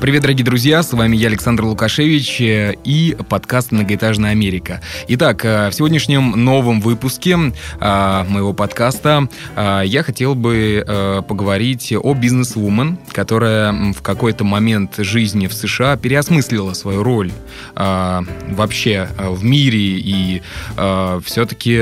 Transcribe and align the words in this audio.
Привет, 0.00 0.22
дорогие 0.22 0.44
друзья, 0.44 0.82
с 0.82 0.92
вами 0.92 1.16
я, 1.16 1.28
Александр 1.28 1.64
Лукашевич, 1.64 2.40
э, 2.42 2.74
и 2.84 3.16
подкаст 3.28 3.72
«Многоэтажная 3.72 4.32
Америка». 4.32 4.82
Итак, 5.08 5.44
э, 5.44 5.70
в 5.70 5.74
сегодняшнем 5.74 6.32
новом 6.32 6.82
выпуске 6.82 7.32
э, 7.80 8.24
моего 8.28 8.52
подкаста 8.52 9.28
я 9.56 10.02
хотел 10.02 10.34
бы 10.34 10.84
поговорить 11.26 11.94
о 11.96 12.14
бизнес-вумен, 12.14 12.98
которая 13.12 13.92
в 13.92 14.02
какой-то 14.02 14.44
момент 14.44 14.96
жизни 14.98 15.46
в 15.46 15.54
США 15.54 15.96
переосмыслила 15.96 16.72
свою 16.72 17.02
роль 17.02 17.30
вообще 17.74 19.08
в 19.18 19.44
мире 19.44 19.78
и 19.78 20.42
все-таки 20.76 21.72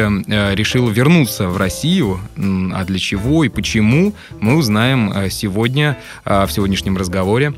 решила 0.54 0.90
вернуться 0.90 1.48
в 1.48 1.56
Россию. 1.56 2.20
А 2.36 2.84
для 2.84 2.98
чего 2.98 3.44
и 3.44 3.48
почему, 3.48 4.14
мы 4.40 4.56
узнаем 4.56 5.30
сегодня 5.30 5.98
в 6.24 6.48
сегодняшнем 6.48 6.96
разговоре. 6.96 7.54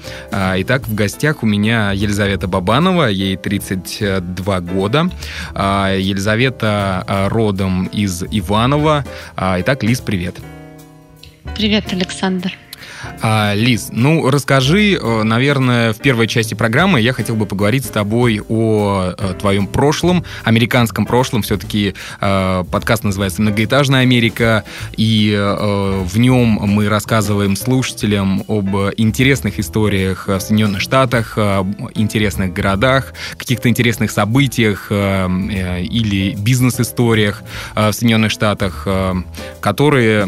Итак, 0.62 0.86
в 0.86 0.94
гостях 0.94 1.42
у 1.42 1.46
меня 1.46 1.92
Елизавета 1.92 2.46
Бабанова, 2.46 3.06
ей 3.08 3.36
32 3.36 4.60
года. 4.60 5.10
А, 5.54 5.94
Елизавета 5.94 7.04
а, 7.06 7.28
родом 7.28 7.86
из 7.86 8.22
Иванова. 8.22 9.04
А, 9.36 9.60
итак, 9.60 9.82
Лиз, 9.82 10.00
привет. 10.00 10.36
Привет, 11.56 11.92
Александр. 11.92 12.52
А, 13.22 13.54
Лиз, 13.54 13.88
ну 13.90 14.28
расскажи, 14.28 14.94
э, 14.94 15.22
наверное, 15.22 15.92
в 15.92 15.98
первой 15.98 16.26
части 16.26 16.54
программы 16.54 17.00
я 17.00 17.12
хотел 17.12 17.36
бы 17.36 17.46
поговорить 17.46 17.84
с 17.84 17.88
тобой 17.88 18.40
о 18.48 19.14
э, 19.16 19.34
твоем 19.38 19.66
прошлом, 19.66 20.24
американском 20.44 21.06
прошлом. 21.06 21.42
Все-таки 21.42 21.94
э, 22.20 22.64
подкаст 22.70 23.04
называется 23.04 23.42
«Многоэтажная 23.42 24.02
Америка», 24.02 24.64
и 24.96 25.34
в 25.34 26.18
нем 26.18 26.58
мы 26.62 26.88
рассказываем 26.88 27.56
слушателям 27.56 28.44
об 28.48 28.74
интересных 28.96 29.58
историях 29.58 30.28
в 30.28 30.40
Соединенных 30.40 30.80
Штатах, 30.80 31.38
интересных 31.94 32.52
городах, 32.52 33.14
каких-то 33.36 33.68
интересных 33.68 34.10
событиях 34.10 34.90
или 34.90 36.34
бизнес-историях 36.36 37.42
в 37.74 37.92
Соединенных 37.92 38.30
Штатах, 38.30 38.86
которые 39.60 40.26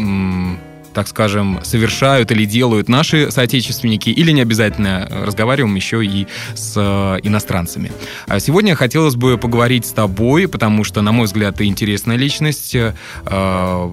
так 0.96 1.08
скажем, 1.08 1.60
совершают 1.62 2.30
или 2.32 2.46
делают 2.46 2.88
наши 2.88 3.30
соотечественники, 3.30 4.08
или 4.08 4.30
не 4.30 4.40
обязательно 4.40 5.06
разговариваем 5.10 5.74
еще 5.74 6.02
и 6.02 6.26
с 6.54 6.72
э, 6.74 7.20
иностранцами. 7.22 7.92
А 8.26 8.40
сегодня 8.40 8.74
хотелось 8.74 9.14
бы 9.14 9.36
поговорить 9.36 9.84
с 9.84 9.90
тобой, 9.90 10.48
потому 10.48 10.84
что, 10.84 11.02
на 11.02 11.12
мой 11.12 11.26
взгляд, 11.26 11.56
ты 11.56 11.66
интересная 11.66 12.16
личность. 12.16 12.74
Э, 12.74 12.92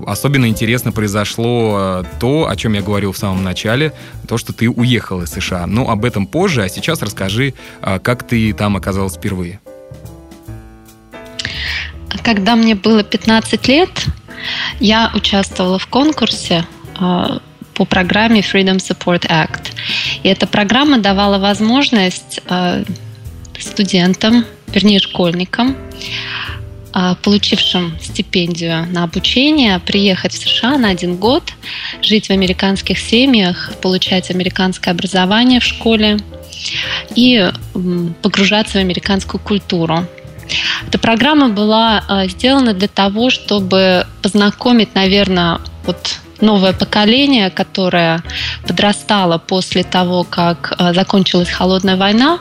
особенно 0.08 0.48
интересно 0.48 0.94
произошло 0.94 1.76
э, 1.78 2.04
то, 2.22 2.48
о 2.48 2.56
чем 2.56 2.72
я 2.72 2.82
говорил 2.82 3.12
в 3.12 3.18
самом 3.18 3.44
начале, 3.44 3.92
то, 4.26 4.38
что 4.38 4.54
ты 4.54 4.70
уехал 4.70 5.24
из 5.24 5.32
США. 5.32 5.68
Но 5.68 5.90
об 5.90 6.06
этом 6.06 6.26
позже, 6.26 6.64
а 6.64 6.70
сейчас 6.70 7.02
расскажи, 7.02 7.54
как 7.82 8.26
ты 8.26 8.54
там 8.54 8.78
оказалась 8.78 9.16
впервые. 9.16 9.60
Когда 12.24 12.56
мне 12.56 12.76
было 12.76 13.04
15 13.04 13.68
лет, 13.68 14.06
я 14.80 15.12
участвовала 15.14 15.78
в 15.80 15.88
конкурсе 15.88 16.66
по 17.74 17.86
программе 17.86 18.42
Freedom 18.42 18.78
Support 18.78 19.28
Act. 19.28 19.72
И 20.24 20.30
эта 20.30 20.48
программа 20.48 21.00
давала 21.00 21.38
возможность 21.38 22.42
а, 22.48 22.84
студентам, 23.60 24.46
вернее 24.68 25.00
школьникам, 25.00 25.76
а, 26.92 27.16
получившим 27.16 27.98
стипендию 28.00 28.86
на 28.92 29.04
обучение, 29.04 29.80
приехать 29.80 30.34
в 30.34 30.38
США 30.38 30.78
на 30.78 30.90
один 30.90 31.16
год, 31.16 31.44
жить 32.02 32.28
в 32.28 32.32
американских 32.32 33.00
семьях, 33.00 33.74
получать 33.82 34.30
американское 34.30 34.94
образование 34.94 35.60
в 35.60 35.64
школе 35.64 36.20
и 37.16 37.52
погружаться 38.22 38.78
в 38.78 38.82
американскую 38.82 39.42
культуру. 39.42 40.06
Эта 40.88 41.00
программа 41.00 41.50
была 41.50 42.04
сделана 42.28 42.74
для 42.74 42.88
того, 42.88 43.30
чтобы 43.30 44.06
познакомить, 44.22 44.94
наверное, 44.94 45.60
вот 45.86 46.20
новое 46.44 46.74
поколение, 46.74 47.50
которое 47.50 48.22
подрастало 48.68 49.40
после 49.40 49.84
того, 49.84 50.24
как 50.24 50.76
э, 50.78 50.94
закончилась 50.94 51.50
холодная 51.50 51.96
война, 51.96 52.40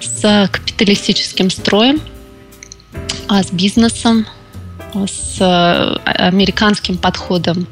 с 0.00 0.48
капиталистическим 0.52 1.50
строем, 1.50 2.00
а, 3.28 3.42
с 3.42 3.50
бизнесом, 3.50 4.26
с 4.94 5.36
э, 5.40 5.96
американским 6.04 6.96
подходом 6.96 7.66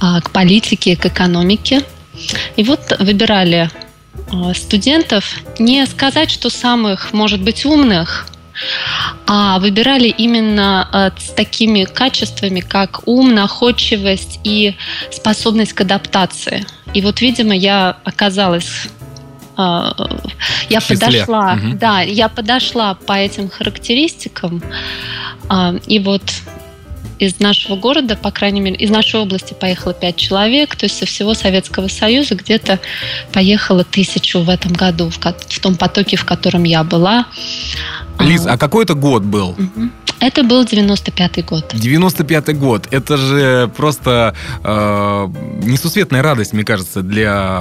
а, 0.00 0.20
к 0.20 0.30
политике, 0.30 0.96
к 0.96 1.06
экономике. 1.06 1.82
И 2.56 2.62
вот 2.64 2.96
выбирали 2.98 3.70
э, 4.14 4.54
студентов 4.54 5.36
не 5.58 5.84
сказать, 5.86 6.30
что 6.30 6.50
самых, 6.50 7.12
может 7.12 7.42
быть, 7.42 7.64
умных, 7.64 8.26
а 9.26 9.58
выбирали 9.58 10.08
именно 10.08 10.88
э, 10.92 11.10
с 11.20 11.30
такими 11.30 11.84
качествами, 11.84 12.60
как 12.60 13.06
ум, 13.06 13.34
находчивость 13.34 14.40
и 14.44 14.76
способность 15.10 15.72
к 15.72 15.80
адаптации. 15.80 16.66
И 16.94 17.00
вот, 17.02 17.20
видимо, 17.20 17.54
я 17.54 17.96
оказалась 18.04 18.88
э, 19.56 19.92
я 20.68 20.80
подошла, 20.80 21.54
угу. 21.54 21.76
да, 21.76 22.00
я 22.00 22.28
подошла 22.28 22.94
по 22.94 23.12
этим 23.12 23.48
характеристикам, 23.48 24.62
э, 25.50 25.78
и 25.86 25.98
вот 25.98 26.22
из 27.22 27.38
нашего 27.38 27.76
города, 27.76 28.16
по 28.16 28.32
крайней 28.32 28.60
мере, 28.60 28.76
из 28.76 28.90
нашей 28.90 29.20
области 29.20 29.54
поехало 29.54 29.94
пять 29.94 30.16
человек, 30.16 30.74
то 30.74 30.86
есть 30.86 30.98
со 30.98 31.06
всего 31.06 31.34
Советского 31.34 31.86
Союза 31.86 32.34
где-то 32.34 32.80
поехало 33.32 33.84
тысячу 33.84 34.40
в 34.40 34.50
этом 34.50 34.72
году, 34.72 35.08
в, 35.08 35.18
в 35.18 35.60
том 35.60 35.76
потоке, 35.76 36.16
в 36.16 36.24
котором 36.24 36.64
я 36.64 36.82
была. 36.82 37.26
Лиз, 38.22 38.46
а 38.46 38.56
какой 38.56 38.84
это 38.84 38.94
год 38.94 39.22
был? 39.22 39.56
Это 40.22 40.44
был 40.44 40.62
95-й 40.62 41.42
год. 41.42 41.74
95-й 41.74 42.54
год. 42.54 42.86
Это 42.92 43.16
же 43.16 43.68
просто 43.76 44.36
э, 44.62 45.28
несусветная 45.62 46.22
радость, 46.22 46.52
мне 46.52 46.62
кажется, 46.62 47.02
для 47.02 47.60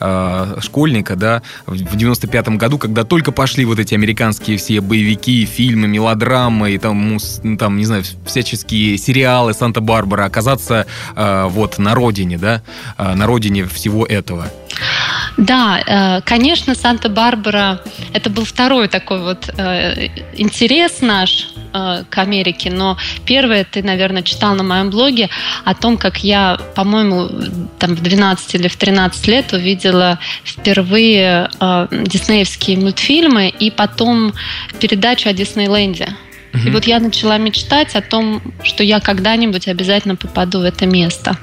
э, 0.00 0.56
школьника, 0.60 1.14
да, 1.14 1.42
в 1.66 1.74
95-м 1.74 2.56
году, 2.56 2.78
когда 2.78 3.04
только 3.04 3.32
пошли 3.32 3.66
вот 3.66 3.78
эти 3.78 3.92
американские 3.92 4.56
все 4.56 4.80
боевики, 4.80 5.44
фильмы, 5.44 5.88
мелодрамы, 5.88 6.70
и 6.70 6.78
там, 6.78 7.18
там 7.58 7.76
не 7.76 7.84
знаю, 7.84 8.02
всяческие 8.24 8.96
сериалы 8.96 9.52
Санта-Барбара, 9.52 10.24
оказаться 10.24 10.86
э, 11.14 11.48
вот 11.50 11.78
на 11.78 11.94
родине, 11.94 12.38
да, 12.38 12.62
э, 12.96 13.14
на 13.14 13.26
родине 13.26 13.66
всего 13.66 14.06
этого. 14.06 14.46
Да, 15.36 15.80
э, 15.86 16.20
конечно, 16.22 16.74
Санта-Барбара 16.74 17.80
это 18.12 18.30
был 18.30 18.44
второй 18.44 18.88
такой 18.88 19.20
вот 19.20 19.48
э, 19.56 20.08
интерес 20.36 21.00
наш 21.00 21.48
э, 21.72 22.04
к 22.08 22.18
Америке, 22.18 22.70
но 22.70 22.96
первое 23.24 23.64
ты, 23.64 23.82
наверное, 23.82 24.22
читал 24.22 24.54
на 24.54 24.62
моем 24.62 24.90
блоге 24.90 25.28
о 25.64 25.74
том, 25.74 25.96
как 25.96 26.24
я, 26.24 26.58
по-моему, 26.74 27.28
там 27.78 27.94
в 27.94 28.02
12 28.02 28.54
или 28.56 28.68
в 28.68 28.76
13 28.76 29.28
лет 29.28 29.52
увидела 29.52 30.18
впервые 30.44 31.48
диснеевские 31.90 32.78
мультфильмы 32.78 33.48
и 33.48 33.70
потом 33.70 34.32
передачу 34.80 35.28
о 35.28 35.32
Диснейленде. 35.32 36.16
И 36.66 36.70
вот 36.70 36.86
я 36.86 37.00
начала 37.00 37.38
мечтать 37.38 37.94
о 37.94 38.00
том, 38.00 38.42
что 38.62 38.82
я 38.82 39.00
когда-нибудь 39.00 39.68
обязательно 39.68 40.16
попаду 40.16 40.60
в 40.60 40.64
это 40.64 40.86
место. 40.86 41.36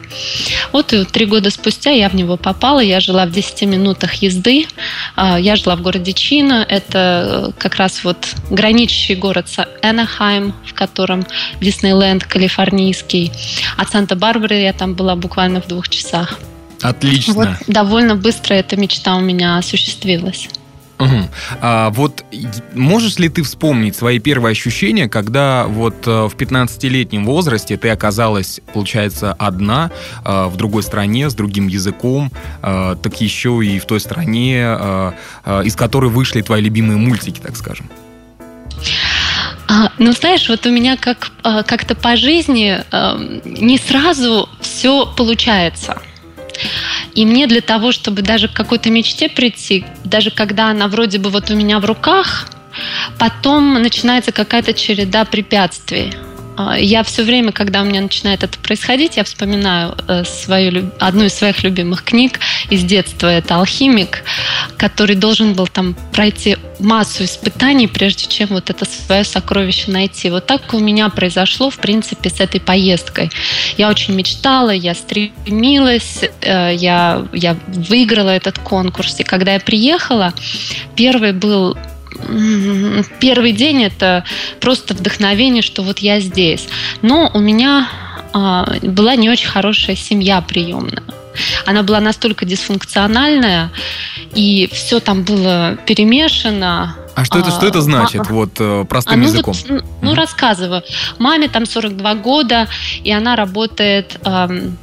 Вот 0.71 0.93
и 0.93 1.05
три 1.05 1.25
года 1.25 1.49
спустя 1.49 1.91
я 1.91 2.09
в 2.09 2.15
него 2.15 2.37
попала. 2.37 2.79
Я 2.79 2.99
жила 2.99 3.25
в 3.25 3.31
10 3.31 3.63
минутах 3.63 4.15
езды. 4.15 4.67
А, 5.15 5.39
я 5.39 5.55
жила 5.55 5.75
в 5.75 5.81
городе 5.81 6.13
Чина. 6.13 6.65
Это 6.67 7.51
э, 7.55 7.59
как 7.59 7.75
раз 7.75 8.03
вот 8.03 8.17
граничащий 8.49 9.15
город 9.15 9.49
с 9.49 9.67
Энахайм, 9.81 10.53
в 10.65 10.73
котором 10.73 11.25
Диснейленд 11.61 12.23
калифорнийский. 12.25 13.31
От 13.77 13.89
Санта-Барбары 13.89 14.61
я 14.61 14.73
там 14.73 14.93
была 14.95 15.15
буквально 15.15 15.61
в 15.61 15.67
двух 15.67 15.89
часах. 15.89 16.39
Отлично. 16.81 17.33
Вот 17.33 17.47
довольно 17.67 18.15
быстро 18.15 18.53
эта 18.53 18.75
мечта 18.75 19.15
у 19.15 19.21
меня 19.21 19.57
осуществилась. 19.57 20.49
Угу. 20.97 21.29
А 21.61 21.89
вот 21.89 22.23
можешь 22.73 23.17
ли 23.17 23.27
ты 23.27 23.43
вспомнить 23.43 23.95
свои 23.95 24.19
первые 24.19 24.51
ощущения, 24.51 25.09
когда 25.09 25.65
вот 25.67 26.07
э, 26.07 26.27
в 26.27 26.35
15-летнем 26.35 27.25
возрасте 27.25 27.75
ты 27.75 27.89
оказалась, 27.89 28.61
получается, 28.73 29.33
одна 29.33 29.91
э, 30.23 30.45
в 30.45 30.55
другой 30.55 30.83
стране, 30.83 31.29
с 31.29 31.35
другим 31.35 31.67
языком, 31.67 32.31
э, 32.61 32.95
так 33.01 33.19
еще 33.19 33.59
и 33.63 33.79
в 33.79 33.85
той 33.85 33.99
стране, 33.99 35.15
из 35.63 35.75
которой 35.75 36.09
вышли 36.09 36.41
твои 36.41 36.61
любимые 36.61 36.97
мультики, 36.97 37.39
так 37.39 37.55
скажем? 37.55 37.89
А, 39.67 39.91
ну, 39.97 40.11
знаешь, 40.11 40.47
вот 40.49 40.65
у 40.65 40.71
меня 40.71 40.97
как, 40.97 41.31
как-то 41.41 41.95
по 41.95 42.15
жизни 42.15 42.83
не 43.45 43.77
сразу 43.77 44.49
все 44.61 45.05
получается. 45.17 45.97
И 47.13 47.25
мне 47.25 47.47
для 47.47 47.61
того, 47.61 47.91
чтобы 47.91 48.21
даже 48.21 48.47
к 48.47 48.53
какой-то 48.53 48.89
мечте 48.89 49.29
прийти, 49.29 49.85
даже 50.03 50.31
когда 50.31 50.69
она 50.69 50.87
вроде 50.87 51.17
бы 51.17 51.29
вот 51.29 51.49
у 51.49 51.55
меня 51.55 51.79
в 51.79 51.85
руках, 51.85 52.49
потом 53.17 53.81
начинается 53.81 54.31
какая-то 54.31 54.73
череда 54.73 55.25
препятствий. 55.25 56.13
А, 56.57 56.77
я 56.77 57.03
все 57.03 57.23
время, 57.23 57.51
когда 57.51 57.81
у 57.81 57.85
меня 57.85 58.01
начинает 58.01 58.43
это 58.43 58.57
происходить, 58.59 59.17
я 59.17 59.23
вспоминаю 59.23 59.95
э, 60.07 60.23
свою, 60.23 60.91
одну 60.99 61.25
из 61.25 61.33
своих 61.33 61.63
любимых 61.63 62.03
книг 62.03 62.39
из 62.69 62.83
детства. 62.83 63.27
Это 63.27 63.55
«Алхимик», 63.55 64.23
который 64.77 65.15
должен 65.15 65.53
был 65.53 65.67
там 65.67 65.95
пройти 66.13 66.57
массу 66.79 67.25
испытаний, 67.25 67.87
прежде 67.87 68.27
чем 68.27 68.49
вот 68.49 68.69
это 68.69 68.85
свое 68.85 69.23
сокровище 69.23 69.91
найти. 69.91 70.29
Вот 70.29 70.45
так 70.45 70.73
у 70.73 70.79
меня 70.79 71.09
произошло, 71.09 71.69
в 71.69 71.77
принципе, 71.77 72.29
с 72.29 72.39
этой 72.39 72.61
поездкой. 72.61 73.29
Я 73.77 73.89
очень 73.89 74.13
мечтала, 74.13 74.69
я 74.69 74.93
стремилась, 74.95 76.21
э, 76.41 76.73
я, 76.75 77.25
я 77.33 77.57
выиграла 77.67 78.29
этот 78.29 78.59
конкурс. 78.59 79.19
И 79.19 79.23
когда 79.23 79.53
я 79.53 79.59
приехала, 79.59 80.33
первый 80.95 81.33
был 81.33 81.77
первый 83.19 83.51
день 83.51 83.83
это 83.83 84.23
просто 84.59 84.93
вдохновение, 84.93 85.61
что 85.61 85.83
вот 85.83 85.99
я 85.99 86.19
здесь. 86.19 86.67
Но 87.01 87.29
у 87.33 87.39
меня 87.39 87.89
а, 88.33 88.65
была 88.81 89.15
не 89.15 89.29
очень 89.29 89.47
хорошая 89.47 89.95
семья 89.95 90.41
приемная. 90.41 91.03
Она 91.65 91.83
была 91.83 91.99
настолько 91.99 92.45
дисфункциональная, 92.45 93.71
и 94.33 94.69
все 94.71 94.99
там 94.99 95.23
было 95.23 95.77
перемешано. 95.85 96.95
А 97.15 97.23
что 97.23 97.39
это, 97.39 97.51
что 97.51 97.65
это 97.65 97.79
а, 97.79 97.81
значит, 97.81 98.21
а, 98.27 98.33
вот 98.33 98.51
э, 98.59 98.85
простым 98.89 99.13
а, 99.13 99.17
ну, 99.17 99.23
языком? 99.23 99.53
Вот, 99.53 99.83
ну, 100.01 100.11
угу. 100.11 100.15
рассказываю. 100.15 100.83
Маме 101.17 101.47
там 101.47 101.65
42 101.65 102.15
года, 102.15 102.67
и 103.03 103.11
она 103.11 103.35
работает 103.37 104.19
эм, 104.25 104.77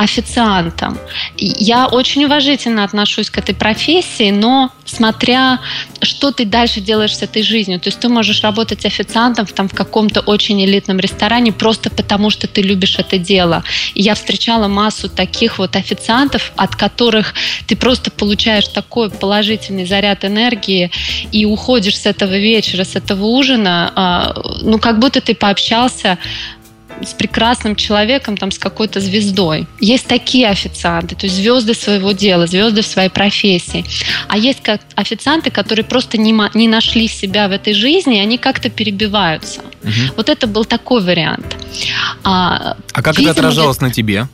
официантом. 0.00 0.98
Я 1.36 1.86
очень 1.86 2.24
уважительно 2.24 2.84
отношусь 2.84 3.28
к 3.28 3.36
этой 3.36 3.54
профессии, 3.54 4.30
но 4.30 4.70
смотря, 4.86 5.60
что 6.00 6.32
ты 6.32 6.46
дальше 6.46 6.80
делаешь 6.80 7.14
с 7.14 7.22
этой 7.22 7.42
жизнью. 7.42 7.78
То 7.80 7.88
есть 7.88 8.00
ты 8.00 8.08
можешь 8.08 8.42
работать 8.42 8.86
официантом 8.86 9.44
там, 9.46 9.68
в 9.68 9.74
каком-то 9.74 10.20
очень 10.20 10.64
элитном 10.64 11.00
ресторане 11.00 11.52
просто 11.52 11.90
потому, 11.90 12.30
что 12.30 12.46
ты 12.46 12.62
любишь 12.62 12.98
это 12.98 13.18
дело. 13.18 13.62
И 13.94 14.00
я 14.00 14.14
встречала 14.14 14.68
массу 14.68 15.10
таких 15.10 15.58
вот 15.58 15.76
официантов, 15.76 16.52
от 16.56 16.76
которых 16.76 17.34
ты 17.66 17.76
просто 17.76 18.10
получаешь 18.10 18.68
такой 18.68 19.10
положительный 19.10 19.84
заряд 19.84 20.24
энергии 20.24 20.90
и 21.30 21.44
уходишь 21.44 21.98
с 21.98 22.06
этого 22.06 22.38
вечера, 22.38 22.84
с 22.84 22.96
этого 22.96 23.26
ужина, 23.26 23.92
а, 23.94 24.42
ну, 24.62 24.78
как 24.78 24.98
будто 24.98 25.20
ты 25.20 25.34
пообщался 25.34 26.18
с 27.02 27.12
прекрасным 27.14 27.76
человеком, 27.76 28.36
там, 28.36 28.50
с 28.50 28.58
какой-то 28.58 29.00
звездой. 29.00 29.66
Есть 29.80 30.06
такие 30.06 30.48
официанты, 30.48 31.14
то 31.14 31.26
есть 31.26 31.36
звезды 31.36 31.74
своего 31.74 32.12
дела, 32.12 32.46
звезды 32.46 32.82
в 32.82 32.86
своей 32.86 33.08
профессии. 33.08 33.84
А 34.28 34.36
есть 34.36 34.62
как 34.62 34.80
официанты, 34.94 35.50
которые 35.50 35.84
просто 35.84 36.18
не, 36.18 36.34
не 36.54 36.68
нашли 36.68 37.08
себя 37.08 37.48
в 37.48 37.52
этой 37.52 37.74
жизни, 37.74 38.18
и 38.18 38.20
они 38.20 38.38
как-то 38.38 38.70
перебиваются. 38.70 39.60
Угу. 39.82 40.14
Вот 40.16 40.28
это 40.28 40.46
был 40.46 40.64
такой 40.64 41.02
вариант. 41.02 41.56
А, 42.24 42.76
а 42.92 43.02
как 43.02 43.16
видимо, 43.16 43.32
это 43.32 43.40
отражалось 43.40 43.78
для... 43.78 43.88
на 43.88 43.92
тебе? 43.92 44.28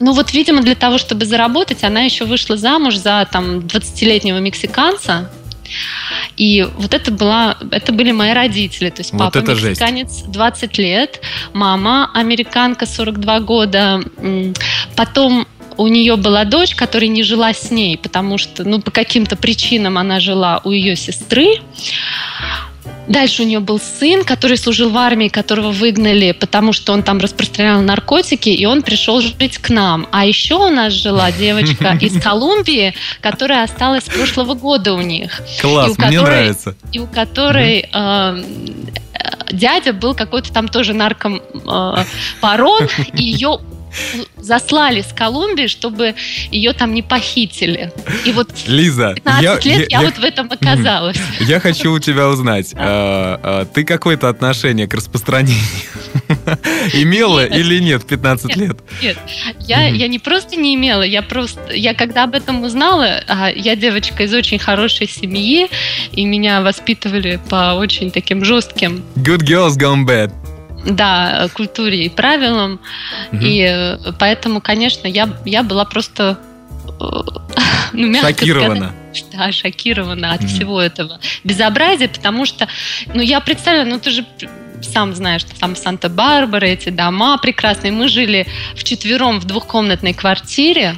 Ну 0.00 0.12
вот, 0.12 0.32
видимо, 0.32 0.62
для 0.62 0.74
того, 0.74 0.98
чтобы 0.98 1.26
заработать, 1.26 1.84
она 1.84 2.02
еще 2.02 2.24
вышла 2.24 2.56
замуж 2.56 2.96
за 2.96 3.26
там 3.30 3.60
20-летнего 3.60 4.38
мексиканца, 4.38 5.30
и 6.36 6.66
вот 6.76 6.94
это, 6.94 7.10
была, 7.10 7.56
это 7.70 7.92
были 7.92 8.12
мои 8.12 8.32
родители. 8.32 8.90
То 8.90 9.00
есть 9.00 9.12
папа 9.12 9.24
вот 9.24 9.36
это 9.36 9.52
мексиканец 9.52 10.08
жесть. 10.08 10.30
20 10.30 10.78
лет, 10.78 11.20
мама 11.52 12.10
американка 12.14 12.86
42 12.86 13.40
года. 13.40 14.00
Потом 14.96 15.46
у 15.76 15.86
нее 15.88 16.16
была 16.16 16.44
дочь, 16.44 16.74
которая 16.74 17.08
не 17.08 17.22
жила 17.22 17.52
с 17.52 17.70
ней, 17.70 17.96
потому 17.96 18.38
что, 18.38 18.64
ну, 18.64 18.80
по 18.80 18.90
каким-то 18.90 19.36
причинам 19.36 19.98
она 19.98 20.20
жила 20.20 20.60
у 20.64 20.70
ее 20.70 20.96
сестры. 20.96 21.60
Дальше 23.08 23.42
у 23.42 23.46
нее 23.46 23.60
был 23.60 23.80
сын, 23.80 24.24
который 24.24 24.56
служил 24.56 24.90
в 24.90 24.96
армии, 24.96 25.28
которого 25.28 25.70
выгнали, 25.72 26.32
потому 26.32 26.72
что 26.72 26.92
он 26.92 27.02
там 27.02 27.18
распространял 27.18 27.80
наркотики, 27.82 28.48
и 28.48 28.64
он 28.64 28.82
пришел 28.82 29.20
жить 29.20 29.58
к 29.58 29.70
нам. 29.70 30.06
А 30.12 30.24
еще 30.24 30.54
у 30.54 30.70
нас 30.70 30.92
жила 30.92 31.30
девочка 31.32 31.98
из 32.00 32.20
Колумбии, 32.22 32.94
которая 33.20 33.64
осталась 33.64 34.04
с 34.04 34.08
прошлого 34.08 34.54
года 34.54 34.94
у 34.94 35.00
них. 35.00 35.42
Класс, 35.60 35.90
у 35.90 36.00
мне 36.00 36.18
которой, 36.18 36.22
нравится. 36.22 36.76
И 36.92 36.98
у 37.00 37.06
которой 37.06 37.88
э, 37.92 38.44
дядя 39.50 39.92
был 39.92 40.14
какой-то 40.14 40.52
там 40.52 40.68
тоже 40.68 40.94
наркомпарон, 40.94 42.84
э, 42.84 42.88
и 43.14 43.24
ее 43.24 43.58
заслали 44.36 45.02
с 45.02 45.12
Колумбии, 45.12 45.66
чтобы 45.66 46.14
ее 46.50 46.72
там 46.72 46.94
не 46.94 47.02
похитили. 47.02 47.92
И 48.24 48.32
вот 48.32 48.50
Лиза, 48.66 49.14
15 49.14 49.42
я, 49.42 49.54
лет 49.54 49.64
я, 49.64 49.74
я, 49.74 49.86
я 49.88 50.00
вот 50.02 50.18
в 50.18 50.24
этом 50.24 50.50
оказалась. 50.50 51.18
Я 51.40 51.60
хочу 51.60 51.92
у 51.92 51.98
тебя 51.98 52.28
узнать, 52.28 52.72
а, 52.74 53.40
а, 53.42 53.64
ты 53.64 53.84
какое-то 53.84 54.28
отношение 54.28 54.86
к 54.86 54.94
распространению 54.94 55.62
имела 56.92 57.44
или 57.44 57.78
нет 57.78 58.02
в 58.02 58.06
15 58.06 58.56
лет? 58.56 58.78
Нет, 59.02 59.18
я, 59.60 59.88
я 59.88 60.08
не 60.08 60.18
просто 60.18 60.56
не 60.56 60.74
имела, 60.74 61.02
я 61.02 61.22
просто, 61.22 61.72
я 61.72 61.94
когда 61.94 62.24
об 62.24 62.34
этом 62.34 62.62
узнала, 62.62 63.22
а, 63.26 63.50
я 63.50 63.76
девочка 63.76 64.24
из 64.24 64.32
очень 64.32 64.58
хорошей 64.58 65.08
семьи, 65.08 65.68
и 66.12 66.24
меня 66.24 66.62
воспитывали 66.62 67.40
по 67.48 67.74
очень 67.74 68.10
таким 68.10 68.44
жестким... 68.44 69.02
Good 69.16 69.42
girls 69.42 69.76
gone 69.76 70.06
bad 70.06 70.32
да, 70.84 71.48
культуре 71.54 72.04
и 72.04 72.08
правилам. 72.08 72.80
Угу. 73.32 73.42
И 73.42 73.60
э, 73.60 74.12
поэтому, 74.18 74.60
конечно, 74.60 75.06
я, 75.06 75.28
я 75.44 75.62
была 75.62 75.84
просто 75.84 76.38
э, 76.84 76.90
ну, 77.92 78.06
мягко 78.08 78.28
шокирована. 78.28 78.94
Сказать, 79.12 79.36
да, 79.36 79.52
шокирована 79.52 80.32
от 80.32 80.42
mm 80.42 80.46
всего 80.46 80.80
этого 80.80 81.20
безобразия, 81.44 82.08
потому 82.08 82.46
что, 82.46 82.68
ну, 83.14 83.20
я 83.22 83.40
представляю, 83.40 83.88
ну, 83.88 83.98
ты 83.98 84.10
же 84.10 84.26
сам 84.82 85.14
знаешь, 85.14 85.42
что 85.42 85.58
там 85.58 85.76
Санта-Барбара, 85.76 86.66
эти 86.66 86.88
дома 86.88 87.38
прекрасные. 87.38 87.92
Мы 87.92 88.08
жили 88.08 88.46
вчетвером 88.74 89.40
в 89.40 89.44
двухкомнатной 89.44 90.12
квартире, 90.12 90.96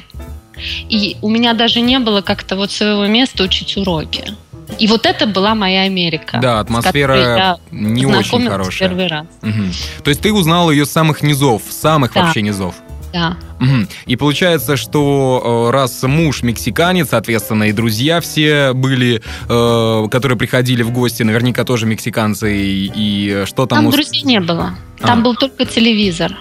и 0.89 1.17
у 1.21 1.29
меня 1.29 1.53
даже 1.53 1.81
не 1.81 1.99
было 1.99 2.21
как-то 2.21 2.55
вот 2.55 2.71
своего 2.71 3.05
места 3.05 3.43
учить 3.43 3.77
уроки. 3.77 4.33
И 4.79 4.87
вот 4.87 5.05
это 5.05 5.25
была 5.27 5.55
моя 5.55 5.83
Америка. 5.83 6.39
Да, 6.41 6.59
атмосфера 6.59 7.59
не 7.71 8.05
очень 8.05 8.47
хорошая. 8.47 8.89
первый 8.89 9.07
раз. 9.07 9.25
Угу. 9.41 10.03
То 10.03 10.09
есть 10.09 10.21
ты 10.21 10.33
узнала 10.33 10.71
ее 10.71 10.85
с 10.85 10.91
самых 10.91 11.21
низов, 11.21 11.61
самых 11.69 12.13
да. 12.13 12.23
вообще 12.23 12.41
низов. 12.41 12.75
Да. 13.13 13.37
Угу. 13.61 13.87
И 14.07 14.15
получается, 14.17 14.75
что 14.75 15.69
э, 15.69 15.71
раз 15.71 16.03
муж 16.03 16.43
мексиканец, 16.43 17.09
соответственно, 17.11 17.65
и 17.65 17.71
друзья 17.71 18.19
все 18.19 18.73
были, 18.73 19.21
э, 19.47 20.09
которые 20.09 20.37
приходили 20.37 20.83
в 20.83 20.91
гости, 20.91 21.23
наверняка 21.23 21.63
тоже 21.63 21.85
мексиканцы, 21.85 22.57
и, 22.57 22.91
и 22.93 23.45
что 23.45 23.67
там... 23.67 23.83
Там 23.83 23.91
друзей 23.91 24.23
не 24.23 24.41
было. 24.41 24.75
Там 24.99 25.19
а. 25.19 25.21
был 25.21 25.35
только 25.35 25.65
телевизор. 25.65 26.33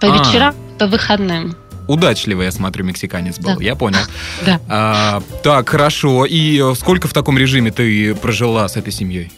По 0.00 0.08
а. 0.12 0.18
вечерам, 0.18 0.54
по 0.80 0.88
выходным 0.88 1.54
удачливый, 1.88 2.46
я 2.46 2.52
смотрю, 2.52 2.84
мексиканец 2.84 3.38
был. 3.38 3.56
Да. 3.56 3.62
Я 3.62 3.74
понял. 3.74 3.98
Да. 4.44 4.60
А, 4.68 5.22
так, 5.42 5.68
хорошо. 5.68 6.26
И 6.26 6.62
сколько 6.74 7.08
в 7.08 7.12
таком 7.12 7.38
режиме 7.38 7.70
ты 7.70 8.14
прожила 8.14 8.68
с 8.68 8.76
этой 8.76 8.92
семьей? 8.92 9.32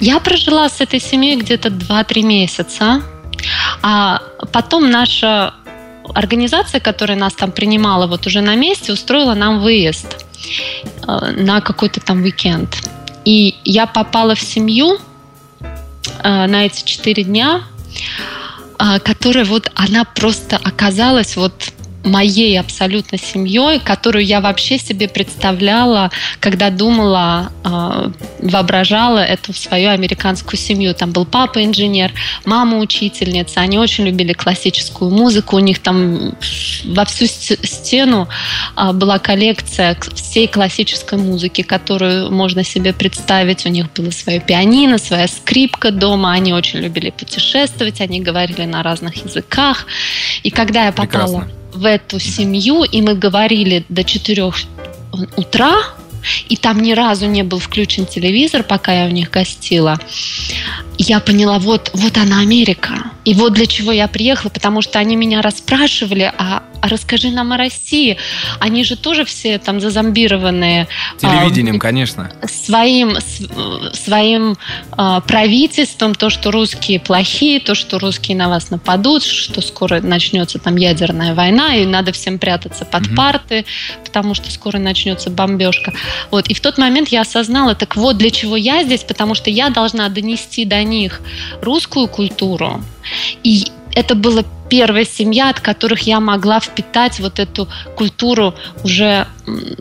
Я 0.00 0.18
прожила 0.20 0.68
с 0.68 0.80
этой 0.80 1.00
семьей 1.00 1.36
где-то 1.36 1.68
2-3 1.68 2.22
месяца. 2.22 3.02
А 3.82 4.20
потом 4.52 4.90
наша 4.90 5.54
организация, 6.14 6.80
которая 6.80 7.18
нас 7.18 7.34
там 7.34 7.52
принимала 7.52 8.06
вот 8.06 8.26
уже 8.26 8.40
на 8.40 8.56
месте, 8.56 8.92
устроила 8.92 9.34
нам 9.34 9.60
выезд 9.60 10.26
э, 11.06 11.30
на 11.36 11.60
какой-то 11.60 12.00
там 12.00 12.22
уикенд. 12.22 12.76
И 13.24 13.54
я 13.64 13.86
попала 13.86 14.34
в 14.34 14.40
семью 14.40 14.98
э, 16.22 16.46
на 16.46 16.66
эти 16.66 16.84
четыре 16.84 17.24
дня. 17.24 17.62
А, 18.82 18.98
которая 18.98 19.44
вот, 19.44 19.70
она 19.74 20.04
просто 20.04 20.56
оказалась 20.56 21.36
вот 21.36 21.52
моей 22.04 22.58
абсолютно 22.58 23.18
семьей, 23.18 23.78
которую 23.78 24.24
я 24.24 24.40
вообще 24.40 24.78
себе 24.78 25.08
представляла, 25.08 26.10
когда 26.40 26.70
думала, 26.70 27.52
э, 27.64 28.10
воображала 28.40 29.18
эту 29.18 29.52
свою 29.52 29.90
американскую 29.90 30.58
семью. 30.58 30.94
Там 30.94 31.12
был 31.12 31.26
папа 31.26 31.62
инженер, 31.64 32.12
мама 32.44 32.78
учительница, 32.78 33.60
они 33.60 33.78
очень 33.78 34.06
любили 34.06 34.32
классическую 34.32 35.10
музыку, 35.10 35.56
у 35.56 35.60
них 35.60 35.80
там 35.80 36.34
во 36.84 37.04
всю 37.04 37.26
стену 37.26 38.28
э, 38.76 38.92
была 38.92 39.18
коллекция 39.18 39.96
всей 40.14 40.48
классической 40.48 41.18
музыки, 41.18 41.62
которую 41.62 42.30
можно 42.32 42.64
себе 42.64 42.92
представить. 42.92 43.66
У 43.66 43.68
них 43.68 43.92
было 43.92 44.10
свое 44.10 44.40
пианино, 44.40 44.98
своя 44.98 45.28
скрипка 45.28 45.90
дома, 45.90 46.32
они 46.32 46.52
очень 46.54 46.80
любили 46.80 47.10
путешествовать, 47.10 48.00
они 48.00 48.20
говорили 48.20 48.64
на 48.64 48.82
разных 48.82 49.24
языках. 49.24 49.86
И 50.42 50.50
когда 50.50 50.86
я 50.86 50.92
попала... 50.92 51.40
Прекрасно 51.40 51.59
в 51.72 51.84
эту 51.84 52.18
семью, 52.18 52.84
и 52.84 53.00
мы 53.02 53.14
говорили 53.14 53.84
до 53.88 54.04
4 54.04 54.52
утра, 55.36 55.74
и 56.48 56.56
там 56.56 56.80
ни 56.82 56.92
разу 56.92 57.26
не 57.26 57.42
был 57.42 57.58
включен 57.58 58.06
телевизор, 58.06 58.62
пока 58.62 58.92
я 58.92 59.06
у 59.06 59.10
них 59.10 59.30
гостила. 59.30 59.98
Я 60.98 61.20
поняла, 61.20 61.58
вот, 61.58 61.90
вот 61.94 62.16
она 62.18 62.40
Америка. 62.40 63.10
И 63.24 63.34
вот 63.34 63.54
для 63.54 63.66
чего 63.66 63.90
я 63.92 64.06
приехала, 64.06 64.50
потому 64.50 64.82
что 64.82 64.98
они 64.98 65.16
меня 65.16 65.40
расспрашивали, 65.40 66.32
а 66.36 66.62
а 66.80 66.88
расскажи 66.88 67.30
нам 67.30 67.52
о 67.52 67.56
России. 67.56 68.16
Они 68.58 68.84
же 68.84 68.96
тоже 68.96 69.24
все 69.24 69.58
там 69.58 69.80
зазомбированные. 69.80 70.88
Телевидением, 71.18 71.76
а, 71.76 71.78
конечно. 71.78 72.32
Своим, 72.48 73.16
своим 73.92 74.56
а, 74.92 75.20
правительством, 75.20 76.14
то, 76.14 76.30
что 76.30 76.50
русские 76.50 77.00
плохие, 77.00 77.60
то, 77.60 77.74
что 77.74 77.98
русские 77.98 78.36
на 78.36 78.48
вас 78.48 78.70
нападут, 78.70 79.24
что 79.24 79.60
скоро 79.60 80.00
начнется 80.00 80.58
там 80.58 80.76
ядерная 80.76 81.34
война, 81.34 81.76
и 81.76 81.84
надо 81.84 82.12
всем 82.12 82.38
прятаться 82.38 82.84
под 82.84 83.06
угу. 83.06 83.14
парты, 83.14 83.66
потому 84.04 84.34
что 84.34 84.50
скоро 84.50 84.78
начнется 84.78 85.30
бомбежка. 85.30 85.92
Вот. 86.30 86.48
И 86.48 86.54
в 86.54 86.60
тот 86.60 86.78
момент 86.78 87.08
я 87.08 87.22
осознала, 87.22 87.74
так 87.74 87.96
вот 87.96 88.16
для 88.16 88.30
чего 88.30 88.56
я 88.56 88.84
здесь, 88.84 89.02
потому 89.02 89.34
что 89.34 89.50
я 89.50 89.70
должна 89.70 90.08
донести 90.08 90.64
до 90.64 90.82
них 90.82 91.20
русскую 91.62 92.08
культуру. 92.08 92.82
И 93.42 93.66
это 93.94 94.14
была 94.14 94.44
первая 94.70 95.04
семья, 95.04 95.50
от 95.50 95.60
которых 95.60 96.02
я 96.02 96.20
могла 96.20 96.60
впитать 96.60 97.20
вот 97.20 97.38
эту 97.38 97.68
культуру 97.96 98.54
уже 98.84 99.26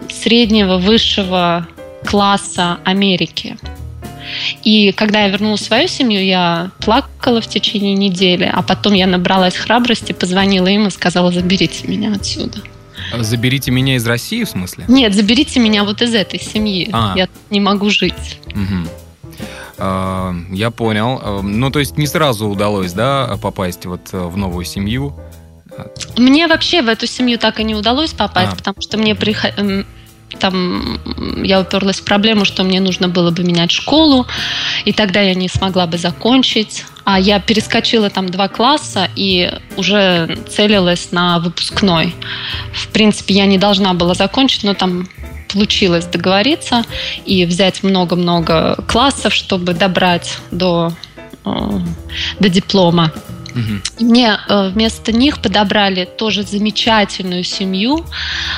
среднего, 0.10 0.77
высшего 0.77 1.67
класса 2.05 2.79
Америки. 2.84 3.58
И 4.63 4.91
когда 4.91 5.22
я 5.22 5.29
вернула 5.29 5.55
свою 5.55 5.88
семью, 5.88 6.24
я 6.24 6.72
плакала 6.79 7.41
в 7.41 7.48
течение 7.48 7.93
недели, 7.93 8.51
а 8.51 8.62
потом 8.62 8.93
я 8.93 9.08
набралась 9.08 9.55
храбрости, 9.55 10.12
позвонила 10.12 10.67
им 10.67 10.88
и 10.88 10.91
сказала, 10.91 11.31
заберите 11.31 11.88
меня 11.88 12.13
отсюда. 12.13 12.60
Заберите 13.17 13.72
меня 13.72 13.96
из 13.96 14.05
России, 14.05 14.43
в 14.43 14.50
смысле? 14.50 14.86
Нет, 14.88 15.15
заберите 15.15 15.60
меня 15.60 15.84
вот 15.84 16.01
из 16.01 16.13
этой 16.13 16.39
семьи. 16.39 16.89
А. 16.91 17.13
Я 17.15 17.27
не 17.50 17.60
могу 17.60 17.89
жить. 17.89 18.39
Угу. 18.48 18.89
Я 19.79 20.71
понял. 20.71 21.41
Ну, 21.43 21.69
то 21.71 21.79
есть 21.79 21.98
не 21.98 22.07
сразу 22.07 22.48
удалось, 22.48 22.93
да, 22.93 23.38
попасть 23.41 23.86
вот 23.86 24.12
в 24.12 24.36
новую 24.38 24.65
семью? 24.65 25.15
Мне 26.17 26.48
вообще 26.48 26.81
в 26.81 26.89
эту 26.89 27.07
семью 27.07 27.38
так 27.38 27.59
и 27.59 27.63
не 27.63 27.75
удалось 27.75 28.12
попасть, 28.12 28.53
а. 28.53 28.55
потому 28.55 28.81
что 28.81 28.98
мне 28.98 29.15
приход 29.15 29.53
там 30.38 31.00
я 31.43 31.59
уперлась 31.59 32.00
в 32.00 32.03
проблему, 32.03 32.45
что 32.45 32.63
мне 32.63 32.79
нужно 32.79 33.07
было 33.07 33.31
бы 33.31 33.43
менять 33.43 33.71
школу, 33.71 34.27
и 34.86 34.93
тогда 34.93 35.21
я 35.21 35.33
не 35.33 35.50
смогла 35.50 35.88
бы 35.88 35.98
закончить. 35.98 36.86
А 37.03 37.19
я 37.19 37.39
перескочила 37.39 38.12
там 38.12 38.29
два 38.29 38.48
класса 38.48 39.09
и 39.15 39.51
уже 39.77 40.38
целилась 40.48 41.12
на 41.12 41.39
выпускной. 41.39 42.13
В 42.71 42.89
принципе, 42.89 43.33
я 43.33 43.48
не 43.48 43.57
должна 43.57 43.95
была 43.95 44.13
закончить, 44.13 44.63
но 44.63 44.75
там 44.75 45.09
получилось 45.53 46.06
договориться 46.06 46.84
и 47.25 47.46
взять 47.46 47.84
много-много 47.84 48.75
классов, 48.88 49.34
чтобы 49.34 49.74
добрать 49.74 50.38
до, 50.51 50.94
э, 51.46 51.50
до 52.39 52.50
диплома. 52.50 53.12
Угу. 53.51 54.06
Мне 54.06 54.38
э, 54.48 54.70
вместо 54.70 55.12
них 55.12 55.41
подобрали 55.41 56.06
тоже 56.06 56.44
замечательную 56.44 57.44
семью, 57.44 58.06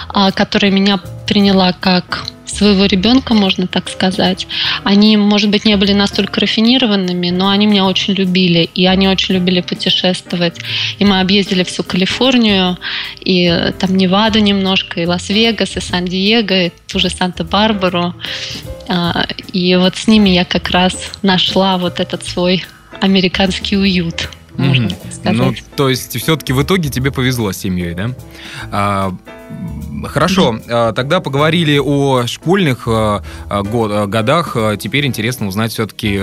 а, 0.10 0.32
которая 0.32 0.72
меня 0.72 1.00
приняла 1.28 1.74
как 1.74 2.26
своего 2.51 2.86
ребенка, 2.86 3.34
можно 3.34 3.67
так 3.67 3.89
сказать. 3.89 4.48
Они, 4.84 5.17
может 5.17 5.50
быть, 5.50 5.65
не 5.65 5.75
были 5.77 5.93
настолько 5.93 6.39
рафинированными, 6.39 7.29
но 7.29 7.50
они 7.50 7.67
меня 7.67 7.86
очень 7.86 8.13
любили, 8.13 8.70
и 8.75 8.86
они 8.86 9.08
очень 9.08 9.36
любили 9.36 9.62
путешествовать. 9.62 10.60
И 11.00 11.05
мы 11.05 11.20
объездили 11.20 11.63
всю 11.63 11.84
Калифорнию, 11.84 12.77
и 13.20 13.72
там 13.79 13.96
Неваду 13.98 14.39
немножко, 14.39 15.01
и 15.01 15.05
Лас-Вегас, 15.05 15.77
и 15.77 15.81
Сан-Диего, 15.81 16.65
и 16.65 16.72
ту 16.88 17.00
же 17.00 17.10
Санта-Барбару. 17.10 18.13
А, 18.88 19.25
и 19.53 19.75
вот 19.75 19.96
с 19.96 20.08
ними 20.08 20.29
я 20.29 20.46
как 20.46 20.70
раз 20.70 20.96
нашла 21.22 21.77
вот 21.77 22.00
этот 22.00 22.24
свой 22.24 22.65
американский 23.00 23.77
уют 23.77 24.29
можно 24.62 24.88
mm-hmm. 24.88 25.13
сказать. 25.13 25.34
Ну, 25.34 25.53
то 25.75 25.89
есть, 25.89 26.18
все-таки 26.18 26.53
в 26.53 26.62
итоге 26.62 26.89
тебе 26.89 27.12
повезло 27.12 27.51
с 27.51 27.58
семьей, 27.58 27.94
да? 27.94 28.12
А, 28.72 29.13
хорошо, 30.06 30.53
mm-hmm. 30.53 30.94
тогда 30.94 31.20
поговорили 31.20 31.77
о 31.77 32.25
школьных 32.27 32.84
а, 32.88 33.24
год, 33.50 34.10
годах. 34.10 34.56
Теперь 34.80 35.06
интересно 35.06 35.48
узнать 35.48 35.72
все-таки, 35.72 36.22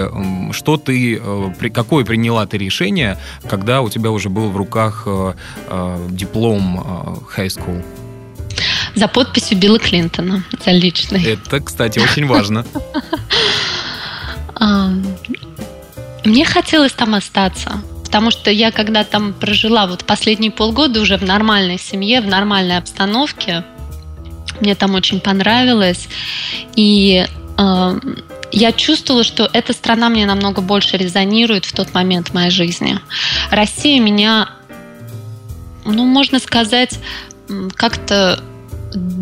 что 0.53 0.77
ты, 0.77 1.21
какое 1.73 2.05
приняла 2.05 2.47
ты 2.47 2.59
решение, 2.59 3.19
когда 3.49 3.83
у 3.83 3.91
тебя 3.91 4.11
уже 4.11 4.29
был 4.29 4.51
в 4.51 4.57
руках 4.57 5.07
диплом 6.11 7.25
high 7.37 7.49
school? 7.49 7.85
За 8.95 9.07
подписью 9.07 9.59
Билла 9.59 9.79
Клинтона, 9.79 10.45
за 10.65 10.71
личный. 10.73 11.23
Это, 11.23 11.61
кстати, 11.61 11.99
очень 11.99 12.27
важно. 12.27 12.65
Мне 16.25 16.45
хотелось 16.45 16.93
там 16.93 17.15
остаться. 17.15 17.81
Потому 18.09 18.31
что 18.31 18.51
я 18.51 18.71
когда 18.71 19.05
там 19.05 19.35
прожила 19.35 19.87
вот 19.87 20.05
последние 20.05 20.51
полгода 20.51 20.99
уже 20.99 21.19
в 21.19 21.23
нормальной 21.23 21.79
семье, 21.79 22.23
в 22.23 22.27
нормальной 22.27 22.79
обстановке, 22.79 23.65
мне 24.61 24.75
там 24.75 24.95
очень 24.95 25.21
понравилось. 25.21 26.09
И 26.75 27.27
э, 27.59 28.01
я 28.51 28.73
чувствовала, 28.73 29.25
что 29.25 29.51
эта 29.53 29.75
страна 29.75 30.09
мне 30.09 30.25
намного 30.25 30.63
больше 30.63 30.97
резонирует 30.97 31.67
в 31.67 31.75
тот 31.75 31.93
момент 31.93 32.31
в 32.31 32.35
моей 32.35 32.51
жизни. 32.51 32.99
Россия 33.51 34.01
меня, 34.01 34.53
ну, 35.85 36.07
можно 36.07 36.39
сказать, 36.39 36.99
как-то 37.75 38.43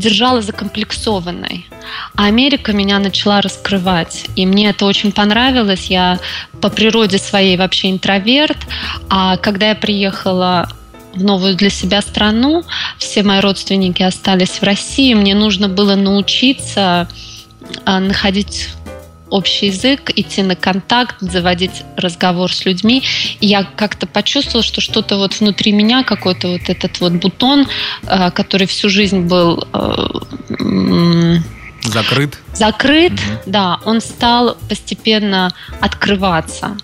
держала 0.06 0.40
закомплексованной. 0.40 1.66
А 2.14 2.26
Америка 2.26 2.72
меня 2.72 2.98
начала 3.00 3.40
раскрывать. 3.40 4.26
И 4.36 4.46
мне 4.46 4.70
это 4.70 4.84
очень 4.84 5.10
понравилось. 5.10 5.86
Я 5.86 6.20
по 6.60 6.68
природе 6.68 7.18
своей 7.18 7.56
вообще 7.56 7.90
интроверт. 7.90 8.56
А 9.08 9.36
когда 9.36 9.70
я 9.70 9.74
приехала 9.74 10.68
в 11.12 11.22
новую 11.24 11.56
для 11.56 11.70
себя 11.70 12.02
страну, 12.02 12.62
все 12.98 13.24
мои 13.24 13.40
родственники 13.40 14.02
остались 14.04 14.60
в 14.60 14.62
России. 14.62 15.14
Мне 15.14 15.34
нужно 15.34 15.68
было 15.68 15.96
научиться 15.96 17.08
а, 17.84 17.98
находить 17.98 18.68
общий 19.30 19.66
язык, 19.66 20.10
идти 20.14 20.42
на 20.42 20.56
контакт, 20.56 21.16
заводить 21.20 21.82
разговор 21.96 22.52
с 22.52 22.64
людьми. 22.64 23.02
И 23.40 23.46
я 23.46 23.64
как-то 23.64 24.06
почувствовала, 24.06 24.62
что 24.62 24.80
что-то 24.80 25.16
вот 25.16 25.40
внутри 25.40 25.72
меня, 25.72 26.04
какой-то 26.04 26.48
вот 26.48 26.68
этот 26.68 27.00
вот 27.00 27.12
бутон, 27.14 27.66
э, 28.06 28.30
который 28.30 28.66
всю 28.66 28.88
жизнь 28.88 29.20
был 29.20 29.66
э, 29.72 31.38
Закрыт? 31.82 32.38
Закрыт, 32.52 33.12
угу. 33.12 33.20
да. 33.46 33.78
Он 33.84 34.00
стал 34.00 34.56
постепенно 34.68 35.52
открываться. 35.80 36.76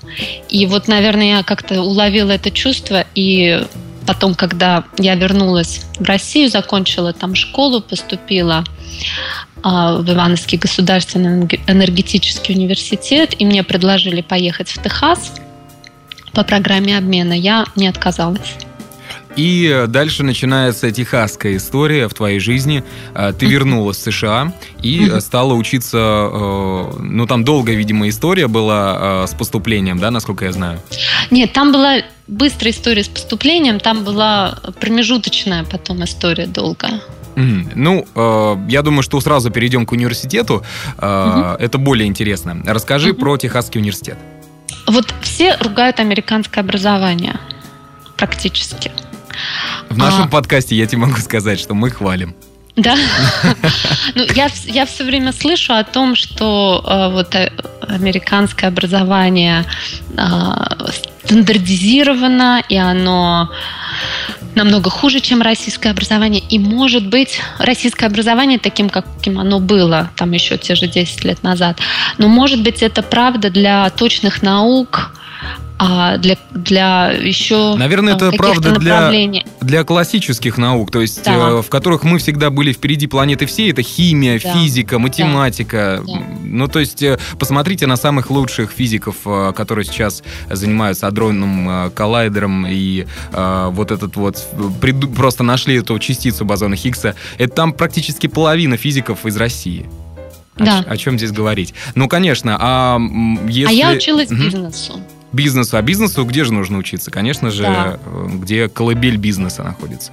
И 0.49 0.66
вот, 0.66 0.88
наверное, 0.88 1.38
я 1.38 1.42
как-то 1.42 1.82
уловила 1.82 2.30
это 2.30 2.50
чувство. 2.50 3.04
И 3.14 3.64
потом, 4.06 4.35
когда 4.35 4.85
я 4.99 5.14
вернулась 5.14 5.82
в 5.99 6.04
Россию, 6.04 6.50
закончила 6.50 7.12
там 7.12 7.35
школу, 7.35 7.80
поступила 7.80 8.64
а, 9.62 9.97
в 9.97 10.11
Ивановский 10.11 10.59
государственный 10.59 11.49
энергетический 11.66 12.54
университет, 12.54 13.35
и 13.38 13.44
мне 13.44 13.62
предложили 13.62 14.21
поехать 14.21 14.68
в 14.71 14.82
Техас 14.82 15.32
по 16.32 16.42
программе 16.42 16.97
обмена. 16.97 17.32
Я 17.32 17.66
не 17.76 17.87
отказалась. 17.87 18.56
И 19.37 19.87
дальше 19.88 20.25
начинается 20.25 20.90
техасская 20.90 21.56
история 21.56 22.06
в 22.06 22.12
твоей 22.12 22.38
жизни. 22.38 22.85
А, 23.14 23.32
ты 23.32 23.47
вернулась 23.47 23.97
в 23.99 24.02
США 24.02 24.52
и 24.82 25.11
стала 25.21 25.54
учиться, 25.54 25.97
э, 25.99 26.92
ну 27.00 27.26
там 27.26 27.42
долгая, 27.44 27.76
видимо, 27.76 28.09
история 28.09 28.47
была 28.47 29.26
с 29.26 29.35
поступлением, 29.35 29.99
да, 29.99 30.11
насколько 30.11 30.44
я 30.44 30.52
знаю? 30.52 30.80
Нет, 31.30 31.52
там 31.54 31.73
была 31.73 32.02
быстрая 32.32 32.72
история 32.72 33.04
с 33.04 33.08
поступлением, 33.08 33.78
там 33.78 34.04
была 34.04 34.58
промежуточная 34.80 35.64
потом 35.64 36.04
история 36.04 36.46
долгая. 36.46 37.00
Ну, 37.34 38.06
э, 38.14 38.56
я 38.68 38.82
думаю, 38.82 39.02
что 39.02 39.20
сразу 39.20 39.50
перейдем 39.50 39.86
к 39.86 39.92
университету. 39.92 40.62
Э, 40.98 41.54
угу. 41.54 41.62
Это 41.62 41.78
более 41.78 42.06
интересно. 42.06 42.62
Расскажи 42.66 43.12
угу. 43.12 43.20
про 43.20 43.36
Техасский 43.38 43.80
университет. 43.80 44.18
Вот 44.86 45.14
все 45.22 45.56
ругают 45.60 45.98
американское 46.00 46.62
образование 46.62 47.38
практически. 48.16 48.92
В 49.88 49.96
нашем 49.96 50.24
а... 50.24 50.28
подкасте 50.28 50.76
я 50.76 50.86
тебе 50.86 50.98
могу 50.98 51.16
сказать, 51.16 51.58
что 51.58 51.74
мы 51.74 51.90
хвалим. 51.90 52.34
Да. 52.76 52.96
ну, 54.14 54.24
я, 54.34 54.48
я 54.66 54.86
все 54.86 55.04
время 55.04 55.32
слышу 55.32 55.74
о 55.74 55.84
том, 55.84 56.16
что 56.16 56.82
э, 56.86 57.12
вот 57.12 57.34
э, 57.34 57.52
американское 57.86 58.70
образование 58.70 59.66
э, 60.16 60.90
стандартизировано, 61.24 62.62
и 62.68 62.76
оно 62.76 63.50
намного 64.54 64.90
хуже, 64.90 65.20
чем 65.20 65.42
российское 65.42 65.90
образование. 65.90 66.42
И, 66.48 66.58
может 66.58 67.06
быть, 67.06 67.40
российское 67.58 68.06
образование 68.06 68.58
таким, 68.58 68.88
каким 68.88 69.38
оно 69.38 69.60
было, 69.60 70.10
там 70.16 70.32
еще 70.32 70.56
те 70.56 70.74
же 70.74 70.86
10 70.86 71.24
лет 71.24 71.42
назад. 71.42 71.78
Но, 72.18 72.28
может 72.28 72.62
быть, 72.62 72.82
это 72.82 73.02
правда 73.02 73.50
для 73.50 73.88
точных 73.90 74.42
наук, 74.42 75.12
а 75.84 76.16
для, 76.16 76.38
для 76.52 77.10
еще 77.10 77.74
Наверное, 77.74 78.14
это 78.14 78.30
правда 78.30 78.78
для, 78.78 79.10
для 79.60 79.82
классических 79.82 80.56
наук, 80.56 80.92
то 80.92 81.00
есть 81.00 81.24
да. 81.24 81.32
э, 81.32 81.62
в 81.62 81.68
которых 81.68 82.04
мы 82.04 82.18
всегда 82.18 82.50
были 82.50 82.72
впереди 82.72 83.08
планеты 83.08 83.46
всей. 83.46 83.72
Это 83.72 83.82
химия, 83.82 84.40
да. 84.40 84.52
физика, 84.52 85.00
математика. 85.00 86.00
Да. 86.06 86.22
Ну, 86.44 86.68
то 86.68 86.78
есть 86.78 87.02
э, 87.02 87.18
посмотрите 87.36 87.88
на 87.88 87.96
самых 87.96 88.30
лучших 88.30 88.70
физиков, 88.70 89.16
э, 89.24 89.52
которые 89.56 89.84
сейчас 89.84 90.22
занимаются 90.48 91.08
адронным 91.08 91.68
э, 91.68 91.90
коллайдером 91.90 92.64
и 92.68 93.06
э, 93.32 93.68
вот 93.72 93.90
этот 93.90 94.14
вот 94.14 94.40
приду, 94.80 95.08
просто 95.08 95.42
нашли 95.42 95.80
эту 95.80 95.98
частицу 95.98 96.44
бозона 96.44 96.76
Хиггса. 96.76 97.16
Это 97.38 97.56
там 97.56 97.72
практически 97.72 98.28
половина 98.28 98.76
физиков 98.76 99.26
из 99.26 99.36
России. 99.36 99.90
Да. 100.56 100.84
О, 100.86 100.92
о 100.92 100.96
чем 100.96 101.16
здесь 101.16 101.32
говорить? 101.32 101.74
Ну, 101.96 102.06
конечно, 102.06 102.56
а 102.60 103.00
если... 103.48 103.72
А 103.72 103.90
я 103.90 103.90
училась 103.90 104.30
бизнесу 104.30 105.00
бизнесу. 105.32 105.76
А 105.76 105.82
бизнесу 105.82 106.24
где 106.24 106.44
же 106.44 106.52
нужно 106.52 106.78
учиться? 106.78 107.10
Конечно 107.10 107.50
же, 107.50 107.62
да. 107.62 107.98
Э, 108.04 108.26
где 108.32 108.68
колыбель 108.68 109.16
бизнеса 109.16 109.62
находится. 109.62 110.12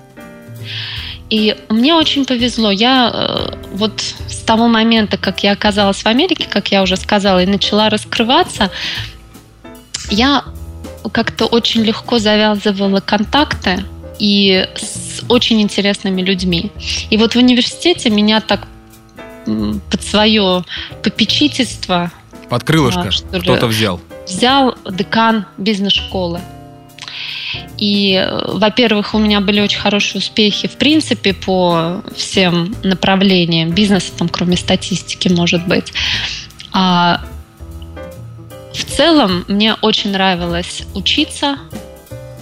И 1.29 1.55
мне 1.69 1.93
очень 1.93 2.25
повезло. 2.25 2.71
Я 2.71 3.11
э, 3.13 3.55
вот 3.73 4.01
с 4.27 4.37
того 4.37 4.67
момента, 4.67 5.17
как 5.17 5.43
я 5.43 5.51
оказалась 5.51 5.97
в 5.97 6.07
Америке, 6.07 6.47
как 6.49 6.71
я 6.71 6.81
уже 6.81 6.97
сказала, 6.97 7.43
и 7.43 7.45
начала 7.45 7.89
раскрываться, 7.89 8.71
я 10.09 10.43
как-то 11.11 11.45
очень 11.45 11.83
легко 11.83 12.19
завязывала 12.19 12.99
контакты 12.99 13.83
и 14.17 14.67
с 14.75 15.23
очень 15.29 15.61
интересными 15.61 16.21
людьми. 16.21 16.71
И 17.09 17.17
вот 17.17 17.33
в 17.33 17.37
университете 17.37 18.09
меня 18.09 18.41
так 18.41 18.67
под 19.45 20.03
свое 20.03 20.63
попечительство... 21.03 22.11
Под 22.49 22.63
крылышко 22.63 23.09
кто-то 23.31 23.67
взял 23.67 24.01
взял 24.29 24.75
декан 24.89 25.45
бизнес-школы. 25.57 26.39
И, 27.77 28.27
во-первых, 28.45 29.13
у 29.13 29.19
меня 29.19 29.41
были 29.41 29.61
очень 29.61 29.79
хорошие 29.79 30.19
успехи, 30.19 30.67
в 30.67 30.77
принципе, 30.77 31.33
по 31.33 32.03
всем 32.15 32.75
направлениям 32.83 33.71
бизнеса, 33.71 34.11
там, 34.17 34.29
кроме 34.29 34.57
статистики, 34.57 35.29
может 35.29 35.67
быть. 35.67 35.91
А 36.71 37.21
в 38.73 38.83
целом 38.83 39.45
мне 39.47 39.73
очень 39.81 40.11
нравилось 40.11 40.83
учиться, 40.93 41.57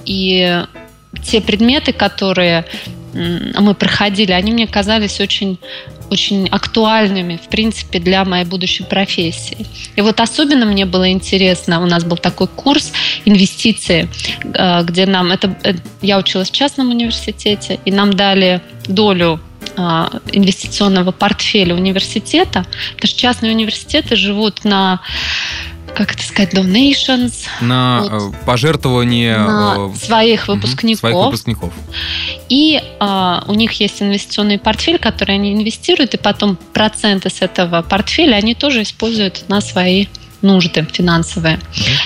и 0.06 0.64
те 1.24 1.42
предметы, 1.42 1.94
которые 1.94 2.66
мы 3.14 3.74
проходили, 3.74 4.32
они 4.32 4.52
мне 4.52 4.68
казались 4.68 5.20
очень 5.20 5.60
очень 6.10 6.48
актуальными, 6.48 7.38
в 7.38 7.50
принципе, 7.50 8.00
для 8.00 8.26
моей 8.26 8.46
будущей 8.46 8.84
профессии. 8.84 9.66
И 9.96 10.02
вот 10.02 10.20
особенно 10.20 10.66
мне 10.66 10.86
было 10.86 11.12
интересно, 11.12 11.82
у 11.82 11.86
нас 11.86 12.04
был 12.04 12.18
такой 12.18 12.48
курс 12.48 12.92
инвестиции, 13.26 14.10
э, 14.44 14.84
где 14.84 15.06
нам, 15.06 15.32
это, 15.32 15.56
э, 15.64 15.74
я 16.02 16.18
училась 16.18 16.50
в 16.50 16.54
частном 16.54 16.90
университете, 16.90 17.80
и 17.86 17.92
нам 17.92 18.14
дали 18.14 18.62
долю 18.88 19.40
э, 19.76 20.08
инвестиционного 20.32 21.12
портфеля 21.12 21.76
университета, 21.76 22.66
потому 22.96 23.08
что 23.08 23.20
частные 23.20 23.52
университеты 23.52 24.16
живут 24.16 24.64
на 24.64 25.02
как 25.98 26.14
это 26.14 26.22
сказать, 26.22 26.54
donations. 26.54 27.48
На 27.60 28.04
вот, 28.08 28.36
пожертвования 28.46 29.40
на 29.40 29.96
своих 29.96 30.48
выпускников. 30.48 31.00
Своих 31.00 31.16
выпускников. 31.16 31.74
И 32.50 32.80
а, 33.00 33.44
у 33.48 33.56
них 33.56 33.72
есть 33.74 34.00
инвестиционный 34.04 34.60
портфель, 34.60 35.00
который 35.00 35.36
они 35.36 35.54
инвестируют, 35.54 36.14
и 36.14 36.18
потом 36.18 36.56
проценты 36.74 37.32
с 37.32 37.42
этого 37.42 37.82
портфеля 37.82 38.36
они 38.36 38.54
тоже 38.54 38.84
используют 38.84 39.46
на 39.48 39.60
свои 39.60 40.06
нужды 40.48 40.86
финансовые. 40.92 41.60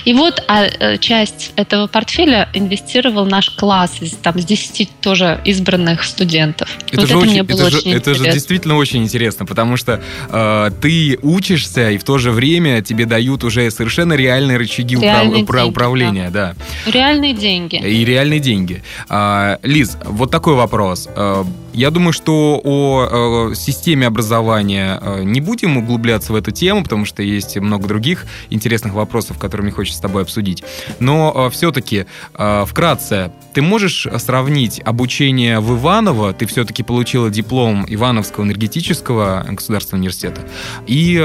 И 0.05 0.13
вот 0.13 0.43
а, 0.48 0.65
э, 0.65 0.98
часть 0.98 1.51
этого 1.55 1.88
портфеля 1.88 2.50
инвестировал 2.53 3.25
наш 3.25 3.50
класс 3.51 3.98
из 4.01 4.12
там, 4.12 4.39
с 4.39 4.45
10 4.45 4.89
тоже 5.00 5.39
избранных 5.45 6.03
студентов. 6.03 6.69
Это, 6.91 7.01
вот 7.01 7.07
же, 7.07 7.13
это, 7.13 7.17
очень, 7.17 7.39
это, 7.39 7.69
же, 7.69 7.89
это 7.89 8.13
же 8.15 8.31
действительно 8.31 8.75
очень 8.75 9.03
интересно, 9.03 9.45
потому 9.45 9.77
что 9.77 10.01
э, 10.29 10.71
ты 10.81 11.17
учишься, 11.21 11.91
и 11.91 11.98
в 11.98 12.03
то 12.03 12.17
же 12.17 12.31
время 12.31 12.81
тебе 12.81 13.05
дают 13.05 13.43
уже 13.43 13.69
совершенно 13.71 14.13
реальные 14.13 14.57
рычаги 14.57 14.95
реальные 14.95 15.43
упра- 15.43 15.60
деньги, 15.60 15.69
управления. 15.69 16.29
Да. 16.29 16.55
Да. 16.86 16.91
Реальные 16.91 17.33
деньги. 17.33 17.75
И 17.75 18.03
реальные 18.03 18.39
деньги. 18.39 18.83
А, 19.09 19.59
Лиз, 19.63 19.98
вот 20.05 20.31
такой 20.31 20.55
вопрос. 20.55 21.07
Э, 21.15 21.44
я 21.74 21.92
думаю, 21.92 22.14
что 22.14 22.60
о, 22.64 23.50
о 23.50 23.55
системе 23.55 24.07
образования 24.07 25.00
э, 25.01 25.24
не 25.24 25.42
будем 25.42 25.77
углубляться 25.77 26.34
в 26.34 26.36
эту 26.36 26.51
тему, 26.51 26.84
потому 26.84 27.05
что 27.05 27.24
есть 27.24 27.57
много 27.57 27.88
других 27.88 28.25
интересных 28.50 28.94
вопросов, 28.94 29.38
которые 29.38 29.66
мне 29.66 29.74
хочется 29.74 29.98
с 29.98 30.01
тобой 30.01 30.24
обсудить. 30.24 30.64
Но 31.00 31.34
э, 31.36 31.50
все-таки, 31.51 32.05
э, 32.34 32.66
вкратце, 32.68 33.31
ты 33.53 33.62
можешь 33.62 34.07
сравнить 34.18 34.81
обучение 34.84 35.60
в 35.60 35.77
Иваново, 35.77 36.34
ты 36.34 36.46
все-таки 36.46 36.84
получила 36.84 37.29
диплом 37.29 37.86
Ивановского 37.88 38.46
энергетического 38.46 39.46
государственного 39.50 40.01
университета, 40.01 40.42
и 40.88 41.18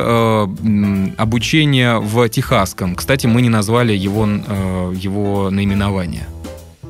обучение 1.16 1.98
в 2.00 2.28
Техасском. 2.28 2.96
Кстати, 2.96 3.26
мы 3.26 3.42
не 3.42 3.48
назвали 3.48 3.92
его, 3.92 4.26
его 4.26 5.50
наименование 5.50 6.26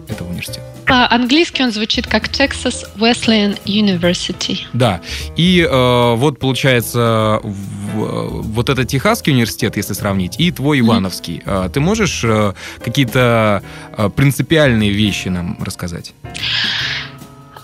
этого 0.08 0.28
университета. 0.28 0.75
По-английски 0.86 1.62
он 1.62 1.72
звучит 1.72 2.06
как 2.06 2.28
Texas 2.28 2.84
Wesleyan 2.96 3.58
University. 3.64 4.60
Да. 4.72 5.00
И 5.36 5.60
э, 5.60 6.14
вот 6.14 6.38
получается 6.38 7.40
в, 7.42 8.42
вот 8.42 8.68
этот 8.68 8.88
Техасский 8.88 9.32
университет, 9.32 9.76
если 9.76 9.94
сравнить, 9.94 10.38
и 10.38 10.52
твой 10.52 10.80
Ивановский. 10.80 11.42
Mm-hmm. 11.44 11.70
Ты 11.70 11.80
можешь 11.80 12.22
э, 12.24 12.52
какие-то 12.84 13.62
э, 13.96 14.10
принципиальные 14.14 14.92
вещи 14.92 15.28
нам 15.28 15.58
рассказать? 15.60 16.14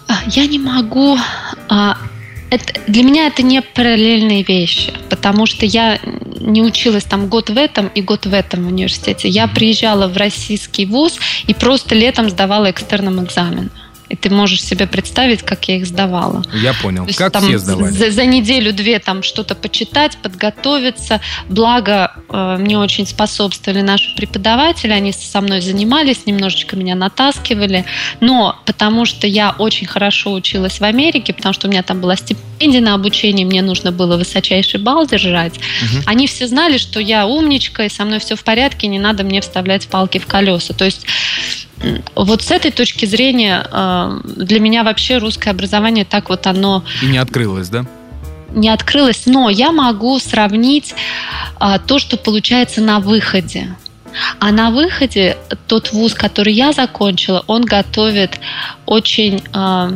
А, 0.09 0.15
я 0.27 0.47
не 0.47 0.59
могу 0.59 1.17
а, 1.69 1.97
это, 2.53 2.75
для 2.87 3.03
меня 3.03 3.29
это 3.29 3.43
не 3.43 3.63
параллельные 3.63 4.43
вещи, 4.43 4.93
потому 5.09 5.47
что 5.47 5.65
я 5.65 5.99
не 6.39 6.61
училась 6.61 7.05
там 7.05 7.29
год 7.29 7.49
в 7.49 7.57
этом 7.57 7.89
и 7.89 8.03
год 8.03 8.27
в 8.27 8.35
этом 8.35 8.67
университете. 8.67 9.29
Я 9.29 9.49
приезжала 9.49 10.07
в 10.07 10.19
российский 10.19 10.85
вуз 10.85 11.19
и 11.47 11.55
просто 11.55 11.95
летом 11.95 12.29
сдавала 12.29 12.71
экстерном 12.71 13.25
экзамен. 13.25 13.71
И 14.13 14.17
ты 14.17 14.29
можешь 14.29 14.63
себе 14.63 14.87
представить, 14.87 15.43
как 15.43 15.69
я 15.69 15.77
их 15.77 15.87
сдавала. 15.87 16.45
Я 16.53 16.75
понял. 16.75 17.07
есть, 17.07 17.19
как 17.19 17.33
там, 17.33 17.45
все 17.45 17.57
сдавали? 17.57 17.93
За, 17.93 18.11
за 18.11 18.27
неделю-две 18.27 18.99
там 18.99 19.23
что-то 19.23 19.55
почитать, 19.55 20.19
подготовиться. 20.19 21.23
Благо, 21.49 22.13
э, 22.29 22.57
мне 22.61 22.77
очень 22.77 23.07
способствовали 23.07 23.81
наши 23.81 24.15
преподаватели. 24.15 24.93
Они 24.93 25.13
со 25.13 25.41
мной 25.41 25.63
занимались, 25.63 26.27
немножечко 26.27 26.77
меня 26.77 26.95
натаскивали. 26.95 27.87
Но 28.21 28.61
потому 28.67 29.07
что 29.07 29.27
я 29.27 29.55
очень 29.59 29.87
хорошо 29.87 30.33
училась 30.35 30.79
в 30.79 30.85
Америке, 30.85 31.33
потому 31.33 31.55
что 31.55 31.69
у 31.69 31.71
меня 31.71 31.83
там 31.83 32.03
была 32.03 32.17
стипендия 32.17 32.83
на 32.83 32.93
обучение, 32.93 33.47
мне 33.47 33.63
нужно 33.63 33.93
было 33.93 34.19
высочайший 34.19 34.79
балл 34.79 35.07
держать. 35.07 35.55
Угу. 35.55 36.03
Они 36.05 36.27
все 36.27 36.47
знали, 36.47 36.77
что 36.77 37.01
я 37.01 37.27
умничка, 37.27 37.87
и 37.87 37.89
со 37.89 38.05
мной 38.05 38.19
все 38.19 38.37
в 38.37 38.45
порядке, 38.45 38.89
не 38.89 38.99
надо 38.99 39.25
мне 39.25 39.41
вставлять 39.41 39.89
палки 39.89 40.19
в 40.19 40.27
колеса. 40.27 40.75
То 40.75 40.85
есть 40.85 41.07
вот 42.15 42.43
с 42.43 42.51
этой 42.51 42.71
точки 42.71 43.07
зрения 43.07 43.67
э, 43.71 44.21
для 44.25 44.61
меня 44.61 44.85
вообще 44.85 45.19
русское 45.19 45.51
образование 45.51 46.05
так 46.05 46.29
вот 46.29 46.47
оно... 46.47 46.85
И 47.03 47.07
не 47.07 47.19
открылось, 47.19 47.69
да? 47.69 47.85
Не 48.51 48.69
открылось, 48.69 49.23
но 49.27 49.49
я 49.49 49.73
могу 49.73 50.19
сравнить 50.19 50.95
а, 51.59 51.79
то, 51.79 51.99
что 51.99 52.19
получается 52.19 52.83
на 52.83 53.01
выходе. 53.01 53.75
А 54.39 54.53
на 54.53 54.71
выходе 54.71 55.39
тот 55.67 55.93
вуз, 55.93 56.13
который 56.13 56.53
я 56.53 56.73
закончила, 56.73 57.45
он 57.47 57.63
готовит 57.65 58.39
очень 58.85 59.43
э, 59.55 59.91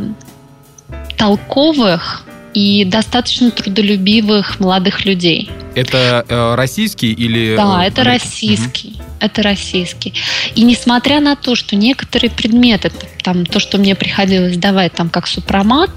толковых 1.18 2.24
и 2.56 2.86
достаточно 2.86 3.50
трудолюбивых 3.50 4.60
молодых 4.60 5.04
людей. 5.04 5.50
Это 5.74 6.24
э, 6.26 6.54
российский 6.54 7.12
или... 7.12 7.54
Да, 7.54 7.84
это 7.84 8.02
российский. 8.02 8.94
Угу. 8.94 9.04
Это 9.20 9.42
российский. 9.42 10.14
И 10.54 10.62
несмотря 10.62 11.20
на 11.20 11.36
то, 11.36 11.54
что 11.54 11.76
некоторые 11.76 12.30
предметы, 12.30 12.90
там 13.22 13.44
то, 13.44 13.60
что 13.60 13.76
мне 13.76 13.94
приходилось 13.94 14.56
давать, 14.56 14.94
там 14.94 15.10
как 15.10 15.26
супромат, 15.26 15.90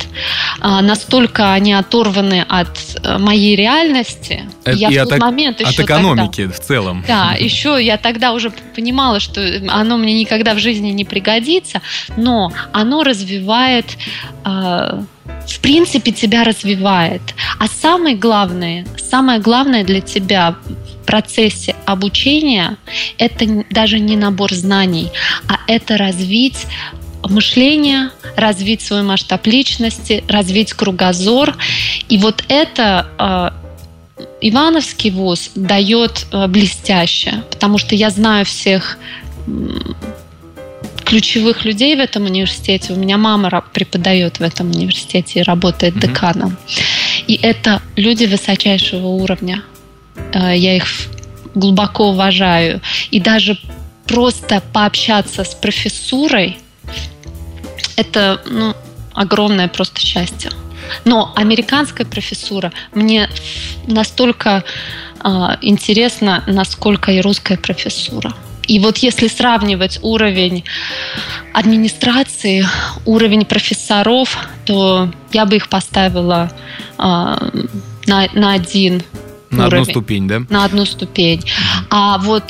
э, 0.61 0.81
настолько 0.81 1.53
они 1.53 1.71
оторваны 1.71 2.45
от 2.49 2.77
э, 3.03 3.17
моей 3.17 3.55
реальности. 3.55 4.43
Это, 4.65 4.77
я 4.77 4.89
и 4.89 4.97
в 4.97 5.03
тот 5.03 5.13
от, 5.13 5.19
момент 5.19 5.61
еще 5.61 5.69
от 5.69 5.79
экономики 5.79 6.41
тогда, 6.41 6.57
в 6.57 6.59
целом. 6.59 7.05
Да, 7.07 7.35
еще 7.39 7.77
я 7.81 7.97
тогда 7.97 8.33
уже 8.33 8.51
понимала, 8.75 9.21
что 9.21 9.41
оно 9.69 9.95
мне 9.95 10.13
никогда 10.19 10.55
в 10.55 10.59
жизни 10.59 10.89
не 10.89 11.05
пригодится, 11.05 11.81
но 12.17 12.51
оно 12.73 13.03
развивает 13.03 13.85
э, 14.43 15.03
в 15.47 15.59
принципе 15.59 16.11
тебя 16.11 16.43
развивает. 16.43 17.21
А 17.59 17.67
самое 17.67 18.15
главное, 18.15 18.85
самое 18.97 19.39
главное 19.39 19.83
для 19.83 20.01
тебя 20.01 20.55
в 21.01 21.05
процессе 21.05 21.75
обучения 21.85 22.77
это 23.17 23.65
даже 23.71 23.99
не 23.99 24.15
набор 24.15 24.53
знаний, 24.53 25.09
а 25.47 25.57
это 25.67 25.97
развить 25.97 26.67
мышление, 27.23 28.11
развить 28.35 28.81
свой 28.81 29.03
масштаб 29.03 29.45
личности, 29.47 30.23
развить 30.27 30.73
кругозор. 30.73 31.57
И 32.07 32.17
вот 32.17 32.43
это 32.47 33.07
э, 33.17 33.49
Ивановский 34.41 35.11
вуз 35.11 35.51
дает 35.55 36.25
э, 36.31 36.47
блестяще, 36.47 37.43
потому 37.49 37.77
что 37.77 37.95
я 37.95 38.09
знаю 38.09 38.45
всех 38.45 38.97
ключевых 41.09 41.65
людей 41.65 41.95
в 41.95 41.99
этом 41.99 42.25
университете. 42.25 42.93
У 42.93 42.95
меня 42.95 43.17
мама 43.17 43.63
преподает 43.73 44.39
в 44.39 44.43
этом 44.43 44.69
университете 44.69 45.39
и 45.39 45.43
работает 45.43 45.95
mm-hmm. 45.95 46.07
деканом. 46.07 46.57
И 47.27 47.39
это 47.41 47.81
люди 47.95 48.25
высочайшего 48.25 49.07
уровня. 49.07 49.63
Э, 50.33 50.55
я 50.55 50.75
их 50.75 50.85
глубоко 51.55 52.09
уважаю. 52.09 52.81
И 53.09 53.19
даже 53.19 53.57
просто 54.05 54.61
пообщаться 54.71 55.43
с 55.43 55.55
профессурой, 55.55 56.57
это 57.95 58.41
ну, 58.45 58.75
огромное 59.13 59.67
просто 59.67 59.99
счастье. 59.99 60.51
Но 61.05 61.33
американская 61.35 62.05
профессура 62.05 62.71
мне 62.93 63.29
настолько 63.87 64.63
э, 65.23 65.29
интересна, 65.61 66.43
насколько 66.45 67.11
и 67.11 67.19
русская 67.19 67.57
профессура. 67.57 68.33
И 68.69 68.77
вот 68.79 68.99
если 68.99 69.27
сравнивать 69.27 69.97
уровень 70.03 70.63
администрации, 71.53 72.63
уровень 73.05 73.43
профессоров, 73.43 74.37
то 74.65 75.09
я 75.33 75.47
бы 75.47 75.55
их 75.55 75.69
поставила 75.69 76.51
э, 76.99 77.01
на, 77.01 78.27
на 78.33 78.53
один 78.53 79.01
на 79.49 79.65
уровень. 79.65 79.81
одну 79.81 79.85
ступень, 79.85 80.27
да? 80.27 80.41
На 80.49 80.65
одну 80.65 80.85
ступень. 80.85 81.43
А 81.89 82.19
вот 82.19 82.43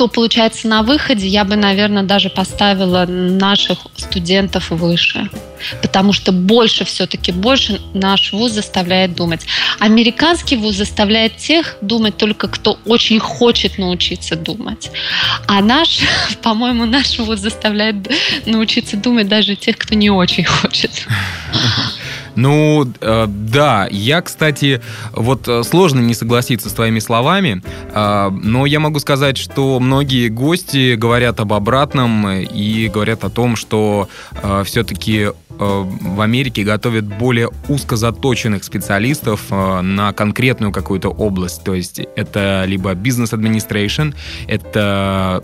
кто 0.00 0.08
получается 0.08 0.66
на 0.66 0.82
выходе, 0.82 1.26
я 1.26 1.44
бы, 1.44 1.56
наверное, 1.56 2.02
даже 2.04 2.30
поставила 2.30 3.04
наших 3.04 3.80
студентов 3.96 4.70
выше. 4.70 5.28
Потому 5.82 6.14
что 6.14 6.32
больше 6.32 6.86
все-таки, 6.86 7.32
больше 7.32 7.78
наш 7.92 8.32
вуз 8.32 8.52
заставляет 8.52 9.14
думать. 9.14 9.42
Американский 9.78 10.56
вуз 10.56 10.76
заставляет 10.76 11.36
тех 11.36 11.76
думать 11.82 12.16
только, 12.16 12.48
кто 12.48 12.78
очень 12.86 13.18
хочет 13.18 13.76
научиться 13.76 14.36
думать. 14.36 14.90
А 15.46 15.60
наш, 15.60 15.98
по-моему, 16.42 16.86
наш 16.86 17.18
вуз 17.18 17.40
заставляет 17.40 17.96
научиться 18.46 18.96
думать 18.96 19.28
даже 19.28 19.54
тех, 19.54 19.76
кто 19.76 19.94
не 19.94 20.08
очень 20.08 20.44
хочет. 20.44 20.92
Ну, 22.40 22.90
э, 23.00 23.26
да, 23.28 23.86
я, 23.90 24.22
кстати, 24.22 24.80
вот 25.12 25.46
э, 25.46 25.62
сложно 25.62 26.00
не 26.00 26.14
согласиться 26.14 26.70
с 26.70 26.72
твоими 26.72 26.98
словами, 26.98 27.62
э, 27.92 28.30
но 28.30 28.64
я 28.64 28.80
могу 28.80 28.98
сказать, 28.98 29.36
что 29.36 29.78
многие 29.78 30.28
гости 30.28 30.94
говорят 30.94 31.38
об 31.40 31.52
обратном 31.52 32.26
и 32.30 32.88
говорят 32.88 33.24
о 33.24 33.28
том, 33.28 33.56
что 33.56 34.08
э, 34.42 34.62
все-таки 34.64 35.32
в 35.60 36.20
Америке 36.22 36.64
готовят 36.64 37.04
более 37.04 37.50
узко 37.68 37.96
заточенных 37.96 38.64
специалистов 38.64 39.42
э, 39.50 39.80
на 39.82 40.12
конкретную 40.14 40.72
какую-то 40.72 41.10
область. 41.10 41.62
То 41.64 41.74
есть 41.74 42.00
это 42.16 42.64
либо 42.66 42.94
бизнес-администрейшн, 42.94 44.10
это 44.48 45.42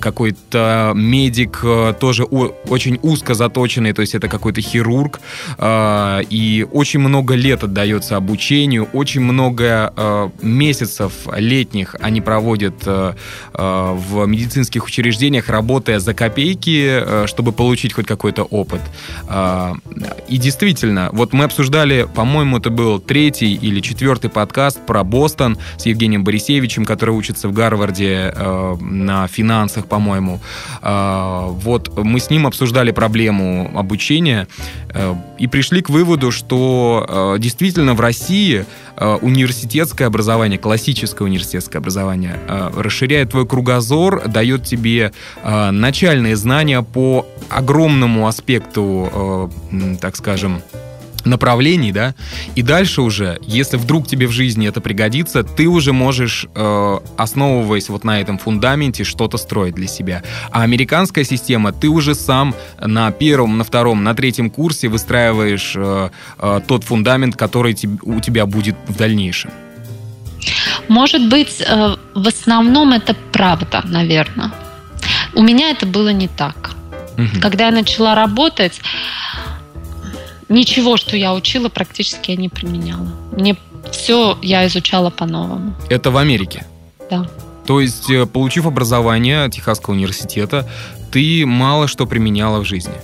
какой-то 0.00 0.92
медик 0.96 1.60
э, 1.62 1.94
тоже 2.00 2.24
очень 2.24 2.98
узко 3.02 3.34
заточенный, 3.34 3.92
то 3.92 4.00
есть 4.00 4.14
это 4.16 4.28
какой-то 4.28 4.60
хирург. 4.60 5.20
И 5.60 6.66
очень 6.72 7.00
много 7.00 7.34
лет 7.34 7.62
отдается 7.62 8.16
обучению, 8.16 8.88
очень 8.92 9.20
много 9.20 10.30
месяцев 10.42 11.12
летних 11.36 11.94
они 12.00 12.20
проводят 12.20 12.84
в 12.84 14.26
медицинских 14.26 14.84
учреждениях, 14.84 15.48
работая 15.48 16.00
за 16.00 16.14
копейки, 16.14 17.26
чтобы 17.26 17.52
получить 17.52 17.92
хоть 17.92 18.06
какой-то 18.06 18.42
опыт. 18.44 18.80
И 20.28 20.38
действительно, 20.38 21.10
вот 21.12 21.32
мы 21.32 21.44
обсуждали, 21.44 22.08
по-моему, 22.14 22.58
это 22.58 22.70
был 22.70 22.98
третий 22.98 23.54
или 23.54 23.80
четвертый 23.80 24.30
подкаст 24.30 24.80
про 24.86 25.04
Бостон 25.04 25.58
с 25.76 25.86
Евгением 25.86 26.24
Борисевичем, 26.24 26.84
который 26.84 27.10
учится 27.10 27.48
в 27.48 27.52
Гарварде 27.52 28.32
э, 28.34 28.76
на 28.80 29.26
финансах, 29.26 29.86
по-моему. 29.86 30.40
Э, 30.80 31.48
вот 31.48 31.96
мы 31.98 32.20
с 32.20 32.30
ним 32.30 32.46
обсуждали 32.46 32.92
проблему 32.92 33.70
обучения 33.74 34.48
э, 34.88 35.14
и 35.38 35.46
пришли 35.46 35.82
к 35.82 35.90
выводу, 35.90 36.30
что 36.30 37.36
действительно 37.38 37.94
в 37.94 38.00
России 38.00 38.64
университетское 38.96 40.06
образование, 40.06 40.58
классическое 40.58 41.26
университетское 41.26 41.80
образование 41.80 42.38
э, 42.48 42.70
расширяет 42.76 43.30
твой 43.30 43.46
кругозор, 43.46 44.28
дает 44.28 44.64
тебе 44.64 45.12
э, 45.42 45.70
начальные 45.70 46.36
знания 46.36 46.82
по 46.82 47.26
огромному 47.48 48.26
аспекту 48.26 49.50
э, 49.72 49.96
так 50.00 50.16
скажем, 50.16 50.62
направлений, 51.24 51.92
да, 51.92 52.14
и 52.54 52.62
дальше 52.62 53.02
уже, 53.02 53.38
если 53.42 53.76
вдруг 53.76 54.06
тебе 54.06 54.26
в 54.26 54.32
жизни 54.32 54.68
это 54.68 54.80
пригодится, 54.80 55.42
ты 55.42 55.66
уже 55.66 55.92
можешь, 55.92 56.46
э, 56.54 56.98
основываясь 57.16 57.88
вот 57.88 58.04
на 58.04 58.20
этом 58.20 58.38
фундаменте, 58.38 59.04
что-то 59.04 59.38
строить 59.38 59.74
для 59.74 59.86
себя. 59.86 60.22
А 60.50 60.62
американская 60.62 61.24
система, 61.24 61.72
ты 61.72 61.88
уже 61.88 62.14
сам 62.14 62.54
на 62.80 63.10
первом, 63.10 63.58
на 63.58 63.64
втором, 63.64 64.04
на 64.04 64.14
третьем 64.14 64.50
курсе 64.50 64.88
выстраиваешь 64.88 65.74
э, 65.76 66.10
э, 66.38 66.60
тот 66.66 66.84
фундамент, 66.84 67.36
который 67.36 67.76
у 68.02 68.20
тебя 68.20 68.46
будет 68.46 68.76
в 68.88 68.96
дальнейшем. 68.96 69.50
Может 70.88 71.28
быть, 71.28 71.60
э, 71.60 71.96
в 72.14 72.26
основном 72.26 72.92
это 72.92 73.14
правда, 73.32 73.82
наверное. 73.84 74.52
У 75.34 75.42
меня 75.42 75.70
это 75.70 75.86
было 75.86 76.10
не 76.10 76.28
так. 76.28 76.72
Угу. 77.18 77.40
Когда 77.40 77.66
я 77.66 77.70
начала 77.70 78.14
работать, 78.14 78.80
ничего, 80.48 80.96
что 80.96 81.16
я 81.16 81.34
учила, 81.34 81.68
практически 81.68 82.30
я 82.30 82.36
не 82.36 82.48
применяла. 82.48 83.08
Мне 83.32 83.56
все 83.90 84.38
я 84.42 84.66
изучала 84.66 85.10
по-новому. 85.10 85.74
Это 85.88 86.10
в 86.10 86.16
Америке? 86.16 86.66
Да. 87.10 87.28
То 87.66 87.80
есть, 87.80 88.10
э, 88.10 88.26
получив 88.26 88.66
образование 88.66 89.48
Техасского 89.50 89.94
университета, 89.94 90.68
ты 91.12 91.44
мало 91.46 91.86
что 91.86 92.06
применяла 92.06 92.60
в 92.60 92.64
жизни? 92.64 92.94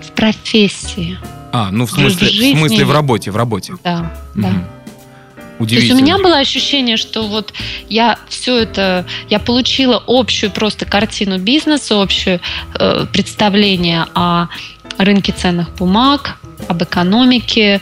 В 0.00 0.12
профессии. 0.12 1.18
А, 1.52 1.70
ну 1.70 1.86
в 1.86 1.90
смысле, 1.90 2.28
в, 2.28 2.30
жизни... 2.30 2.54
в, 2.54 2.58
смысле 2.58 2.84
в 2.84 2.92
работе, 2.92 3.30
в 3.30 3.36
работе. 3.36 3.74
Да, 3.84 4.12
угу. 4.34 4.42
да. 4.42 4.52
То 5.58 5.74
есть 5.74 5.90
у 5.92 5.96
меня 5.96 6.16
было 6.16 6.38
ощущение, 6.38 6.96
что 6.96 7.22
вот 7.28 7.52
я 7.90 8.18
все 8.30 8.56
это, 8.56 9.04
я 9.28 9.38
получила 9.38 10.02
общую 10.06 10.50
просто 10.50 10.86
картину 10.86 11.38
бизнеса, 11.38 11.96
общее 11.96 12.40
э, 12.78 13.04
представление 13.12 14.06
о 14.14 14.46
рынке 14.98 15.32
ценных 15.32 15.70
бумаг, 15.76 16.38
об 16.68 16.82
экономике, 16.82 17.80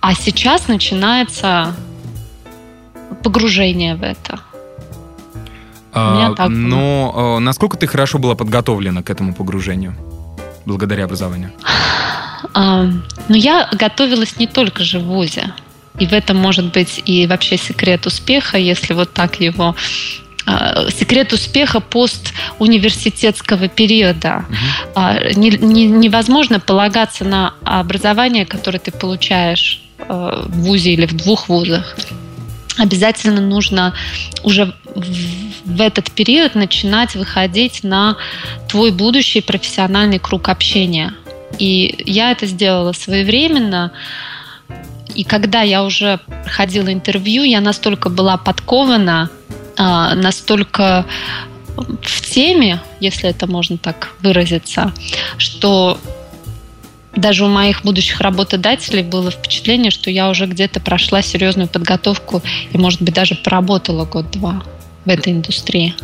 а 0.00 0.14
сейчас 0.14 0.68
начинается 0.68 1.74
погружение 3.22 3.94
в 3.94 4.02
это. 4.02 4.40
А, 5.94 6.48
но 6.48 7.36
э, 7.36 7.38
насколько 7.40 7.76
ты 7.76 7.86
хорошо 7.86 8.18
была 8.18 8.34
подготовлена 8.34 9.02
к 9.02 9.10
этому 9.10 9.34
погружению 9.34 9.94
благодаря 10.64 11.04
образованию? 11.04 11.52
А, 12.54 12.84
ну, 13.28 13.36
я 13.36 13.68
готовилась 13.72 14.36
не 14.36 14.46
только 14.46 14.82
же 14.82 14.98
в 14.98 15.04
ВУЗе. 15.04 15.54
И 15.98 16.06
в 16.06 16.12
этом 16.12 16.36
может 16.36 16.72
быть 16.72 17.00
и 17.06 17.26
вообще 17.26 17.56
секрет 17.56 18.04
успеха, 18.04 18.58
если 18.58 18.92
вот 18.92 19.14
так 19.14 19.40
его 19.40 19.74
а, 19.74 19.74
секрет 20.90 21.32
успеха 21.32 21.80
постуниверситетского 21.80 23.68
периода. 23.68 24.44
Угу. 24.94 25.40
Не, 25.40 25.50
не, 25.50 25.86
невозможно 25.86 26.60
полагаться 26.60 27.24
на 27.24 27.54
образование, 27.64 28.46
которое 28.46 28.78
ты 28.78 28.90
получаешь 28.90 29.82
а, 30.08 30.42
в 30.46 30.62
ВУЗе 30.62 30.92
или 30.92 31.06
в 31.06 31.16
двух 31.16 31.48
ВУЗах. 31.48 31.96
Обязательно 32.78 33.40
нужно 33.40 33.94
уже 34.42 34.74
в 35.64 35.80
этот 35.80 36.10
период 36.10 36.54
начинать 36.54 37.14
выходить 37.14 37.84
на 37.84 38.16
твой 38.68 38.90
будущий 38.90 39.40
профессиональный 39.40 40.18
круг 40.18 40.48
общения. 40.48 41.14
И 41.58 42.02
я 42.06 42.32
это 42.32 42.46
сделала 42.46 42.92
своевременно. 42.92 43.92
И 45.14 45.24
когда 45.24 45.60
я 45.60 45.84
уже 45.84 46.18
проходила 46.44 46.90
интервью, 46.92 47.42
я 47.42 47.60
настолько 47.60 48.08
была 48.08 48.38
подкована, 48.38 49.28
а, 49.28 49.41
настолько 49.76 51.06
в 51.76 52.20
теме, 52.30 52.80
если 53.00 53.30
это 53.30 53.46
можно 53.46 53.78
так 53.78 54.14
выразиться, 54.20 54.92
что 55.38 55.98
даже 57.14 57.44
у 57.44 57.48
моих 57.48 57.82
будущих 57.82 58.20
работодателей 58.20 59.02
было 59.02 59.30
впечатление, 59.30 59.90
что 59.90 60.10
я 60.10 60.28
уже 60.30 60.46
где-то 60.46 60.80
прошла 60.80 61.22
серьезную 61.22 61.68
подготовку 61.68 62.42
и, 62.72 62.78
может 62.78 63.02
быть, 63.02 63.14
даже 63.14 63.34
поработала 63.34 64.04
год-два 64.04 64.62
в 65.04 65.08
этой 65.08 65.32
индустрии. 65.32 65.94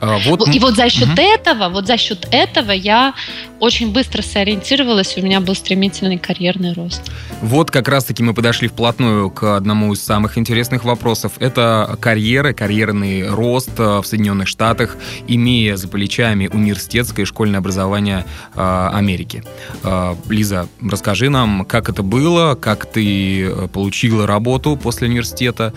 А, 0.00 0.18
вот... 0.24 0.46
И 0.48 0.58
вот 0.58 0.76
за 0.76 0.88
счет 0.88 1.08
угу. 1.08 1.20
этого, 1.20 1.68
вот 1.68 1.86
за 1.86 1.96
счет 1.96 2.28
этого 2.30 2.70
я 2.70 3.14
очень 3.60 3.92
быстро 3.92 4.22
сориентировалась, 4.22 5.16
у 5.16 5.22
меня 5.22 5.40
был 5.40 5.54
стремительный 5.54 6.18
карьерный 6.18 6.72
рост. 6.72 7.10
Вот 7.42 7.70
как 7.70 7.88
раз-таки 7.88 8.22
мы 8.22 8.34
подошли 8.34 8.68
вплотную 8.68 9.30
к 9.30 9.56
одному 9.56 9.92
из 9.92 10.02
самых 10.02 10.38
интересных 10.38 10.84
вопросов. 10.84 11.32
Это 11.40 11.96
карьера, 12.00 12.52
карьерный 12.52 13.28
рост 13.28 13.70
э, 13.78 14.00
в 14.00 14.04
Соединенных 14.06 14.46
Штатах, 14.46 14.96
имея 15.26 15.76
за 15.76 15.88
плечами 15.88 16.48
университетское 16.52 17.24
и 17.24 17.26
школьное 17.26 17.58
образование 17.58 18.24
э, 18.54 18.90
Америки. 18.92 19.42
Э, 19.82 20.14
Лиза, 20.28 20.68
расскажи 20.80 21.28
нам, 21.28 21.64
как 21.64 21.88
это 21.88 22.02
было, 22.02 22.54
как 22.54 22.86
ты 22.86 23.42
э, 23.46 23.68
получила 23.72 24.26
работу 24.26 24.76
после 24.76 25.08
университета, 25.08 25.72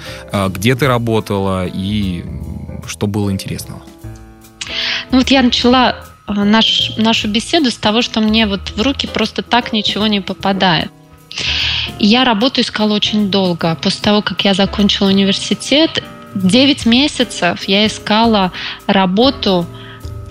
где 0.50 0.76
ты 0.76 0.88
работала 0.88 1.66
и 1.66 2.24
что 2.88 3.08
было 3.08 3.32
интересного. 3.32 3.82
Ну 5.12 5.18
вот 5.20 5.30
я 5.30 5.42
начала 5.42 5.96
наш, 6.28 6.92
нашу 6.98 7.28
беседу 7.28 7.72
с 7.72 7.78
того, 7.78 8.02
что 8.02 8.22
мне 8.22 8.48
вот 8.48 8.72
в 8.76 8.82
руки 8.82 9.08
просто 9.08 9.42
так 9.42 9.74
ничего 9.74 10.08
не 10.08 10.22
попадает. 10.22 10.92
Я 12.00 12.24
работу 12.24 12.62
искала 12.62 12.94
очень 12.94 13.30
долго. 13.30 13.78
После 13.82 14.02
того, 14.02 14.22
как 14.22 14.44
я 14.44 14.54
закончила 14.54 15.08
университет, 15.08 16.04
9 16.36 16.86
месяцев 16.86 17.64
я 17.68 17.86
искала 17.86 18.52
работу, 18.88 19.66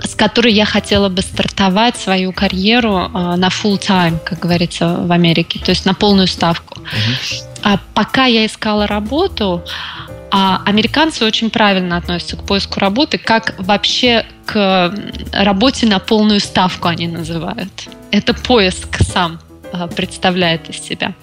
с 0.02 0.14
которой 0.14 0.52
я 0.52 0.64
хотела 0.64 1.08
бы 1.08 1.22
стартовать 1.22 1.96
свою 1.96 2.32
карьеру 2.32 2.98
э, 2.98 3.36
на 3.36 3.48
full 3.48 3.78
time, 3.78 4.18
как 4.24 4.38
говорится 4.38 4.96
в 4.96 5.12
Америке, 5.12 5.60
то 5.62 5.70
есть 5.70 5.84
на 5.84 5.92
полную 5.92 6.26
ставку. 6.26 6.80
Uh-huh. 6.80 7.44
А 7.62 7.78
пока 7.92 8.24
я 8.24 8.46
искала 8.46 8.86
работу, 8.86 9.62
а 10.30 10.62
американцы 10.64 11.24
очень 11.24 11.50
правильно 11.50 11.96
относятся 11.96 12.36
к 12.36 12.44
поиску 12.44 12.78
работы, 12.80 13.18
как 13.18 13.54
вообще 13.58 14.24
к 14.46 14.94
работе 15.32 15.86
на 15.86 15.98
полную 15.98 16.40
ставку 16.40 16.88
они 16.88 17.08
называют. 17.08 17.88
Это 18.10 18.34
поиск 18.34 19.02
сам 19.02 19.40
а, 19.72 19.86
представляет 19.88 20.68
из 20.68 20.80
себя. 20.80 21.14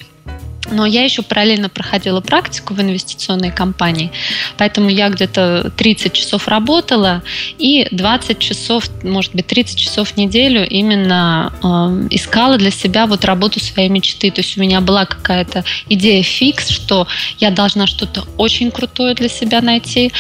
Но 0.72 0.86
я 0.86 1.04
еще 1.04 1.22
параллельно 1.22 1.70
проходила 1.70 2.22
практику 2.22 2.74
в 2.74 2.82
инвестиционной 2.82 3.52
компании, 3.52 4.12
поэтому 4.58 4.90
я 4.90 5.10
где-то 5.10 5.72
30 5.76 6.14
часов 6.14 6.48
работала 6.48 7.24
и 7.58 7.88
20 7.92 8.40
часов, 8.40 8.90
может 9.04 9.34
быть, 9.34 9.48
30 9.48 9.78
часов 9.78 10.10
в 10.10 10.18
неделю 10.18 10.68
именно 10.68 11.54
э, 11.64 12.08
искала 12.12 12.58
для 12.58 12.72
себя 12.72 13.06
вот 13.06 13.26
работу 13.26 13.60
своей 13.60 13.90
мечты. 13.90 14.32
То 14.32 14.42
есть 14.42 14.58
у 14.58 14.62
меня 14.62 14.82
была 14.82 15.06
какая-то 15.06 15.64
идея 15.90 16.24
фикс, 16.24 16.70
что 16.70 17.08
я 17.40 17.52
должна 17.52 17.88
что-то 17.88 18.26
очень 18.38 18.72
крутое 18.72 19.14
для 19.16 19.30
себя 19.30 19.62
найти. 19.62 20.12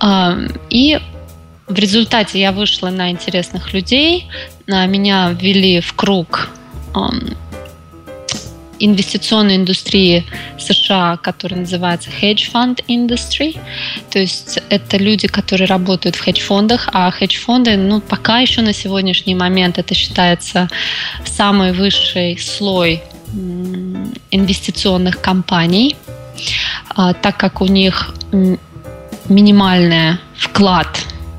Э, 0.00 0.48
и 0.70 0.98
в 1.66 1.74
результате 1.74 2.40
я 2.40 2.52
вышла 2.52 2.90
на 2.90 3.10
интересных 3.10 3.72
людей, 3.72 4.26
меня 4.66 5.30
ввели 5.30 5.80
в 5.80 5.94
круг 5.94 6.50
инвестиционной 8.80 9.56
индустрии 9.56 10.24
США, 10.58 11.18
которая 11.18 11.60
называется 11.60 12.10
hedge 12.10 12.50
fund 12.52 12.82
industry. 12.88 13.58
То 14.10 14.18
есть 14.18 14.58
это 14.70 14.96
люди, 14.96 15.28
которые 15.28 15.66
работают 15.66 16.16
в 16.16 16.20
хедж-фондах, 16.20 16.88
а 16.92 17.10
хедж-фонды, 17.10 17.76
ну, 17.76 18.00
пока 18.00 18.38
еще 18.40 18.62
на 18.62 18.72
сегодняшний 18.72 19.34
момент 19.34 19.78
это 19.78 19.94
считается 19.94 20.68
самый 21.24 21.72
высший 21.72 22.38
слой 22.38 23.02
инвестиционных 24.30 25.20
компаний, 25.20 25.96
а, 26.88 27.12
так 27.12 27.36
как 27.36 27.60
у 27.60 27.66
них 27.66 28.14
минимальный 29.28 30.18
вклад 30.36 30.88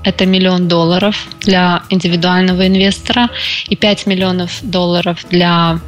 это 0.04 0.25
миллион 0.25 0.67
долларов 0.67 1.27
для 1.41 1.84
индивидуального 1.89 2.67
инвестора 2.67 3.30
и 3.67 3.75
5 3.75 4.08
миллионов 4.08 4.60
долларов 4.62 5.25
для 5.30 5.80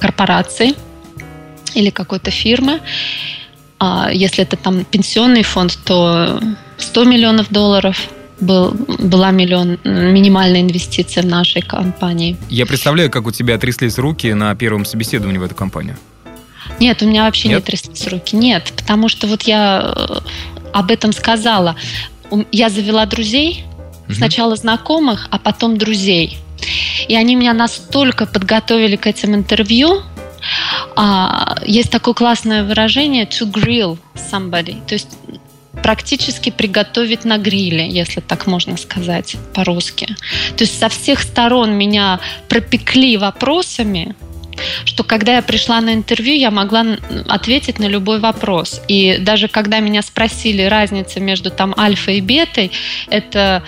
корпорации 0.00 0.74
или 1.74 1.90
какой-то 1.90 2.30
фирмы. 2.30 2.80
А 3.78 4.10
если 4.12 4.42
это 4.42 4.56
там 4.56 4.84
пенсионный 4.84 5.42
фонд, 5.42 5.78
то 5.84 6.40
100 6.78 7.04
миллионов 7.04 7.50
долларов 7.50 7.96
был, 8.40 8.72
была 8.98 9.30
миллион, 9.30 9.78
минимальная 9.84 10.60
инвестиция 10.60 11.22
в 11.22 11.26
нашей 11.26 11.62
компании. 11.62 12.36
Я 12.48 12.66
представляю, 12.66 13.10
как 13.10 13.26
у 13.26 13.30
тебя 13.30 13.58
тряслись 13.58 13.98
руки 13.98 14.32
на 14.32 14.54
первом 14.54 14.84
собеседовании 14.84 15.38
в 15.38 15.42
эту 15.42 15.54
компанию. 15.54 15.96
Нет, 16.80 17.02
у 17.02 17.06
меня 17.06 17.24
вообще 17.24 17.48
Нет? 17.48 17.58
не 17.58 17.64
тряслись 17.64 18.06
руки. 18.08 18.36
Нет, 18.36 18.72
потому 18.76 19.08
что 19.08 19.26
вот 19.26 19.42
я 19.42 19.94
э, 19.96 20.18
об 20.72 20.90
этом 20.90 21.12
сказала. 21.12 21.76
Я 22.52 22.68
завела 22.68 23.06
друзей, 23.06 23.64
угу. 24.06 24.14
сначала 24.14 24.56
знакомых, 24.56 25.28
а 25.30 25.38
потом 25.38 25.78
друзей. 25.78 26.38
И 27.08 27.14
они 27.14 27.36
меня 27.36 27.52
настолько 27.52 28.26
подготовили 28.26 28.96
к 28.96 29.06
этим 29.06 29.34
интервью. 29.34 30.02
А, 30.96 31.58
есть 31.64 31.90
такое 31.90 32.14
классное 32.14 32.64
выражение 32.64 33.24
to 33.24 33.50
grill 33.50 33.98
somebody. 34.14 34.84
То 34.86 34.94
есть 34.94 35.18
практически 35.82 36.50
приготовить 36.50 37.24
на 37.24 37.38
гриле, 37.38 37.88
если 37.88 38.20
так 38.20 38.46
можно 38.46 38.76
сказать 38.76 39.36
по-русски. 39.54 40.06
То 40.56 40.64
есть 40.64 40.78
со 40.78 40.88
всех 40.88 41.22
сторон 41.22 41.72
меня 41.72 42.20
пропекли 42.48 43.16
вопросами, 43.16 44.14
что 44.84 45.04
когда 45.04 45.36
я 45.36 45.42
пришла 45.42 45.80
на 45.80 45.94
интервью, 45.94 46.34
я 46.34 46.50
могла 46.50 46.84
ответить 47.28 47.78
на 47.78 47.86
любой 47.86 48.18
вопрос. 48.18 48.80
И 48.88 49.18
даже 49.20 49.48
когда 49.48 49.80
меня 49.80 50.02
спросили 50.02 50.62
разница 50.62 51.20
между 51.20 51.50
там 51.50 51.74
альфа 51.78 52.10
и 52.12 52.20
бетой, 52.20 52.72
это 53.08 53.62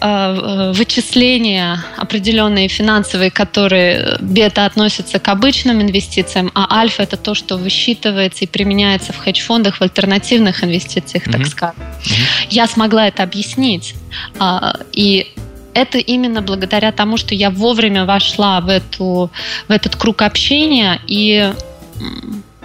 вычисления 0.00 1.84
определенные 1.96 2.68
финансовые, 2.68 3.30
которые 3.30 4.18
бета 4.20 4.64
относятся 4.64 5.18
к 5.18 5.28
обычным 5.28 5.82
инвестициям, 5.82 6.50
а 6.54 6.78
альфа 6.80 7.02
это 7.02 7.16
то, 7.16 7.34
что 7.34 7.56
высчитывается 7.56 8.44
и 8.44 8.46
применяется 8.46 9.12
в 9.12 9.18
хедж-фондах, 9.18 9.76
в 9.76 9.82
альтернативных 9.82 10.62
инвестициях, 10.62 11.26
mm-hmm. 11.26 11.32
так 11.32 11.46
скажем. 11.46 11.76
Mm-hmm. 11.78 12.46
Я 12.50 12.66
смогла 12.66 13.08
это 13.08 13.22
объяснить. 13.22 13.94
А, 14.38 14.76
и 14.92 15.32
это 15.74 15.98
именно 15.98 16.42
благодаря 16.42 16.92
тому, 16.92 17.16
что 17.16 17.34
я 17.34 17.50
вовремя 17.50 18.04
вошла 18.04 18.60
в, 18.60 18.68
эту, 18.68 19.30
в 19.68 19.70
этот 19.70 19.96
круг 19.96 20.22
общения 20.22 21.00
и 21.06 21.52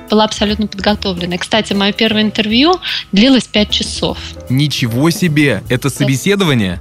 была 0.10 0.26
абсолютно 0.26 0.67
подготовлена. 0.67 1.38
кстати, 1.38 1.74
мое 1.74 1.91
первое 1.91 2.22
интервью 2.22 2.80
длилось 3.12 3.46
5 3.46 3.69
часов. 3.72 4.17
Ничего 4.50 5.10
себе! 5.10 5.63
Это 5.69 5.89
собеседование? 5.89 6.80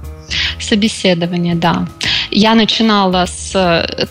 Собеседование, 0.63 1.55
да. 1.55 1.87
Я 2.31 2.55
начинала 2.55 3.25
с 3.25 3.51
э, 3.55 4.05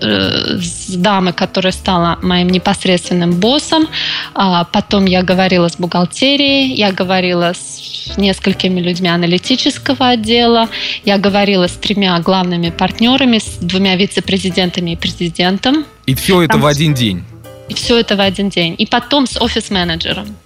с 0.00 0.94
дамы, 0.96 1.32
которая 1.32 1.72
стала 1.72 2.18
моим 2.22 2.48
непосредственным 2.48 3.32
боссом. 3.32 3.86
А 4.34 4.64
потом 4.64 5.04
я 5.04 5.22
говорила 5.22 5.68
с 5.68 5.76
бухгалтерией, 5.76 6.74
я 6.74 6.92
говорила 6.92 7.52
с 7.54 8.16
несколькими 8.16 8.80
людьми 8.80 9.08
аналитического 9.08 10.08
отдела, 10.08 10.68
я 11.04 11.18
говорила 11.18 11.66
с 11.68 11.72
тремя 11.72 12.18
главными 12.20 12.70
партнерами, 12.70 13.38
с 13.38 13.58
двумя 13.60 13.96
вице-президентами 13.96 14.92
и 14.92 14.96
президентом. 14.96 15.84
И 16.06 16.14
все 16.14 16.42
это 16.42 16.52
Там... 16.52 16.62
в 16.62 16.66
один 16.66 16.94
день? 16.94 17.24
И 17.68 17.74
все 17.74 17.98
это 17.98 18.16
в 18.16 18.20
один 18.20 18.50
день. 18.50 18.74
И 18.76 18.86
потом 18.86 19.26
с 19.26 19.40
офис-менеджером. 19.40 20.36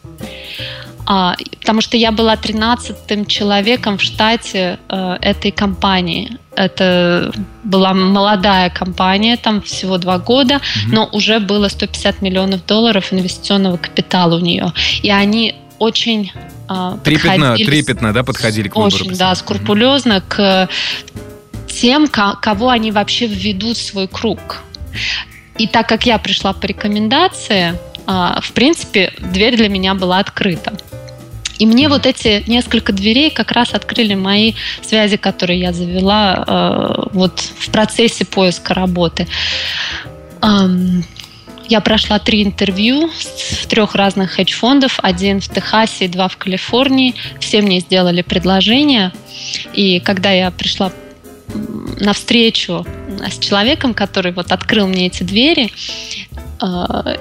А, 1.11 1.37
потому 1.61 1.81
что 1.81 1.97
я 1.97 2.13
была 2.13 2.35
13-м 2.35 3.25
человеком 3.25 3.97
в 3.97 4.03
штате 4.03 4.79
э, 4.91 5.17
этой 5.23 5.51
компании. 5.51 6.37
Это 6.55 7.33
была 7.65 7.95
молодая 7.95 8.69
компания, 8.69 9.39
там 9.39 9.63
всего 9.63 9.97
два 9.97 10.19
года, 10.19 10.57
mm-hmm. 10.57 10.93
но 10.93 11.09
уже 11.11 11.41
было 11.41 11.69
150 11.69 12.21
миллионов 12.21 12.67
долларов 12.67 13.11
инвестиционного 13.11 13.79
капитала 13.79 14.37
у 14.37 14.41
нее. 14.41 14.75
И 15.01 15.11
они 15.11 15.55
очень 15.79 16.31
э, 16.69 16.99
трепетно, 17.03 17.57
трепетно, 17.57 18.13
да, 18.13 18.23
подходили 18.23 18.69
к 18.69 18.77
выбору. 18.77 18.95
Очень, 18.95 19.17
да, 19.17 19.35
скрупулезно 19.35 20.19
mm-hmm. 20.19 20.29
к 20.29 20.69
тем, 21.69 22.07
кого 22.09 22.69
они 22.69 22.93
вообще 22.93 23.27
введут 23.29 23.79
в 23.79 23.83
свой 23.83 24.09
круг. 24.09 24.63
И 25.57 25.67
так 25.67 25.89
как 25.89 26.05
я 26.05 26.19
пришла 26.19 26.53
по 26.53 26.67
рекомендации, 26.67 27.79
а, 28.07 28.41
в 28.43 28.53
принципе, 28.53 29.15
дверь 29.19 29.57
для 29.57 29.71
меня 29.71 29.95
была 29.95 30.19
открыта. 30.19 30.75
И 31.59 31.67
мне 31.67 31.89
вот 31.89 32.07
эти 32.07 32.45
несколько 32.49 32.93
дверей 32.93 33.31
как 33.31 33.53
раз 33.53 33.75
открыли 33.75 34.15
мои 34.15 34.55
связи, 34.83 35.17
которые 35.17 35.61
я 35.61 35.73
завела 35.73 36.45
э, 36.47 37.09
вот 37.13 37.41
в 37.41 37.71
процессе 37.71 38.25
поиска 38.25 38.75
работы. 38.75 39.27
Я 41.69 41.83
прошла 41.83 42.19
три 42.19 42.45
интервью 42.45 43.11
в 43.11 43.67
трех 43.67 43.95
разных 43.95 44.33
хедж-фондов, 44.33 44.99
один 45.03 45.41
в 45.41 45.49
Техасе 45.49 46.09
два 46.09 46.29
в 46.29 46.37
Калифорнии. 46.39 47.15
Все 47.41 47.61
мне 47.61 47.81
сделали 47.81 48.23
предложение. 48.23 49.13
И 49.75 50.01
когда 50.01 50.31
я 50.31 50.51
пришла 50.51 50.93
на 52.01 52.15
встречу 52.15 52.87
с 53.21 53.39
человеком, 53.39 53.93
который 53.93 54.33
вот 54.33 54.51
открыл 54.51 54.87
мне 54.87 55.09
эти 55.09 55.25
двери, 55.25 55.71
э, 56.63 57.17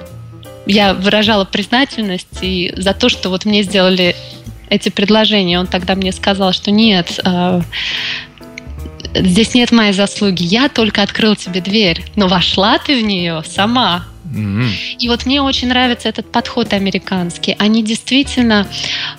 я 0.68 0.94
выражала 0.94 1.44
признательность 1.44 2.38
и 2.42 2.72
за 2.76 2.94
то, 2.94 3.08
что 3.08 3.30
вот 3.30 3.44
мне 3.44 3.62
сделали 3.62 4.14
эти 4.68 4.90
предложения. 4.90 5.58
Он 5.58 5.66
тогда 5.66 5.94
мне 5.94 6.12
сказал, 6.12 6.52
что 6.52 6.70
нет, 6.70 7.18
э, 7.24 7.62
здесь 9.14 9.54
нет 9.54 9.72
моей 9.72 9.92
заслуги, 9.92 10.42
я 10.42 10.68
только 10.68 11.02
открыл 11.02 11.36
тебе 11.36 11.60
дверь, 11.60 12.04
но 12.16 12.28
вошла 12.28 12.78
ты 12.78 13.00
в 13.02 13.04
нее 13.04 13.42
сама. 13.46 14.04
И 15.00 15.08
вот 15.08 15.26
мне 15.26 15.40
очень 15.40 15.68
нравится 15.68 16.08
этот 16.08 16.30
подход 16.30 16.72
американский. 16.72 17.56
Они 17.58 17.82
действительно... 17.82 18.66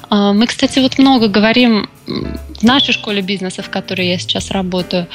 Э, 0.10 0.34
мы, 0.34 0.46
кстати, 0.48 0.80
вот 0.80 0.98
много 1.00 1.28
говорим 1.28 1.90
в 2.08 2.64
нашей 2.64 2.94
школе 2.94 3.22
бизнеса, 3.22 3.62
в 3.62 3.70
которой 3.70 4.08
я 4.08 4.20
сейчас 4.20 4.52
работаю, 4.52 5.08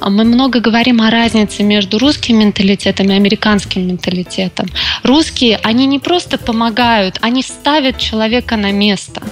мы 0.00 0.24
много 0.24 0.60
говорим 0.60 1.00
о 1.00 1.10
разнице 1.10 1.62
между 1.62 1.98
русским 1.98 2.38
менталитетом 2.38 3.10
и 3.10 3.14
американским 3.14 3.86
менталитетом. 3.86 4.68
Русские, 5.02 5.58
они 5.62 5.86
не 5.86 5.98
просто 5.98 6.38
помогают, 6.38 7.18
они 7.20 7.42
ставят 7.42 7.98
человека 7.98 8.56
на 8.56 8.70
место. 8.70 9.22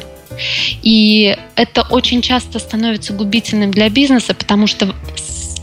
И 0.82 1.36
это 1.54 1.82
очень 1.82 2.22
часто 2.22 2.58
становится 2.58 3.12
губительным 3.12 3.70
для 3.70 3.88
бизнеса, 3.90 4.34
потому 4.34 4.66
что 4.66 4.94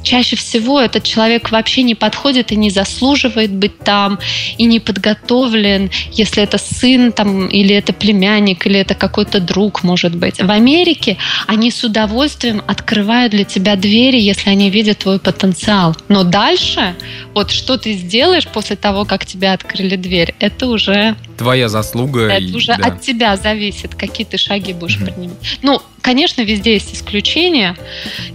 чаще 0.07 0.37
всего 0.37 0.79
этот 0.79 1.03
человек 1.03 1.51
вообще 1.51 1.83
не 1.83 1.93
подходит 1.93 2.51
и 2.51 2.55
не 2.55 2.69
заслуживает 2.69 3.51
быть 3.51 3.77
там, 3.79 4.19
и 4.57 4.63
не 4.63 4.79
подготовлен, 4.79 5.91
если 6.11 6.43
это 6.43 6.57
сын 6.57 7.11
там, 7.11 7.47
или 7.47 7.75
это 7.75 7.91
племянник, 7.91 8.65
или 8.65 8.79
это 8.79 8.95
какой-то 8.95 9.41
друг, 9.41 9.83
может 9.83 10.15
быть. 10.15 10.41
В 10.41 10.49
Америке 10.49 11.17
они 11.45 11.71
с 11.71 11.83
удовольствием 11.83 12.61
открывают 12.67 13.31
для 13.31 13.43
тебя 13.43 13.75
двери, 13.75 14.17
если 14.17 14.49
они 14.49 14.69
видят 14.69 14.99
твой 14.99 15.19
потенциал. 15.19 15.95
Но 16.07 16.23
дальше, 16.23 16.95
вот 17.33 17.51
что 17.51 17.77
ты 17.77 17.93
сделаешь 17.93 18.47
после 18.47 18.77
того, 18.77 19.03
как 19.03 19.25
тебе 19.25 19.51
открыли 19.51 19.97
дверь, 19.97 20.35
это 20.39 20.67
уже... 20.67 21.15
Твоя 21.37 21.67
заслуга. 21.67 22.21
Это 22.21 22.43
и, 22.43 22.55
уже 22.55 22.77
да. 22.77 22.87
от 22.87 23.01
тебя 23.01 23.35
зависит, 23.35 23.93
какие 23.95 24.25
ты 24.25 24.37
шаги 24.37 24.71
будешь 24.71 24.97
mm-hmm. 24.97 25.13
принимать. 25.13 25.59
Ну, 25.61 25.81
конечно, 26.07 26.41
везде 26.41 26.75
есть 26.75 26.93
исключения, 26.93 27.75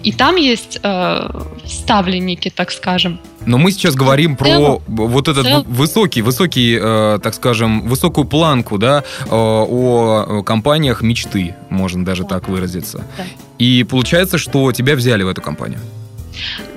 и 0.03 0.13
там 0.13 0.37
есть 0.37 0.79
э, 0.83 1.31
ставленники, 1.65 2.51
так 2.51 2.71
скажем. 2.71 3.19
Но 3.47 3.57
мы 3.57 3.73
сейчас 3.73 3.95
говорим 3.95 4.37
про 4.37 4.83
вот 4.87 5.29
этот 5.29 5.67
высокий, 5.67 6.21
высокий, 6.21 6.79
э, 6.79 7.19
так 7.23 7.35
скажем, 7.35 7.89
высокую 7.89 8.27
планку, 8.27 8.77
да, 8.77 9.05
э, 9.21 9.27
о 9.31 10.43
компаниях 10.45 11.01
мечты, 11.01 11.55
можно 11.71 12.05
даже 12.05 12.25
да. 12.25 12.29
так 12.29 12.49
выразиться. 12.51 13.07
Да. 13.17 13.25
И 13.59 13.85
получается, 13.85 14.37
что 14.37 14.71
тебя 14.73 14.95
взяли 14.95 15.23
в 15.23 15.29
эту 15.29 15.41
компанию. 15.41 15.81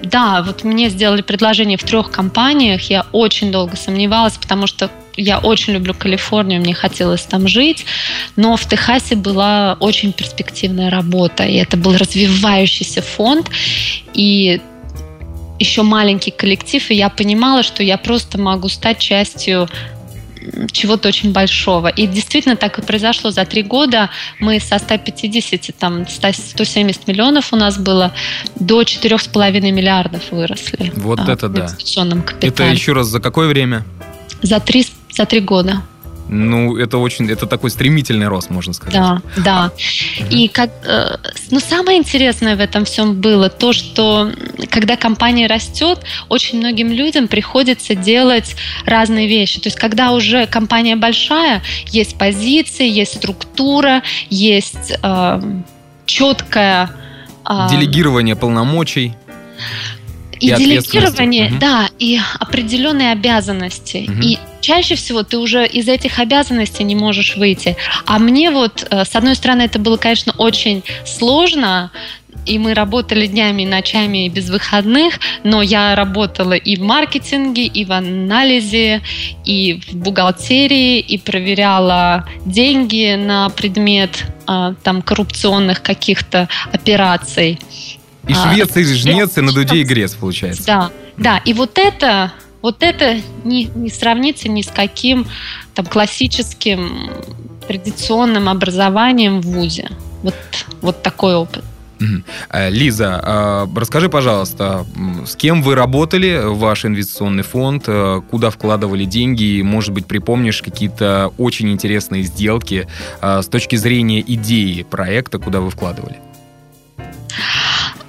Да, 0.03 0.43
вот 0.43 0.63
мне 0.63 0.89
сделали 0.89 1.21
предложение 1.21 1.77
в 1.77 1.83
трех 1.83 2.11
компаниях. 2.11 2.89
Я 2.89 3.05
очень 3.11 3.51
долго 3.51 3.75
сомневалась, 3.75 4.37
потому 4.37 4.67
что 4.67 4.89
я 5.17 5.39
очень 5.39 5.73
люблю 5.73 5.93
Калифорнию, 5.93 6.59
мне 6.59 6.73
хотелось 6.73 7.21
там 7.21 7.47
жить, 7.47 7.85
но 8.35 8.57
в 8.57 8.65
Техасе 8.67 9.15
была 9.15 9.77
очень 9.79 10.11
перспективная 10.11 10.89
работа, 10.89 11.43
и 11.43 11.55
это 11.55 11.77
был 11.77 11.95
развивающийся 11.95 13.01
фонд, 13.01 13.49
и 14.13 14.61
еще 15.57 15.83
маленький 15.83 16.31
коллектив, 16.31 16.91
и 16.91 16.95
я 16.95 17.09
понимала, 17.09 17.63
что 17.63 17.81
я 17.81 17.97
просто 17.97 18.37
могу 18.37 18.67
стать 18.67 18.99
частью 18.99 19.69
чего-то 20.71 21.07
очень 21.09 21.31
большого. 21.31 21.87
И 21.87 22.07
действительно 22.07 22.55
так 22.55 22.79
и 22.79 22.81
произошло. 22.81 23.31
За 23.31 23.45
три 23.45 23.63
года 23.63 24.09
мы 24.39 24.59
со 24.59 24.79
150, 24.79 25.75
там, 25.77 26.07
170 26.07 27.07
миллионов 27.07 27.53
у 27.53 27.55
нас 27.55 27.77
было, 27.77 28.13
до 28.55 28.81
4,5 28.81 29.71
миллиардов 29.71 30.31
выросли. 30.31 30.91
Вот 30.95 31.19
а, 31.19 31.31
это 31.31 31.49
да. 31.49 31.67
капитале. 32.23 32.49
Это 32.49 32.63
еще 32.63 32.93
раз 32.93 33.07
за 33.07 33.19
какое 33.19 33.47
время? 33.47 33.85
За 34.41 34.59
три, 34.59 34.85
за 35.11 35.25
три 35.25 35.39
года. 35.39 35.81
Ну, 36.27 36.75
это 36.77 36.97
очень, 36.97 37.29
это 37.29 37.45
такой 37.45 37.69
стремительный 37.69 38.27
рост, 38.27 38.49
можно 38.49 38.73
сказать. 38.73 38.93
Да, 38.93 39.21
да. 39.37 39.71
И 40.31 40.47
как, 40.47 40.71
э, 40.83 41.17
ну, 41.51 41.59
самое 41.59 41.99
интересное 41.99 42.55
в 42.55 42.59
этом 42.59 42.85
всем 42.85 43.21
было 43.21 43.49
то, 43.49 43.73
что 43.73 44.31
когда 44.69 44.95
компания 44.97 45.47
растет, 45.47 45.99
очень 46.27 46.59
многим 46.59 46.91
людям 46.91 47.27
приходится 47.27 47.93
делать 47.93 48.55
разные 48.85 49.27
вещи. 49.27 49.59
То 49.59 49.67
есть, 49.67 49.77
когда 49.77 50.11
уже 50.13 50.47
компания 50.47 50.95
большая, 50.95 51.61
есть 51.87 52.17
позиции, 52.17 52.89
есть 52.89 53.17
структура, 53.17 54.01
есть 54.29 54.93
э, 55.01 55.41
четкая... 56.05 56.89
Э, 57.47 57.67
Делегирование 57.69 58.35
полномочий. 58.35 59.13
И, 60.39 60.49
и 60.49 60.55
делегирование, 60.55 61.51
угу. 61.51 61.59
да, 61.59 61.89
и 61.99 62.19
определенные 62.39 63.11
обязанности. 63.11 64.09
Угу. 64.09 64.21
И 64.21 64.37
чаще 64.65 64.95
всего 64.95 65.21
ты 65.21 65.37
уже 65.37 65.67
из 65.67 65.87
этих 65.87 66.17
обязанностей 66.17 66.83
не 66.83 66.95
можешь 66.95 67.37
выйти. 67.37 67.77
А 68.05 68.17
мне 68.17 68.49
вот, 68.49 68.87
э, 68.89 69.05
с 69.05 69.15
одной 69.15 69.35
стороны, 69.35 69.61
это 69.61 69.77
было, 69.77 69.97
конечно, 69.97 70.33
очень 70.37 70.83
сложно, 71.05 71.91
и 72.47 72.57
мы 72.57 72.73
работали 72.73 73.27
днями, 73.27 73.63
ночами 73.65 74.27
без 74.27 74.49
выходных, 74.49 75.19
но 75.43 75.61
я 75.61 75.95
работала 75.95 76.53
и 76.53 76.75
в 76.77 76.81
маркетинге, 76.81 77.65
и 77.65 77.85
в 77.85 77.91
анализе, 77.91 79.01
и 79.45 79.81
в 79.87 79.95
бухгалтерии, 79.95 80.99
и 80.99 81.17
проверяла 81.17 82.25
деньги 82.45 83.15
на 83.15 83.49
предмет 83.49 84.25
а, 84.47 84.73
там 84.83 85.01
коррупционных 85.01 85.81
каких-то 85.83 86.49
операций. 86.73 87.59
И 88.27 88.33
швец, 88.33 88.75
и 88.75 88.83
жнец, 88.83 89.37
и 89.37 89.41
на 89.41 89.51
дуде 89.51 89.77
и 89.77 89.83
грец, 89.83 90.13
получается. 90.15 90.63
Да, 90.65 90.91
да. 91.17 91.37
И 91.45 91.53
вот 91.53 91.77
это, 91.77 92.31
вот 92.65 92.81
это 92.81 93.21
не, 93.43 93.65
не 93.75 93.91
сравнится 93.91 94.49
ни 94.49 94.63
с 94.63 94.69
каким 94.69 95.27
там 95.75 95.85
классическим 95.85 97.11
традиционным 97.67 98.49
образованием 98.49 99.39
в 99.39 99.45
ВУЗе. 99.45 99.91
Вот, 100.23 100.33
вот 100.81 101.03
такой 101.03 101.35
опыт. 101.35 101.63
Э, 102.49 102.71
Лиза, 102.71 103.21
э, 103.23 103.67
расскажи, 103.79 104.09
пожалуйста, 104.09 104.83
с 105.27 105.35
кем 105.35 105.61
вы 105.61 105.75
работали, 105.75 106.41
ваш 106.43 106.85
инвестиционный 106.85 107.43
фонд, 107.43 107.83
э, 107.85 108.21
куда 108.31 108.49
вкладывали 108.49 109.05
деньги, 109.05 109.43
и, 109.43 109.61
может 109.61 109.93
быть, 109.93 110.07
припомнишь 110.07 110.63
какие-то 110.63 111.31
очень 111.37 111.71
интересные 111.71 112.23
сделки 112.23 112.87
с 113.21 113.45
точки 113.45 113.75
зрения 113.75 114.21
идеи 114.21 114.81
проекта, 114.81 115.37
куда 115.37 115.61
вы 115.61 115.69
вкладывали? 115.69 116.17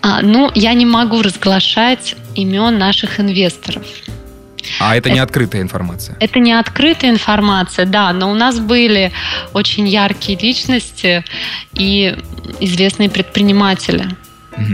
А, 0.00 0.22
ну, 0.22 0.50
я 0.54 0.72
не 0.72 0.86
могу 0.86 1.20
разглашать 1.20 2.16
имен 2.34 2.78
наших 2.78 3.20
инвесторов. 3.20 3.84
А 4.80 4.96
это 4.96 5.10
не 5.10 5.18
открытая 5.18 5.62
информация? 5.62 6.16
Это 6.20 6.38
не 6.38 6.52
открытая 6.52 7.10
информация, 7.10 7.86
да, 7.86 8.12
но 8.12 8.30
у 8.30 8.34
нас 8.34 8.58
были 8.58 9.12
очень 9.52 9.88
яркие 9.88 10.38
личности 10.38 11.24
и 11.74 12.16
известные 12.60 13.10
предприниматели. 13.10 14.06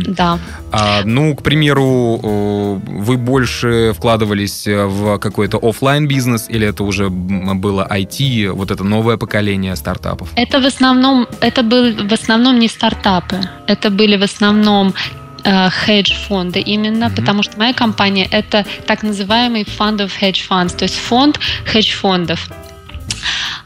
Да. 0.07 0.38
А, 0.70 1.02
ну, 1.05 1.35
к 1.35 1.42
примеру, 1.42 2.16
вы 2.16 3.16
больше 3.16 3.92
вкладывались 3.96 4.66
в 4.66 5.18
какой-то 5.18 5.59
офлайн 5.59 6.07
бизнес 6.07 6.46
или 6.48 6.66
это 6.66 6.85
уже 6.85 7.11
было 7.11 7.87
IT, 7.90 8.52
вот 8.52 8.70
это 8.70 8.85
новое 8.85 9.16
поколение 9.16 9.74
стартапов? 9.76 10.28
Это 10.37 10.61
в 10.61 10.66
основном, 10.66 11.26
это 11.40 11.62
были 11.62 12.07
в 12.07 12.12
основном 12.12 12.59
не 12.59 12.68
стартапы, 12.68 13.40
это 13.66 13.90
были 13.90 14.16
в 14.16 14.22
основном 14.22 14.94
Э, 14.94 15.21
хедж-фонды 15.44 16.61
именно, 16.61 17.05
mm-hmm. 17.05 17.16
потому 17.16 17.42
что 17.42 17.59
моя 17.59 17.72
компания 17.72 18.28
это 18.31 18.64
так 18.87 19.02
называемый 19.02 19.62
fund 19.62 19.98
of 19.98 20.12
hedge 20.20 20.46
funds, 20.48 20.76
то 20.76 20.85
есть 20.85 20.96
фонд 20.96 21.38
хедж-фондов. 21.66 22.48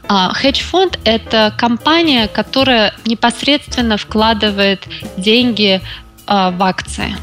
А, 0.07 0.33
хедж-фонд– 0.33 0.99
это 1.03 1.53
компания, 1.57 2.27
которая 2.27 2.93
непосредственно 3.05 3.97
вкладывает 3.97 4.87
деньги 5.17 5.81
а, 6.25 6.51
в 6.51 6.63
акции. 6.63 7.15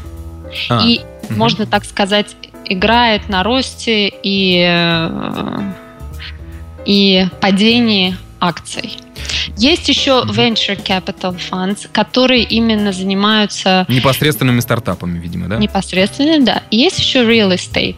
А, 0.69 0.83
и, 0.85 0.99
угу. 0.99 1.33
можно 1.33 1.65
так 1.65 1.85
сказать, 1.85 2.35
играет 2.65 3.29
на 3.29 3.43
росте 3.43 4.07
и, 4.07 4.65
э, 4.67 5.61
и 6.85 7.27
падении 7.39 8.17
акций. 8.39 8.97
Есть 9.57 9.87
еще 9.89 10.23
venture 10.27 10.81
capital 10.81 11.37
funds, 11.37 11.87
которые 11.91 12.43
именно 12.43 12.91
занимаются... 12.91 13.85
Непосредственными 13.87 14.59
стартапами, 14.59 15.17
видимо, 15.19 15.47
да? 15.47 15.57
Непосредственно, 15.57 16.43
да. 16.43 16.63
Есть 16.71 16.99
еще 16.99 17.19
real 17.19 17.53
estate. 17.53 17.97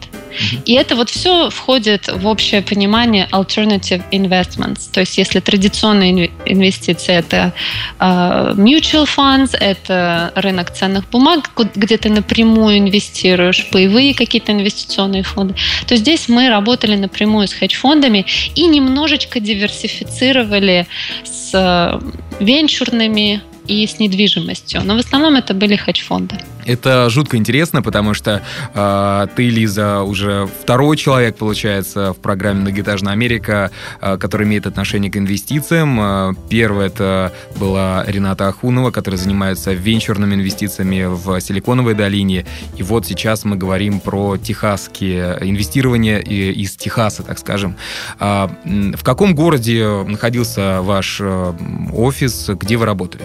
И 0.65 0.73
это 0.73 0.95
вот 0.95 1.09
все 1.09 1.49
входит 1.49 2.07
в 2.07 2.27
общее 2.27 2.61
понимание 2.61 3.27
alternative 3.31 4.03
investments. 4.11 4.89
То 4.91 5.01
есть 5.01 5.17
если 5.17 5.39
традиционные 5.39 6.31
инвестиции 6.45 7.15
это 7.15 7.53
uh, 7.99 8.55
mutual 8.55 9.05
funds, 9.05 9.55
это 9.57 10.31
рынок 10.35 10.71
ценных 10.71 11.09
бумаг, 11.09 11.51
где 11.75 11.97
ты 11.97 12.09
напрямую 12.09 12.77
инвестируешь, 12.79 13.67
боевые 13.71 14.13
какие-то 14.13 14.51
инвестиционные 14.51 15.23
фонды, 15.23 15.55
то 15.87 15.95
здесь 15.95 16.29
мы 16.29 16.49
работали 16.49 16.95
напрямую 16.95 17.47
с 17.47 17.53
хедж-фондами 17.53 18.25
и 18.55 18.65
немножечко 18.67 19.39
диверсифицировали 19.39 20.87
с 21.23 21.51
э, 21.53 21.99
венчурными 22.39 23.41
и 23.67 23.85
с 23.85 23.99
недвижимостью. 23.99 24.81
Но 24.83 24.95
в 24.95 24.99
основном 24.99 25.35
это 25.35 25.53
были 25.53 25.75
хедж-фонды. 25.75 26.35
Это 26.67 27.09
жутко 27.09 27.37
интересно, 27.37 27.81
потому 27.81 28.13
что 28.13 28.41
э, 28.73 29.27
ты, 29.35 29.49
Лиза, 29.49 30.01
уже 30.01 30.49
второй 30.61 30.97
человек, 30.97 31.37
получается, 31.37 32.11
в 32.11 32.17
программе 32.17 32.61
«Многоэтажная 32.61 33.13
Америка», 33.13 33.71
э, 34.01 34.17
который 34.17 34.45
имеет 34.45 34.67
отношение 34.67 35.09
к 35.09 35.15
инвестициям. 35.15 35.99
Э, 35.99 36.33
первая 36.49 36.87
это 36.87 37.31
была 37.55 38.03
Рената 38.05 38.49
Ахунова, 38.49 38.91
которая 38.91 39.17
занимается 39.17 39.71
венчурными 39.71 40.35
инвестициями 40.35 41.05
в 41.05 41.39
Силиконовой 41.39 41.93
долине. 41.93 42.45
И 42.75 42.83
вот 42.83 43.05
сейчас 43.05 43.45
мы 43.45 43.55
говорим 43.55 44.01
про 44.01 44.35
техасские 44.37 45.37
инвестирования 45.41 46.19
из 46.19 46.75
Техаса, 46.75 47.23
так 47.23 47.39
скажем. 47.39 47.77
Э, 48.19 48.49
в 48.65 49.03
каком 49.03 49.35
городе 49.35 50.03
находился 50.05 50.81
ваш 50.81 51.19
э, 51.21 51.53
офис, 51.93 52.49
где 52.49 52.75
вы 52.75 52.85
работали? 52.85 53.23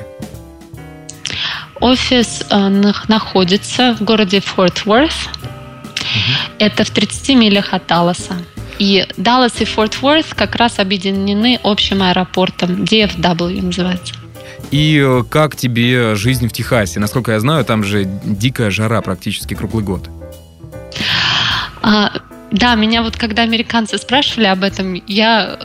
Офис 1.83 2.45
э, 2.49 2.69
находится 3.09 3.97
в 3.99 4.03
городе 4.05 4.41
Форт 4.41 4.83
Уорт. 4.87 5.13
Это 6.61 6.85
в 6.85 6.91
30 6.91 7.31
милях 7.31 7.75
от 7.75 7.89
Далласа. 7.89 8.37
И 8.79 9.05
Даллас 9.17 9.61
и 9.61 9.65
Форт 9.65 9.99
Уорт 10.01 10.27
как 10.33 10.55
раз 10.55 10.79
объединены 10.79 11.59
общим 11.65 12.05
аэропортом, 12.05 12.85
DFW 12.85 13.63
называется. 13.63 14.15
И 14.71 14.97
э, 15.05 15.25
как 15.29 15.57
тебе 15.57 16.15
жизнь 16.15 16.49
в 16.49 16.53
Техасе? 16.53 17.01
Насколько 17.01 17.33
я 17.33 17.41
знаю, 17.41 17.65
там 17.65 17.83
же 17.83 18.05
дикая 18.05 18.71
жара 18.71 19.01
практически 19.01 19.55
круглый 19.55 19.83
год. 19.83 20.09
А, 21.83 22.13
да, 22.53 22.77
меня 22.77 23.03
вот 23.03 23.17
когда 23.17 23.43
американцы 23.43 23.99
спрашивали 23.99 24.47
об 24.47 24.63
этом, 24.63 25.03
я 25.09 25.59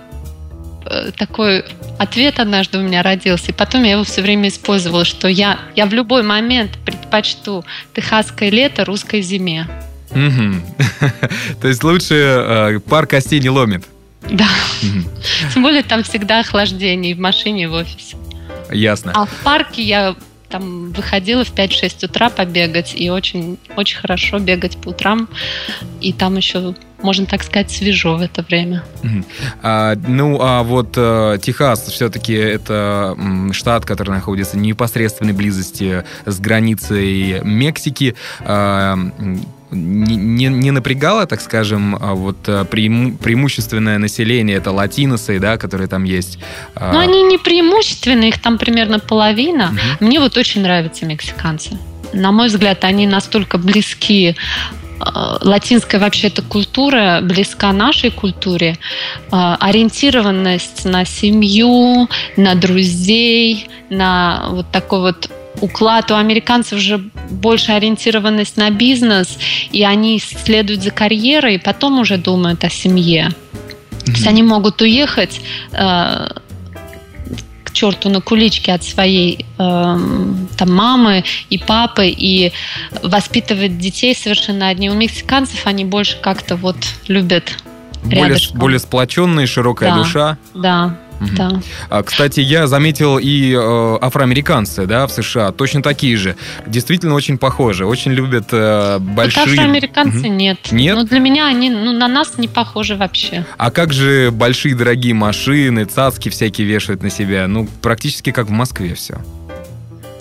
такой 1.18 1.66
ответ 1.98 2.40
однажды 2.40 2.78
у 2.78 2.82
меня 2.82 3.04
родился, 3.04 3.52
и 3.52 3.54
потом 3.54 3.84
я 3.84 3.94
его 3.94 4.04
все 4.04 4.22
время 4.22 4.50
использовала, 4.50 5.06
что 5.06 5.28
я, 5.28 5.60
я 5.76 5.86
в 5.86 5.94
любой 5.94 6.24
момент 6.24 6.72
предпочту 6.86 7.66
техасское 7.96 8.50
лето 8.50 8.86
русской 8.86 9.22
зиме. 9.22 9.68
То 11.62 11.68
есть 11.68 11.84
лучше 11.84 12.16
э, 12.16 12.80
пар 12.80 13.08
костей 13.08 13.40
не 13.40 13.50
ломит. 13.50 13.86
Да. 14.30 14.48
Тем 15.54 15.64
более 15.64 15.84
там 15.84 16.04
всегда 16.04 16.40
охлаждение 16.40 17.12
и 17.12 17.16
в 17.16 17.20
машине, 17.20 17.64
и 17.64 17.68
в 17.68 17.74
офисе. 17.74 18.18
Ясно. 18.72 19.12
А 19.16 19.26
в 19.26 19.32
парке 19.44 19.84
я 19.84 20.16
там 20.50 20.92
выходила 20.92 21.44
в 21.44 21.54
5-6 21.54 22.06
утра 22.06 22.30
побегать, 22.30 22.94
и 22.96 23.10
очень, 23.10 23.58
очень 23.76 23.98
хорошо 23.98 24.40
бегать 24.40 24.78
по 24.78 24.90
утрам. 24.90 25.28
И 26.02 26.14
там 26.14 26.38
еще, 26.38 26.74
можно 27.02 27.26
так 27.26 27.44
сказать, 27.44 27.72
свежо 27.72 28.18
в 28.18 28.22
это 28.22 28.42
время. 28.42 28.84
А, 29.62 29.96
ну, 30.08 30.40
а 30.42 30.64
вот 30.64 30.94
а, 30.98 31.38
Техас 31.38 31.88
все-таки 31.88 32.34
это 32.34 33.16
м, 33.18 33.54
штат, 33.54 33.86
который 33.86 34.12
находится 34.12 34.58
в 34.58 34.60
непосредственной 34.60 35.34
близости 35.34 36.04
с 36.26 36.40
границей 36.40 37.42
Мексики. 37.44 38.16
А, 38.42 38.98
не, 39.70 40.48
не, 40.48 40.72
напрягало, 40.72 41.26
так 41.26 41.42
скажем, 41.42 41.98
а 42.00 42.14
вот 42.14 42.38
э, 42.48 42.64
преиму, 42.64 43.18
преимущественное 43.18 43.98
население, 43.98 44.56
это 44.56 44.72
латиносы, 44.72 45.40
да, 45.40 45.58
которые 45.58 45.90
там 45.90 46.06
есть? 46.06 46.40
А 46.76 46.94
ну, 46.94 47.00
они 47.00 47.22
не 47.24 47.38
преимущественные, 47.38 48.30
их 48.30 48.42
там 48.42 48.58
примерно 48.58 49.00
половина. 49.00 49.74
Угу. 50.00 50.08
Мне 50.08 50.20
вот 50.22 50.38
очень 50.38 50.62
нравятся 50.62 51.06
мексиканцы. 51.06 51.78
На 52.14 52.32
мой 52.32 52.48
взгляд, 52.48 52.86
они 52.86 53.06
настолько 53.08 53.58
близки 53.58 54.38
латинская 55.00 56.00
вообще 56.00 56.28
эта 56.28 56.42
культура 56.42 57.20
близка 57.22 57.72
нашей 57.72 58.12
культуре. 58.12 58.78
Э, 59.32 59.56
ориентированность 59.60 60.86
на 60.86 61.06
семью, 61.06 62.10
на 62.36 62.56
друзей, 62.56 63.68
на 63.90 64.48
вот 64.50 64.72
такой 64.72 65.00
вот 65.02 65.30
уклад 65.62 66.12
у 66.12 66.16
американцев 66.16 66.80
же 66.80 66.98
больше 67.30 67.72
ориентированность 67.72 68.58
на 68.58 68.70
бизнес, 68.70 69.38
и 69.72 69.84
они 69.84 70.20
следуют 70.20 70.84
за 70.84 70.92
карьерой, 70.92 71.56
и 71.56 71.60
потом 71.60 72.00
уже 72.00 72.18
думают 72.18 72.64
о 72.64 72.70
семье. 72.70 73.30
Mm-hmm. 73.30 74.06
То 74.06 74.12
есть 74.12 74.28
они 74.28 74.44
могут 74.44 74.82
уехать 74.82 75.42
э, 75.72 76.30
черту 77.78 78.10
на 78.10 78.22
куличке 78.22 78.74
от 78.74 78.84
своей 78.84 79.46
э, 79.58 79.98
там 80.58 80.76
мамы 80.76 81.24
и 81.50 81.58
папы 81.60 82.08
и 82.08 82.52
воспитывать 83.04 83.78
детей 83.78 84.16
совершенно 84.16 84.70
одни. 84.70 84.90
У 84.90 84.96
мексиканцев 84.96 85.68
они 85.68 85.86
больше 85.86 86.18
как-то 86.20 86.56
вот 86.56 86.78
любят 87.08 87.58
более, 88.04 88.38
более 88.54 88.80
сплоченная, 88.80 89.46
широкая 89.46 89.92
да, 89.92 89.98
душа. 89.98 90.38
Да. 90.54 90.98
Да. 91.20 91.62
А, 91.90 92.04
кстати, 92.04 92.40
я 92.40 92.68
заметил 92.68 93.18
и 93.18 93.54
э, 93.54 93.98
афроамериканцы, 94.02 94.86
да, 94.86 95.08
в 95.08 95.12
США, 95.12 95.52
точно 95.52 95.82
такие 95.82 96.18
же. 96.18 96.36
Действительно 96.66 97.16
очень 97.16 97.38
похожи, 97.38 97.86
очень 97.86 98.12
любят 98.12 98.48
э, 98.52 99.00
большие... 99.00 99.46
Вот 99.46 99.54
афроамериканцы 99.54 100.20
угу. 100.20 100.28
нет. 100.28 100.72
Нет? 100.72 100.96
Ну, 100.96 101.04
для 101.04 101.20
меня 101.20 101.48
они 101.48 101.70
ну, 101.70 101.94
на 101.94 102.08
нас 102.08 102.38
не 102.38 102.48
похожи 102.48 102.96
вообще. 102.96 103.46
А 103.58 103.72
как 103.72 103.94
же 103.94 104.32
большие 104.32 104.76
дорогие 104.76 105.14
машины, 105.14 105.86
цацки 105.86 106.30
всякие 106.30 106.68
вешают 106.68 107.04
на 107.04 107.10
себя? 107.10 107.48
Ну, 107.48 107.68
практически 107.82 108.32
как 108.32 108.48
в 108.48 108.52
Москве 108.52 108.94
все. 108.94 109.18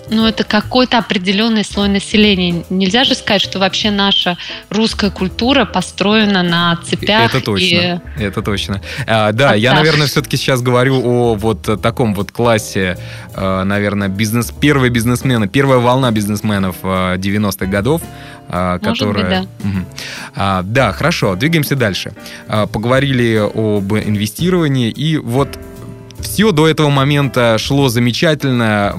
Ну, 0.09 0.25
это 0.25 0.43
какой-то 0.43 0.97
определенный 0.97 1.63
слой 1.63 1.89
населения. 1.89 2.63
Нельзя 2.69 3.03
же 3.03 3.15
сказать, 3.15 3.41
что 3.41 3.59
вообще 3.59 3.91
наша 3.91 4.37
русская 4.69 5.11
культура 5.11 5.65
построена 5.65 6.43
на 6.43 6.77
цепях. 6.83 7.33
Это 7.33 7.43
точно. 7.43 8.01
И... 8.17 8.23
Это 8.23 8.41
точно. 8.41 8.81
А, 9.05 9.31
да, 9.31 9.53
я, 9.53 9.73
наверное, 9.73 10.07
все-таки 10.07 10.37
сейчас 10.37 10.61
говорю 10.61 11.01
о 11.03 11.35
вот 11.35 11.81
таком 11.81 12.13
вот 12.13 12.31
классе, 12.31 12.97
а, 13.33 13.63
наверное, 13.63 14.07
бизнес, 14.07 14.51
первые 14.51 14.89
бизнесмены, 14.89 15.47
первая 15.47 15.79
волна 15.79 16.11
бизнесменов 16.11 16.77
90-х 16.83 17.65
а, 17.65 17.67
годов, 17.67 18.01
которая... 18.47 19.41
Быть, 19.41 19.49
да. 19.59 19.67
Угу. 19.69 19.85
А, 20.35 20.61
да, 20.63 20.91
хорошо, 20.91 21.35
двигаемся 21.35 21.75
дальше. 21.75 22.13
А, 22.47 22.67
поговорили 22.67 23.37
об 23.37 23.93
инвестировании, 23.93 24.89
и 24.89 25.17
вот 25.17 25.57
все 26.21 26.51
до 26.51 26.67
этого 26.67 26.89
момента 26.89 27.57
шло 27.57 27.89
замечательно. 27.89 28.95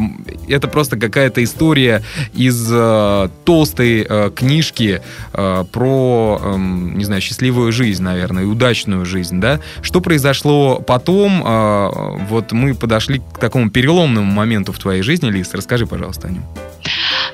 Это 0.48 0.68
просто 0.68 0.96
какая-то 0.96 1.42
история 1.42 2.02
из 2.34 2.68
э, 2.70 3.28
толстой 3.44 4.06
э, 4.08 4.30
книжки 4.34 5.02
э, 5.32 5.64
про, 5.70 6.40
э, 6.42 6.56
не 6.58 7.04
знаю, 7.04 7.20
счастливую 7.20 7.72
жизнь, 7.72 8.02
наверное, 8.02 8.44
и 8.44 8.46
удачную 8.46 9.04
жизнь, 9.04 9.40
да? 9.40 9.60
Что 9.82 10.00
произошло 10.00 10.80
потом? 10.80 11.42
Э, 11.44 12.16
вот 12.28 12.52
мы 12.52 12.74
подошли 12.74 13.20
к 13.32 13.38
такому 13.38 13.70
переломному 13.70 14.30
моменту 14.30 14.72
в 14.72 14.78
твоей 14.78 15.02
жизни, 15.02 15.30
Лиз. 15.30 15.50
Расскажи, 15.52 15.86
пожалуйста, 15.86 16.28
о 16.28 16.30
нем. 16.30 16.44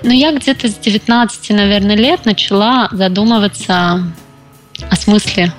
Ну, 0.03 0.11
я 0.11 0.37
где-то 0.37 0.69
с 0.69 0.75
19, 0.77 1.51
наверное, 1.51 1.97
лет 1.97 2.25
начала 2.25 2.89
задумываться 2.93 4.03
о 4.91 4.97
смысле 4.97 5.53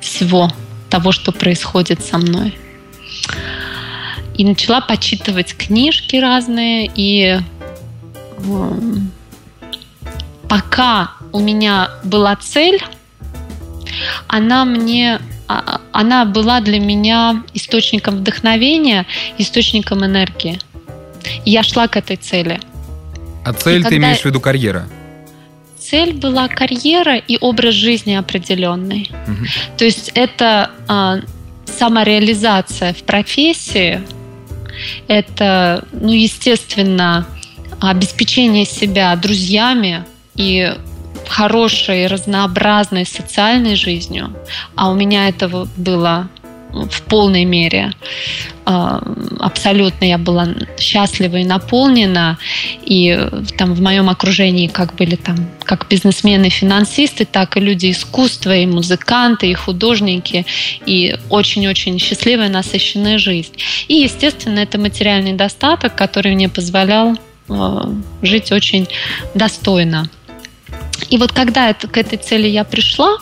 всего 0.00 0.50
того, 0.90 1.12
что 1.12 1.32
происходит 1.32 2.04
со 2.04 2.18
мной 2.18 2.56
и 4.36 4.44
начала 4.44 4.80
почитывать 4.80 5.56
книжки 5.56 6.16
разные, 6.16 6.90
и 6.94 7.38
эм, 8.38 9.10
пока 10.48 11.12
у 11.32 11.40
меня 11.40 11.90
была 12.04 12.36
цель, 12.36 12.82
она 14.26 14.64
мне 14.64 15.20
а, 15.48 15.80
она 15.92 16.24
была 16.24 16.60
для 16.60 16.80
меня 16.80 17.42
источником 17.52 18.16
вдохновения, 18.16 19.06
источником 19.38 20.04
энергии. 20.04 20.58
И 21.44 21.50
я 21.50 21.62
шла 21.62 21.88
к 21.88 21.96
этой 21.96 22.16
цели. 22.16 22.60
А 23.44 23.52
цель 23.52 23.80
и 23.80 23.84
ты 23.84 23.96
имеешь 23.96 24.20
в 24.20 24.24
виду 24.24 24.40
карьера? 24.40 24.88
Цель 25.78 26.14
была 26.14 26.48
карьера 26.48 27.16
и 27.16 27.36
образ 27.40 27.74
жизни 27.74 28.14
определенный. 28.14 29.10
Угу. 29.26 29.46
То 29.78 29.84
есть 29.84 30.10
это 30.14 30.70
а, 30.88 31.18
самореализация 31.66 32.94
в 32.94 33.02
профессии, 33.02 34.00
это, 35.08 35.84
ну, 35.92 36.12
естественно, 36.12 37.26
обеспечение 37.80 38.64
себя 38.64 39.14
друзьями 39.16 40.04
и 40.34 40.74
хорошей, 41.28 42.06
разнообразной 42.06 43.06
социальной 43.06 43.76
жизнью, 43.76 44.34
а 44.74 44.90
у 44.90 44.94
меня 44.94 45.28
этого 45.28 45.68
было 45.76 46.28
в 46.72 47.02
полной 47.02 47.44
мере. 47.44 47.92
А, 48.64 49.02
абсолютно 49.40 50.04
я 50.04 50.18
была 50.18 50.48
счастлива 50.78 51.36
и 51.36 51.44
наполнена. 51.44 52.38
И 52.84 53.28
там 53.58 53.74
в 53.74 53.80
моем 53.80 54.08
окружении 54.08 54.68
как 54.68 54.94
были 54.94 55.16
там 55.16 55.36
как 55.64 55.88
бизнесмены, 55.88 56.48
финансисты, 56.48 57.24
так 57.24 57.56
и 57.56 57.60
люди 57.60 57.90
искусства, 57.90 58.56
и 58.56 58.66
музыканты, 58.66 59.50
и 59.50 59.54
художники, 59.54 60.46
и 60.86 61.16
очень-очень 61.28 61.98
счастливая, 61.98 62.48
насыщенная 62.48 63.18
жизнь. 63.18 63.52
И, 63.88 63.94
естественно, 63.94 64.60
это 64.60 64.78
материальный 64.78 65.32
достаток, 65.32 65.94
который 65.94 66.34
мне 66.34 66.48
позволял 66.48 67.16
а, 67.48 67.92
жить 68.22 68.52
очень 68.52 68.88
достойно. 69.34 70.08
И 71.10 71.18
вот 71.18 71.32
когда 71.32 71.70
это, 71.70 71.88
к 71.88 71.96
этой 71.98 72.16
цели 72.16 72.48
я 72.48 72.64
пришла, 72.64 73.18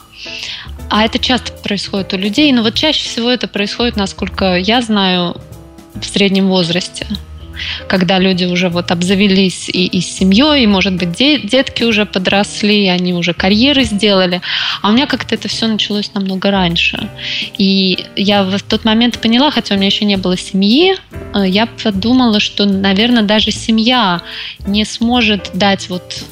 а 0.90 1.04
это 1.04 1.18
часто 1.18 1.52
происходит 1.52 2.12
у 2.12 2.16
людей, 2.16 2.52
но 2.52 2.62
вот 2.62 2.74
чаще 2.74 3.08
всего 3.08 3.30
это 3.30 3.48
происходит, 3.48 3.96
насколько 3.96 4.56
я 4.56 4.82
знаю, 4.82 5.36
в 5.94 6.04
среднем 6.04 6.48
возрасте 6.48 7.06
когда 7.88 8.18
люди 8.18 8.44
уже 8.44 8.68
вот 8.68 8.90
обзавелись 8.90 9.68
и, 9.68 9.86
и 9.86 10.00
с 10.00 10.18
семьей, 10.18 10.64
и, 10.64 10.66
может 10.66 10.94
быть, 10.94 11.12
де, 11.12 11.38
детки 11.38 11.84
уже 11.84 12.06
подросли, 12.06 12.84
и 12.84 12.88
они 12.88 13.12
уже 13.12 13.34
карьеры 13.34 13.84
сделали. 13.84 14.40
А 14.82 14.90
у 14.90 14.92
меня 14.92 15.06
как-то 15.06 15.34
это 15.34 15.48
все 15.48 15.66
началось 15.66 16.12
намного 16.14 16.50
раньше. 16.50 17.08
И 17.58 17.98
я 18.16 18.44
в 18.44 18.62
тот 18.62 18.84
момент 18.84 19.18
поняла, 19.18 19.50
хотя 19.50 19.74
у 19.74 19.78
меня 19.78 19.86
еще 19.86 20.04
не 20.04 20.16
было 20.16 20.36
семьи, 20.36 20.96
э, 21.34 21.46
я 21.46 21.66
подумала, 21.66 22.40
что, 22.40 22.64
наверное, 22.64 23.22
даже 23.22 23.50
семья 23.50 24.22
не 24.66 24.84
сможет 24.84 25.50
дать 25.54 25.88
вот 25.88 26.24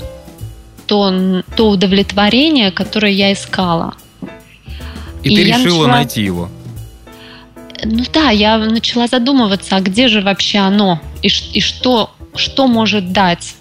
то, 0.87 1.43
то 1.57 1.69
удовлетворение, 1.69 2.71
которое 2.71 3.13
я 3.13 3.33
искала. 3.33 3.95
И, 5.23 5.31
и 5.31 5.37
ты 5.37 5.45
решила 5.45 5.87
начала... 5.87 5.87
найти 5.89 6.23
его? 6.23 6.49
Ну 7.85 8.05
да, 8.13 8.31
я 8.31 8.59
начала 8.59 9.07
задумываться, 9.07 9.77
а 9.77 9.81
где 9.81 10.09
же 10.09 10.21
вообще 10.21 10.59
оно? 10.59 11.01
И, 11.23 11.29
и 11.53 11.61
что, 11.61 12.11
что 12.35 12.67
может 12.67 13.13
дать? 13.13 13.55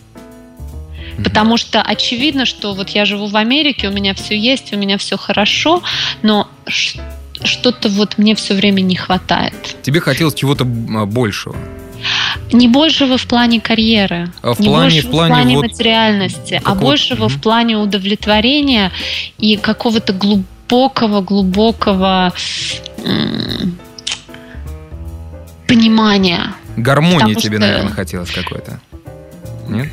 Потому 1.23 1.57
что 1.57 1.81
очевидно, 1.81 2.45
что 2.45 2.73
вот 2.73 2.89
я 2.89 3.05
живу 3.05 3.27
в 3.27 3.35
Америке, 3.35 3.89
у 3.89 3.91
меня 3.91 4.13
все 4.13 4.37
есть, 4.37 4.73
у 4.73 4.77
меня 4.77 4.97
все 4.97 5.17
хорошо, 5.17 5.81
но 6.21 6.47
что-то 7.43 7.89
вот 7.89 8.17
мне 8.17 8.35
все 8.35 8.53
время 8.53 8.81
не 8.81 8.95
хватает. 8.95 9.53
Тебе 9.81 9.99
хотелось 9.99 10.35
чего-то 10.35 10.65
большего? 10.65 11.55
Не 12.51 12.67
большего 12.67 13.17
в 13.17 13.25
плане 13.27 13.59
карьеры, 13.59 14.31
А 14.41 14.53
в 14.53 14.59
не 14.59 14.67
плане- 14.67 15.01
большего 15.01 15.07
в 15.07 15.11
плане 15.11 15.27
в 15.31 15.35
плане 15.35 15.55
вот 15.55 15.61
материальности, 15.63 16.61
а 16.63 16.75
большего 16.75 17.25
Мгм. 17.25 17.29
в 17.29 17.41
плане 17.41 17.77
удовлетворения 17.77 18.91
и 19.39 19.57
какого-то 19.57 20.13
глубокого, 20.13 20.45
глубокого 20.69 22.33
м, 23.03 23.77
понимания. 25.67 26.53
Гармонии 26.75 27.19
Потому 27.19 27.35
тебе, 27.39 27.57
что- 27.57 27.67
наверное, 27.67 27.93
хотелось 27.93 28.31
какой-то. 28.31 28.79
Нет? 29.69 29.89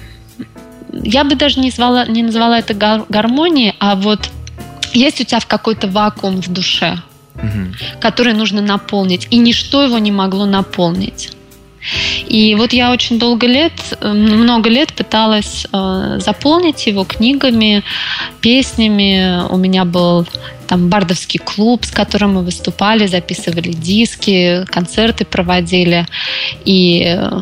Я 0.92 1.24
бы 1.24 1.34
даже 1.34 1.60
не, 1.60 1.70
звала, 1.70 2.06
не 2.06 2.22
назвала 2.22 2.58
это 2.58 2.74
гар- 2.74 3.04
гармонией, 3.08 3.74
а 3.80 3.96
вот 3.96 4.30
есть 4.92 5.20
у 5.20 5.24
тебя 5.24 5.40
в 5.40 5.46
какой-то 5.46 5.88
вакуум 5.88 6.40
в 6.40 6.48
душе, 6.48 6.98
Мгм. 7.34 7.74
который 8.00 8.32
нужно 8.32 8.60
наполнить, 8.60 9.26
и 9.30 9.38
ничто 9.38 9.82
его 9.82 9.98
не 9.98 10.12
могло 10.12 10.46
наполнить. 10.46 11.32
И 12.28 12.54
вот 12.54 12.72
я 12.72 12.92
очень 12.92 13.18
долго 13.18 13.46
лет, 13.46 13.72
много 14.00 14.70
лет 14.70 14.92
пыталась 14.94 15.66
э, 15.70 16.18
заполнить 16.18 16.86
его 16.86 17.04
книгами, 17.04 17.82
песнями. 18.44 19.48
У 19.48 19.56
меня 19.56 19.86
был 19.86 20.26
там 20.66 20.90
бардовский 20.90 21.40
клуб, 21.40 21.86
с 21.86 21.90
которым 21.90 22.34
мы 22.34 22.42
выступали, 22.42 23.06
записывали 23.06 23.72
диски, 23.72 24.66
концерты 24.66 25.24
проводили. 25.24 26.06
И 26.66 27.04
э, 27.06 27.40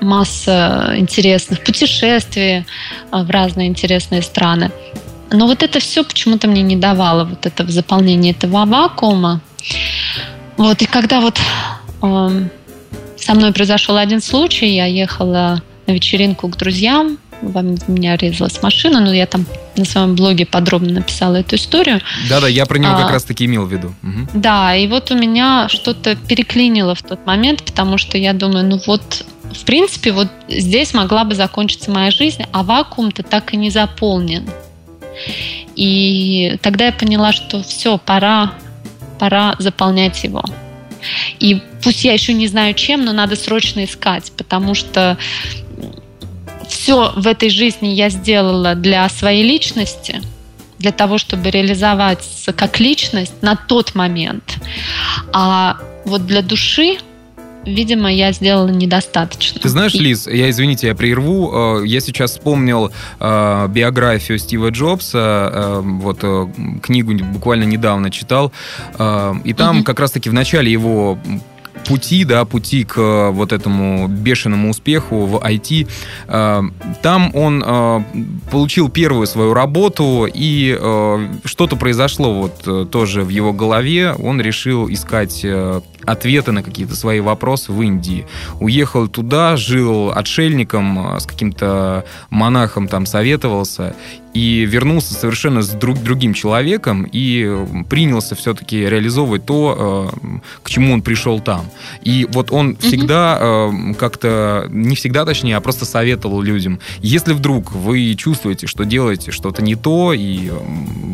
масса 0.00 0.94
интересных 0.96 1.64
путешествий 1.64 2.58
э, 2.58 2.64
в 3.10 3.28
разные 3.28 3.66
интересные 3.66 4.22
страны. 4.22 4.70
Но 5.32 5.48
вот 5.48 5.64
это 5.64 5.80
все 5.80 6.04
почему-то 6.04 6.46
мне 6.46 6.62
не 6.62 6.76
давало 6.76 7.24
вот 7.24 7.44
это 7.44 7.68
заполнение 7.68 8.32
этого 8.32 8.64
вакуума. 8.66 9.40
Вот, 10.56 10.80
и 10.80 10.86
когда 10.86 11.20
вот 11.20 11.40
эм, 12.02 12.50
со 13.16 13.34
мной 13.34 13.52
произошел 13.52 13.96
один 13.96 14.22
случай, 14.22 14.76
я 14.76 14.86
ехала 14.86 15.60
на 15.88 15.92
вечеринку 15.92 16.46
к 16.48 16.56
друзьям, 16.56 17.18
во 17.42 17.62
меня 17.62 18.16
резалась 18.16 18.62
машина, 18.62 19.00
но 19.00 19.12
я 19.12 19.26
там 19.26 19.46
на 19.76 19.84
своем 19.84 20.14
блоге 20.14 20.46
подробно 20.46 20.92
написала 20.92 21.36
эту 21.36 21.56
историю. 21.56 22.00
Да-да, 22.28 22.48
я 22.48 22.66
про 22.66 22.78
него 22.78 22.94
А. 22.94 23.02
как 23.02 23.10
раз-таки 23.10 23.44
имел 23.44 23.66
в 23.66 23.72
виду. 23.72 23.94
Мгм. 24.02 24.28
Да, 24.34 24.74
и 24.74 24.86
вот 24.86 25.10
у 25.10 25.16
меня 25.16 25.68
что-то 25.68 26.16
переклинило 26.16 26.94
в 26.94 27.02
тот 27.02 27.26
момент, 27.26 27.62
потому 27.62 27.98
что 27.98 28.18
я 28.18 28.32
думаю, 28.32 28.64
ну 28.64 28.80
вот, 28.86 29.24
в 29.52 29.64
принципе, 29.64 30.12
вот 30.12 30.28
здесь 30.48 30.94
могла 30.94 31.24
бы 31.24 31.34
закончиться 31.34 31.90
моя 31.90 32.10
жизнь, 32.10 32.44
а 32.52 32.62
вакуум-то 32.62 33.22
так 33.22 33.52
и 33.54 33.56
не 33.56 33.70
заполнен. 33.70 34.48
И 35.74 36.58
тогда 36.62 36.86
я 36.86 36.92
поняла, 36.92 37.32
что 37.32 37.62
все, 37.62 37.98
пора, 37.98 38.52
пора 39.18 39.56
заполнять 39.58 40.22
его. 40.24 40.42
И 41.38 41.60
пусть 41.82 42.04
я 42.04 42.12
еще 42.12 42.32
не 42.32 42.48
знаю 42.48 42.74
чем, 42.74 43.04
но 43.04 43.12
надо 43.12 43.36
срочно 43.36 43.84
искать, 43.84 44.32
потому 44.36 44.74
что 44.74 45.16
все 46.68 47.12
в 47.16 47.26
этой 47.26 47.50
жизни 47.50 47.88
я 47.88 48.08
сделала 48.10 48.74
для 48.74 49.08
своей 49.08 49.42
личности, 49.44 50.20
для 50.78 50.92
того, 50.92 51.18
чтобы 51.18 51.50
реализоваться 51.50 52.52
как 52.52 52.80
личность 52.80 53.42
на 53.42 53.56
тот 53.56 53.94
момент. 53.94 54.58
А 55.32 55.78
вот 56.04 56.26
для 56.26 56.42
души, 56.42 56.98
видимо, 57.64 58.12
я 58.12 58.32
сделала 58.32 58.68
недостаточно. 58.68 59.60
Ты 59.60 59.68
знаешь, 59.68 59.94
Лиз, 59.94 60.26
я, 60.26 60.50
извините, 60.50 60.86
я 60.88 60.94
прерву. 60.94 61.80
Э, 61.82 61.86
Я 61.86 62.00
сейчас 62.00 62.32
вспомнил 62.32 62.92
э, 63.18 63.68
биографию 63.68 64.38
Стива 64.38 64.70
Джобса, 64.70 65.50
э, 65.52 65.80
вот 65.82 66.20
книгу 66.82 67.14
буквально 67.24 67.64
недавно 67.64 68.10
читал, 68.10 68.52
и 69.44 69.52
там 69.54 69.76
Мгм. 69.76 69.84
как 69.84 69.98
раз-таки 69.98 70.28
в 70.30 70.34
начале 70.34 70.70
его 70.70 71.18
пути, 71.84 72.24
да, 72.24 72.44
пути 72.44 72.84
к 72.84 72.98
э, 72.98 73.30
вот 73.30 73.52
этому 73.52 74.08
бешеному 74.08 74.70
успеху 74.70 75.26
в 75.26 75.36
IT, 75.36 75.88
э, 76.28 76.62
там 77.02 77.30
он 77.34 77.62
э, 77.66 78.02
получил 78.50 78.88
первую 78.88 79.26
свою 79.26 79.54
работу, 79.54 80.26
и 80.32 80.76
что-то 81.44 81.76
произошло 81.76 82.32
вот 82.32 82.90
тоже 82.90 83.22
в 83.22 83.28
его 83.28 83.52
голове, 83.52 84.12
он 84.12 84.40
решил 84.40 84.88
искать 84.90 85.44
ответы 86.06 86.52
на 86.52 86.62
какие-то 86.62 86.96
свои 86.96 87.20
вопросы 87.20 87.72
в 87.72 87.82
Индии. 87.82 88.26
Уехал 88.60 89.08
туда, 89.08 89.56
жил 89.56 90.10
отшельником, 90.10 91.16
э, 91.16 91.20
с 91.20 91.26
каким-то 91.26 92.04
монахом 92.30 92.88
там 92.88 93.06
советовался, 93.06 93.94
и 94.36 94.66
вернулся 94.66 95.14
совершенно 95.14 95.62
с 95.62 95.70
друг, 95.70 96.02
другим 96.02 96.34
человеком 96.34 97.08
и 97.10 97.56
принялся 97.88 98.34
все-таки 98.34 98.80
реализовывать 98.80 99.46
то, 99.46 100.12
э, 100.14 100.38
к 100.62 100.68
чему 100.68 100.92
он 100.92 101.00
пришел 101.00 101.40
там. 101.40 101.64
И 102.02 102.28
вот 102.30 102.52
он 102.52 102.76
всегда 102.76 103.38
э, 103.40 103.94
как-то, 103.98 104.66
не 104.68 104.94
всегда 104.94 105.24
точнее, 105.24 105.56
а 105.56 105.60
просто 105.62 105.86
советовал 105.86 106.42
людям, 106.42 106.80
если 106.98 107.32
вдруг 107.32 107.72
вы 107.72 108.14
чувствуете, 108.14 108.66
что 108.66 108.84
делаете 108.84 109.30
что-то 109.30 109.62
не 109.62 109.74
то, 109.74 110.12
и 110.12 110.50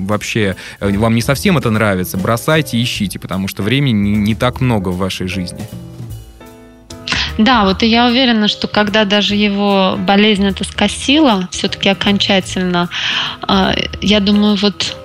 вообще 0.09 0.57
э, 0.81 0.99
вам 0.99 1.15
не 1.15 1.23
совсем 1.23 1.57
это 1.57 1.71
нравится, 1.71 2.19
бросайте, 2.19 2.83
ищите, 2.83 3.21
потому 3.21 3.47
что 3.47 3.63
времени 3.63 3.93
не, 3.93 4.17
не 4.17 4.35
так 4.35 4.61
много 4.61 4.82
в 4.91 4.99
вашей 4.99 5.29
жизни. 5.29 5.67
Да, 7.39 7.65
вот 7.65 7.83
и 7.83 7.87
я 7.87 8.07
уверена, 8.07 8.47
что 8.49 8.69
когда 8.69 9.05
даже 9.05 9.35
его 9.35 9.97
болезнь 9.99 10.47
это 10.47 10.65
скосила, 10.65 11.49
все-таки 11.51 11.89
окончательно, 11.89 12.91
э, 13.49 13.73
я 14.03 14.21
думаю, 14.21 14.57
вот 14.57 14.97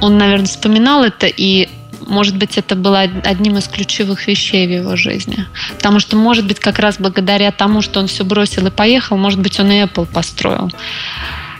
он, 0.00 0.18
наверное, 0.18 0.46
вспоминал 0.46 1.02
это, 1.02 1.26
и, 1.26 1.68
может 2.06 2.36
быть, 2.36 2.56
это 2.56 2.76
было 2.76 3.02
од- 3.02 3.26
одним 3.26 3.58
из 3.58 3.66
ключевых 3.66 4.26
вещей 4.28 4.66
в 4.66 4.70
его 4.70 4.96
жизни. 4.96 5.46
Потому 5.76 5.98
что, 5.98 6.16
может 6.16 6.46
быть, 6.46 6.60
как 6.60 6.78
раз 6.78 6.96
благодаря 6.98 7.50
тому, 7.50 7.82
что 7.82 8.00
он 8.00 8.06
все 8.06 8.24
бросил 8.24 8.66
и 8.66 8.70
поехал, 8.70 9.16
может 9.16 9.40
быть, 9.40 9.58
он 9.58 9.72
и 9.72 9.82
Apple 9.82 10.06
построил. 10.06 10.70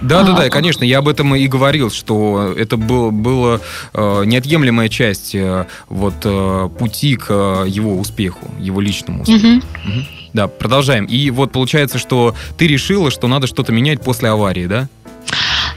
Да, 0.04 0.22
да, 0.22 0.32
да, 0.32 0.42
А. 0.44 0.50
конечно, 0.50 0.84
я 0.84 0.98
об 0.98 1.08
этом 1.08 1.34
и 1.34 1.46
говорил, 1.46 1.90
что 1.90 2.54
это 2.56 2.76
было, 2.76 3.10
было 3.10 3.60
э, 3.92 4.22
неотъемлемая 4.26 4.88
часть 4.88 5.34
э, 5.34 5.66
вот 5.88 6.14
э, 6.24 6.68
пути 6.78 7.16
к 7.16 7.26
э, 7.30 7.64
его 7.68 7.96
успеху, 7.98 8.50
его 8.60 8.80
личному 8.80 9.22
успеху. 9.22 9.46
Мгм. 9.46 9.62
Мгм. 9.84 10.06
Да, 10.34 10.48
продолжаем. 10.48 11.04
И 11.06 11.30
вот 11.30 11.52
получается, 11.52 11.98
что 11.98 12.34
ты 12.58 12.66
решила, 12.66 13.10
что 13.10 13.28
надо 13.28 13.46
что-то 13.46 13.72
менять 13.72 14.02
после 14.02 14.28
аварии, 14.28 14.66
да? 14.66 14.88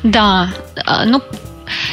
Да, 0.03 0.53
а, 0.85 1.05
ну, 1.05 1.21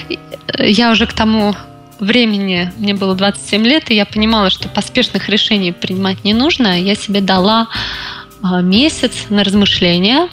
э, 0.08 0.70
я 0.70 0.90
уже 0.90 1.06
к 1.06 1.12
тому 1.12 1.54
времени, 2.00 2.72
мне 2.78 2.94
было 2.94 3.14
27 3.14 3.64
лет, 3.64 3.90
и 3.90 3.94
я 3.94 4.04
понимала, 4.06 4.50
что 4.50 4.68
поспешных 4.68 5.28
решений 5.28 5.72
принимать 5.72 6.24
не 6.24 6.34
нужно. 6.34 6.80
Я 6.80 6.94
себе 6.96 7.20
дала 7.20 7.68
а, 8.42 8.60
месяц 8.60 9.12
на 9.28 9.44
размышления 9.44 10.28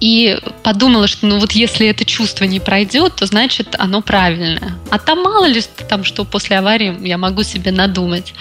и 0.00 0.38
подумала, 0.62 1.06
что 1.06 1.26
ну 1.26 1.38
вот 1.38 1.52
если 1.52 1.86
это 1.86 2.04
чувство 2.04 2.44
не 2.44 2.60
пройдет, 2.60 3.16
то 3.16 3.26
значит 3.26 3.74
оно 3.78 4.00
правильное. 4.02 4.74
А 4.90 4.98
там 4.98 5.22
мало 5.22 5.46
ли 5.46 5.62
там, 5.88 6.04
что 6.04 6.24
после 6.24 6.58
аварии 6.58 6.96
я 7.06 7.18
могу 7.18 7.42
себе 7.42 7.70
надумать. 7.72 8.34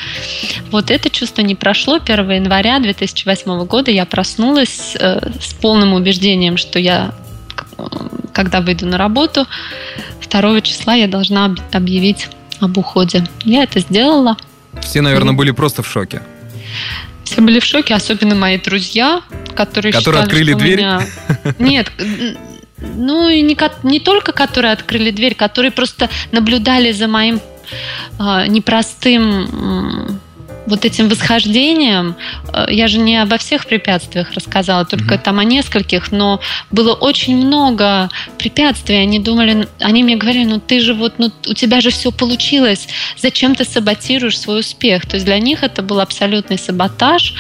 Вот 0.72 0.91
это 0.91 1.10
чувство 1.10 1.41
не 1.41 1.55
прошло. 1.55 1.95
1 1.95 2.32
января 2.32 2.80
2008 2.80 3.66
года 3.66 3.91
я 3.91 4.05
проснулась 4.05 4.95
э, 4.99 5.32
с 5.41 5.53
полным 5.53 5.93
убеждением, 5.93 6.57
что 6.57 6.80
я 6.80 7.14
э, 7.78 7.84
когда 8.34 8.62
выйду 8.62 8.86
на 8.86 8.97
работу, 8.97 9.45
2 10.30 10.62
числа 10.62 10.93
я 10.95 11.07
должна 11.07 11.45
об- 11.45 11.60
объявить 11.74 12.28
об 12.60 12.78
уходе. 12.78 13.26
Я 13.43 13.64
это 13.64 13.80
сделала. 13.80 14.38
Все, 14.82 15.01
наверное, 15.01 15.30
Мгм. 15.32 15.38
были 15.38 15.51
просто 15.51 15.82
в 15.82 15.88
шоке. 15.88 16.22
Все 17.30 17.41
были 17.41 17.59
в 17.59 17.63
шоке, 17.63 17.93
особенно 17.93 18.34
мои 18.34 18.57
друзья, 18.57 19.21
которые 19.55 19.93
Которые 19.93 19.99
считали, 20.01 20.17
открыли 20.23 20.53
дверь? 20.53 20.77
меня- 20.77 21.01
Нет, 21.59 21.91
ну 22.80 23.30
и 23.30 23.41
не, 23.41 23.55
не 23.84 23.99
только 23.99 24.32
которые 24.32 24.73
открыли 24.73 25.11
дверь, 25.11 25.36
которые 25.36 25.71
просто 25.71 26.09
наблюдали 26.32 26.91
за 26.91 27.07
моим 27.07 27.39
а, 28.17 28.47
непростым 28.47 30.19
вот 30.70 30.86
этим 30.86 31.09
восхождением. 31.09 32.15
Э, 32.53 32.65
Я 32.70 32.88
же 32.88 32.99
не 32.99 33.17
обо 33.22 33.38
всех 33.38 33.65
препятствиях 33.65 34.34
рассказала, 34.34 34.86
только 34.86 35.15
Мгм. 35.15 35.24
там 35.24 35.39
о 35.39 35.43
нескольких, 35.43 36.11
но 36.11 36.39
было 36.72 36.93
очень 36.93 37.36
много 37.38 38.09
препятствий. 38.38 38.97
Они 38.97 39.20
думали, 39.20 39.67
они 39.80 40.03
мне 40.03 40.15
говорили, 40.15 40.45
ну 40.45 40.59
ты 40.59 40.80
же 40.80 40.93
вот, 40.93 41.13
ну 41.17 41.32
у 41.47 41.53
тебя 41.53 41.82
же 41.82 41.89
все 41.89 42.11
получилось, 42.11 42.88
зачем 43.17 43.55
ты 43.55 43.65
саботируешь 43.65 44.39
свой 44.39 44.59
успех? 44.59 45.05
То 45.05 45.15
есть 45.15 45.26
для 45.26 45.39
них 45.39 45.63
это 45.63 45.82
был 45.82 45.99
абсолютный 45.99 46.57
саботаж 46.57 47.34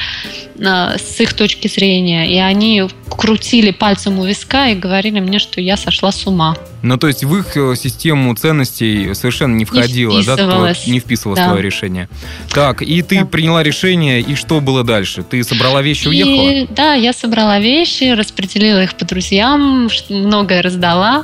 э, 0.57 0.97
с 0.97 1.21
их 1.21 1.33
точки 1.33 1.67
зрения, 1.67 2.27
и 2.31 2.37
они 2.37 2.83
крутили 3.19 3.71
пальцем 3.71 4.17
у 4.17 4.25
виска 4.25 4.69
и 4.69 4.75
говорили 4.75 5.19
мне, 5.19 5.39
что 5.39 5.59
я 5.59 5.75
сошла 5.75 6.11
с 6.13 6.25
ума. 6.25 6.55
Ну, 6.81 6.97
то 6.97 7.07
есть 7.07 7.25
в 7.25 7.35
их 7.37 7.57
э, 7.57 7.75
систему 7.75 8.33
ценностей 8.33 9.13
совершенно 9.13 9.55
не 9.55 9.65
входило, 9.65 10.23
да, 10.23 10.37
твое- 10.37 10.73
не 10.87 11.01
вписывалось 11.01 11.39
Да. 11.39 11.49
твое 11.49 11.61
решение. 11.61 12.07
Так, 12.53 12.81
и 12.81 13.01
ты 13.01 13.19
Да. 13.19 13.25
приняла 13.25 13.61
решение, 13.61 14.21
и 14.21 14.35
что 14.35 14.61
было 14.61 14.85
дальше? 14.85 15.23
Ты 15.23 15.43
собрала 15.43 15.81
вещи 15.81 16.05
и 16.05 16.07
уехала? 16.07 16.67
Да, 16.73 16.93
я 16.93 17.11
собрала 17.11 17.59
вещи, 17.59 18.13
распределила 18.13 18.81
их 18.83 18.95
по 18.95 19.03
друзьям, 19.03 19.89
многое 20.09 20.61
раздала. 20.61 21.23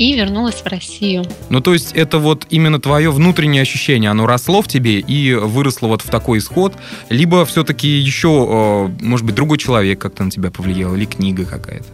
И 0.00 0.14
вернулась 0.14 0.54
в 0.54 0.66
Россию. 0.66 1.26
Ну, 1.50 1.60
то 1.60 1.74
есть 1.74 1.92
это 1.92 2.18
вот 2.18 2.46
именно 2.48 2.80
твое 2.80 3.10
внутреннее 3.10 3.60
ощущение, 3.60 4.10
оно 4.10 4.26
росло 4.26 4.62
в 4.62 4.66
тебе 4.66 4.98
и 4.98 5.34
выросло 5.34 5.88
вот 5.88 6.00
в 6.00 6.08
такой 6.08 6.38
исход, 6.38 6.74
либо 7.10 7.44
все-таки 7.44 7.86
еще, 7.86 8.88
э, 8.98 9.04
может 9.04 9.26
быть, 9.26 9.34
другой 9.34 9.58
человек 9.58 10.00
как-то 10.00 10.24
на 10.24 10.30
тебя 10.30 10.50
повлиял, 10.50 10.94
или 10.94 11.04
книга 11.04 11.44
какая-то? 11.44 11.84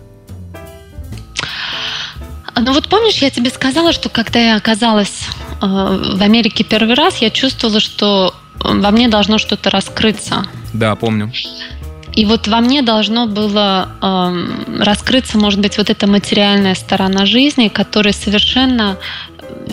Ну 2.55 2.73
вот 2.73 2.89
помнишь, 2.89 3.17
я 3.19 3.31
тебе 3.31 3.51
сказала, 3.51 3.93
что 3.93 4.09
когда 4.09 4.39
я 4.39 4.57
оказалась 4.57 5.25
э, 5.61 5.67
в 5.67 6.23
Америке 6.23 6.63
первый 6.63 6.95
раз, 6.95 7.17
я 7.19 7.31
чувствовала, 7.31 7.81
что 7.81 8.33
во 8.61 8.91
мне 8.93 9.09
должно 9.09 9.39
что-то 9.39 9.69
раскрыться. 9.71 10.47
Да, 10.73 10.95
помню. 10.95 11.33
И 12.17 12.25
вот 12.25 12.49
во 12.49 12.61
мне 12.61 12.81
должно 12.81 13.27
было 13.27 13.91
э, 14.01 14.83
раскрыться, 14.83 15.37
может 15.37 15.61
быть, 15.61 15.77
вот 15.77 15.91
эта 15.91 16.07
материальная 16.07 16.75
сторона 16.75 17.27
жизни, 17.27 17.69
которая 17.69 18.15
совершенно 18.15 18.97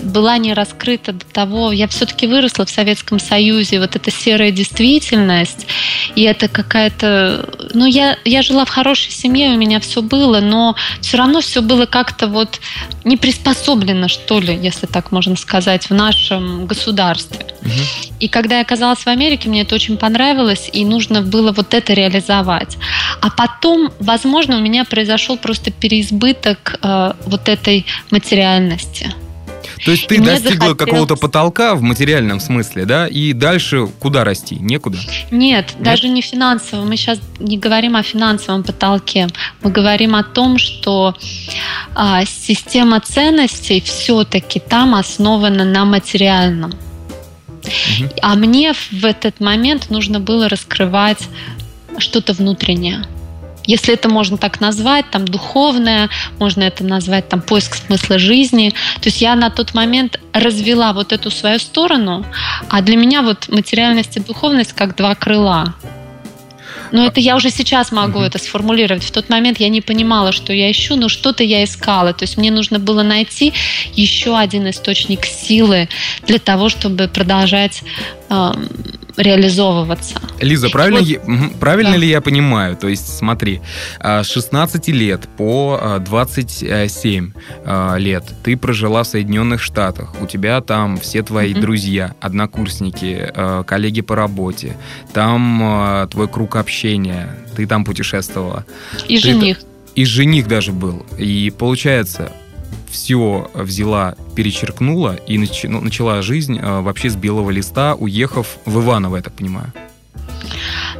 была 0.01 0.37
не 0.37 0.53
раскрыта 0.53 1.13
до 1.13 1.25
того. 1.25 1.71
Я 1.71 1.87
все-таки 1.87 2.27
выросла 2.27 2.65
в 2.65 2.69
Советском 2.69 3.19
Союзе, 3.19 3.79
вот 3.79 3.95
эта 3.95 4.11
серая 4.11 4.51
действительность, 4.51 5.67
и 6.15 6.23
это 6.23 6.47
какая-то... 6.47 7.49
Ну, 7.73 7.85
я, 7.85 8.17
я 8.25 8.41
жила 8.41 8.65
в 8.65 8.69
хорошей 8.69 9.11
семье, 9.11 9.53
у 9.53 9.57
меня 9.57 9.79
все 9.79 10.01
было, 10.01 10.39
но 10.39 10.75
все 11.01 11.17
равно 11.17 11.41
все 11.41 11.61
было 11.61 11.85
как-то 11.85 12.27
вот 12.27 12.59
не 13.03 13.17
приспособлено, 13.17 14.07
что 14.07 14.39
ли, 14.39 14.55
если 14.55 14.85
так 14.85 15.11
можно 15.11 15.35
сказать, 15.35 15.89
в 15.89 15.93
нашем 15.93 16.65
государстве. 16.65 17.45
Угу. 17.61 17.71
И 18.19 18.27
когда 18.27 18.55
я 18.55 18.61
оказалась 18.61 18.99
в 18.99 19.07
Америке, 19.07 19.49
мне 19.49 19.61
это 19.61 19.75
очень 19.75 19.97
понравилось, 19.97 20.69
и 20.71 20.85
нужно 20.85 21.21
было 21.21 21.51
вот 21.51 21.73
это 21.73 21.93
реализовать. 21.93 22.77
А 23.21 23.29
потом, 23.29 23.91
возможно, 23.99 24.57
у 24.57 24.61
меня 24.61 24.85
произошел 24.85 25.37
просто 25.37 25.71
переизбыток 25.71 26.79
э, 26.81 27.13
вот 27.25 27.49
этой 27.49 27.85
материальности. 28.11 29.13
То 29.85 29.91
есть 29.91 30.07
ты 30.07 30.19
достигла 30.19 30.49
захотелось... 30.49 30.77
какого-то 30.77 31.15
потолка 31.15 31.75
в 31.75 31.81
материальном 31.81 32.39
смысле, 32.39 32.85
да, 32.85 33.07
и 33.07 33.33
дальше 33.33 33.87
куда 33.99 34.23
расти? 34.23 34.55
Некуда? 34.55 34.97
Нет, 35.31 35.31
Нет, 35.31 35.75
даже 35.79 36.09
не 36.09 36.21
финансово. 36.21 36.83
Мы 36.85 36.97
сейчас 36.97 37.19
не 37.39 37.57
говорим 37.57 37.95
о 37.95 38.03
финансовом 38.03 38.63
потолке. 38.63 39.27
Мы 39.61 39.71
говорим 39.71 40.15
о 40.15 40.23
том, 40.23 40.57
что 40.57 41.15
а, 41.95 42.25
система 42.25 42.99
ценностей 42.99 43.81
все-таки 43.81 44.59
там 44.59 44.95
основана 44.95 45.65
на 45.65 45.85
материальном. 45.85 46.71
Угу. 46.71 48.09
А 48.21 48.35
мне 48.35 48.73
в 48.73 49.05
этот 49.05 49.39
момент 49.39 49.89
нужно 49.89 50.19
было 50.19 50.49
раскрывать 50.49 51.27
что-то 51.97 52.33
внутреннее 52.33 53.05
если 53.65 53.93
это 53.93 54.09
можно 54.09 54.37
так 54.37 54.59
назвать, 54.59 55.09
там 55.09 55.25
духовное, 55.25 56.09
можно 56.39 56.63
это 56.63 56.83
назвать 56.83 57.29
там 57.29 57.41
поиск 57.41 57.75
смысла 57.75 58.19
жизни. 58.19 58.73
То 59.01 59.09
есть 59.09 59.21
я 59.21 59.35
на 59.35 59.49
тот 59.49 59.73
момент 59.73 60.19
развела 60.33 60.93
вот 60.93 61.13
эту 61.13 61.31
свою 61.31 61.59
сторону, 61.59 62.25
а 62.69 62.81
для 62.81 62.97
меня 62.97 63.21
вот 63.21 63.49
материальность 63.49 64.17
и 64.17 64.19
духовность 64.19 64.73
как 64.73 64.95
два 64.95 65.15
крыла. 65.15 65.75
Но 66.91 67.07
это 67.07 67.19
я 67.19 67.35
уже 67.35 67.49
сейчас 67.49 67.91
могу 67.91 68.19
mm-hmm. 68.19 68.27
это 68.27 68.37
сформулировать. 68.37 69.03
В 69.03 69.11
тот 69.11 69.27
момент 69.27 69.59
я 69.59 69.69
не 69.69 69.81
понимала, 69.81 70.31
что 70.31 70.53
я 70.53 70.69
ищу, 70.69 70.95
но 70.95 71.09
что-то 71.09 71.43
я 71.43 71.63
искала. 71.63 72.13
То 72.13 72.23
есть 72.23 72.37
мне 72.37 72.51
нужно 72.51 72.77
было 72.77 73.01
найти 73.01 73.51
еще 73.93 74.37
один 74.37 74.69
источник 74.69 75.25
силы 75.25 75.89
для 76.27 76.37
того, 76.37 76.69
чтобы 76.69 77.07
продолжать 77.07 77.81
э, 78.29 78.51
реализовываться. 79.17 80.19
Лиза, 80.39 80.69
правильно, 80.69 80.99
вот, 80.99 81.07
я, 81.07 81.19
правильно 81.59 81.91
да. 81.91 81.97
ли 81.97 82.09
я 82.09 82.21
понимаю? 82.21 82.75
То 82.75 82.87
есть, 82.87 83.17
смотри, 83.17 83.61
а, 83.99 84.23
с 84.23 84.29
16 84.31 84.87
лет 84.89 85.27
по 85.37 85.99
27 86.05 87.31
а, 87.65 87.93
а, 87.93 87.97
лет 87.97 88.23
ты 88.43 88.57
прожила 88.57 89.03
в 89.03 89.07
Соединенных 89.07 89.61
Штатах. 89.61 90.15
У 90.21 90.25
тебя 90.25 90.61
там 90.61 90.97
все 90.97 91.23
твои 91.23 91.53
mm-hmm. 91.53 91.61
друзья, 91.61 92.15
однокурсники, 92.19 93.31
коллеги 93.65 94.01
по 94.01 94.15
работе. 94.15 94.75
Там 95.13 96.07
твой 96.09 96.27
круг 96.27 96.55
общения. 96.55 97.35
Ты 97.55 97.67
там 97.67 97.85
путешествовала. 97.85 98.65
И 99.07 99.17
ты 99.17 99.21
жених. 99.21 99.59
И 99.95 100.05
жених 100.05 100.47
даже 100.47 100.71
был. 100.71 101.05
И 101.17 101.53
получается, 101.55 102.31
все 102.89 103.49
взяла, 103.53 104.15
перечеркнула 104.35 105.15
и 105.27 105.37
нач, 105.37 105.63
ну, 105.63 105.81
начала 105.81 106.21
жизнь 106.21 106.59
э, 106.59 106.81
вообще 106.81 107.09
с 107.09 107.15
белого 107.15 107.49
листа, 107.49 107.95
уехав 107.95 108.57
в 108.65 108.81
Иваново, 108.81 109.17
я 109.17 109.21
так 109.21 109.33
понимаю. 109.33 109.71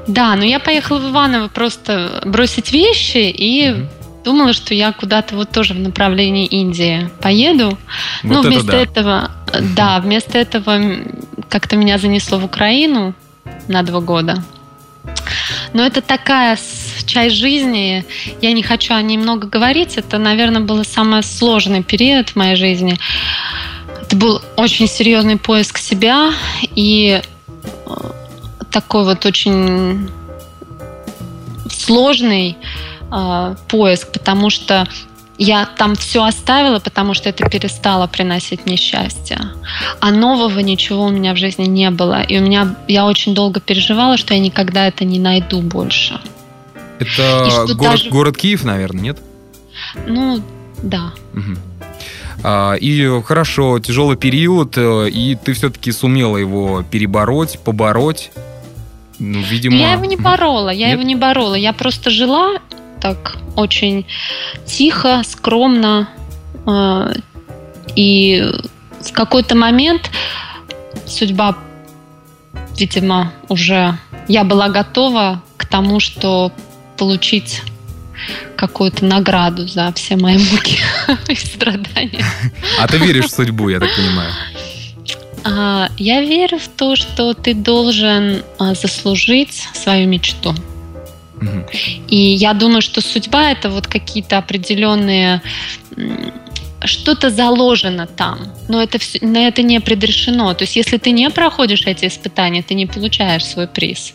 Да, 0.08 0.36
но 0.36 0.44
я 0.44 0.60
поехала 0.60 1.00
в 1.00 1.12
Иваново 1.12 1.48
просто 1.48 2.22
бросить 2.26 2.72
вещи 2.72 3.30
и 3.30 3.70
mm 3.70 3.88
думала, 4.24 4.54
что 4.54 4.74
я 4.74 4.92
куда-то 4.92 5.36
вот 5.36 5.52
тоже 5.52 5.74
в 5.74 5.80
направлении 5.80 6.46
Индии 6.46 7.10
поеду. 7.22 7.78
Вот 8.24 8.34
но 8.34 8.40
это 8.40 8.48
вместо 8.50 8.72
да. 8.72 8.78
этого, 8.78 9.32
да, 9.76 10.00
вместо 10.00 10.38
этого 10.38 10.82
как-то 11.50 11.76
меня 11.76 11.98
занесло 11.98 12.40
в 12.40 12.46
Украину 12.46 13.14
на 13.68 13.84
два 13.84 14.00
года. 14.00 14.44
Но 15.74 15.86
это 15.86 16.02
такая 16.02 16.56
часть 17.06 17.36
жизни. 17.36 18.06
Я 18.42 18.54
не 18.54 18.64
хочу 18.64 18.94
о 18.94 19.02
ней 19.02 19.18
много 19.18 19.48
говорить. 19.48 19.98
Это, 19.98 20.18
наверное, 20.18 20.62
был 20.62 20.84
самый 20.84 21.24
сложный 21.24 21.84
период 21.84 22.30
в 22.30 22.36
моей 22.36 22.56
жизни. 22.56 22.98
Это 24.02 24.16
был 24.16 24.42
очень 24.58 24.88
серьезный 24.88 25.38
поиск 25.38 25.78
себя 25.78 26.32
и 26.76 27.22
э, 27.86 27.92
такой 28.72 29.06
вот 29.06 29.26
очень 29.26 30.10
сложный 31.70 32.58
э, 33.12 33.56
поиск, 33.68 34.12
потому 34.12 34.50
что 34.50 34.88
я 35.38 35.66
там 35.66 35.96
все 35.96 36.24
оставила, 36.24 36.80
потому 36.80 37.14
что 37.14 37.30
это 37.30 37.50
перестало 37.50 38.08
приносить 38.08 38.66
мне 38.66 38.78
счастье. 38.78 39.40
А 40.00 40.12
нового 40.12 40.60
ничего 40.60 41.06
у 41.06 41.10
меня 41.10 41.34
в 41.34 41.38
жизни 41.38 41.66
не 41.66 41.90
было. 41.90 42.22
И 42.22 42.38
у 42.38 42.42
меня 42.42 42.76
я 42.88 43.06
очень 43.06 43.34
долго 43.34 43.60
переживала, 43.60 44.18
что 44.18 44.34
я 44.34 44.40
никогда 44.40 44.88
это 44.88 45.06
не 45.06 45.20
найду 45.20 45.62
больше. 45.62 46.20
Это 47.00 47.66
город, 47.76 47.78
даже... 47.78 48.10
город 48.10 48.38
Киев, 48.38 48.64
наверное, 48.64 49.02
нет? 49.02 49.20
Ну, 50.06 50.42
да. 50.82 51.14
Угу. 51.34 51.58
И 52.82 53.22
хорошо, 53.26 53.80
тяжелый 53.80 54.18
период, 54.18 54.78
э, 54.78 55.10
и 55.10 55.36
ты 55.36 55.54
все-таки 55.54 55.94
сумела 55.94 56.36
его 56.36 56.84
перебороть, 56.84 57.58
побороть. 57.60 58.32
Ну, 59.18 59.40
видимо. 59.42 59.78
Я 59.78 59.94
его 59.94 60.04
не 60.06 60.18
борола, 60.18 60.70
я 60.70 60.88
Нет? 60.88 60.98
его 60.98 61.08
не 61.08 61.16
борола. 61.16 61.56
Я 61.56 61.72
просто 61.72 62.10
жила 62.10 62.58
так 63.00 63.38
очень 63.56 64.06
тихо, 64.66 65.22
скромно. 65.24 66.10
Э, 66.68 67.14
и 67.96 68.44
в 69.00 69.12
какой-то 69.14 69.56
момент 69.56 70.10
судьба, 71.06 71.56
видимо, 72.78 73.32
уже 73.48 73.98
я 74.28 74.44
была 74.44 74.70
готова 74.70 75.42
к 75.58 75.66
тому, 75.66 76.00
что 76.00 76.52
получить 76.98 77.62
какую-то 78.56 79.06
награду 79.06 79.68
за 79.68 79.92
все 79.94 80.16
мои 80.16 80.38
муки 80.38 80.80
и 81.28 81.36
страдания. 81.36 82.26
А 82.80 82.88
ты 82.88 82.98
веришь 82.98 83.26
в 83.26 83.32
судьбу, 83.32 83.70
я 83.70 83.80
так 83.80 83.90
понимаю? 83.96 84.32
А, 85.44 85.90
я 85.98 86.22
верю 86.22 86.58
в 86.58 86.68
то, 86.68 86.96
что 86.96 87.34
ты 87.34 87.54
должен 87.54 88.44
а, 88.60 88.74
заслужить 88.76 89.68
свою 89.74 90.08
мечту. 90.08 90.56
И 92.08 92.16
я 92.16 92.54
думаю, 92.54 92.82
что 92.82 93.02
судьба 93.02 93.52
это 93.52 93.70
вот 93.70 93.88
какие-то 93.88 94.38
определенные 94.38 95.42
что-то 96.86 97.30
заложено 97.30 98.08
там, 98.08 98.40
но 98.70 98.82
это, 98.82 98.98
все, 98.98 99.20
но 99.22 99.40
это 99.40 99.62
не 99.62 99.80
предрешено. 99.82 100.54
То 100.54 100.64
есть, 100.64 100.76
если 100.76 100.98
ты 100.98 101.12
не 101.12 101.30
проходишь 101.30 101.86
эти 101.86 102.08
испытания, 102.08 102.64
ты 102.64 102.74
не 102.74 102.86
получаешь 102.86 103.46
свой 103.46 103.68
приз 103.68 104.14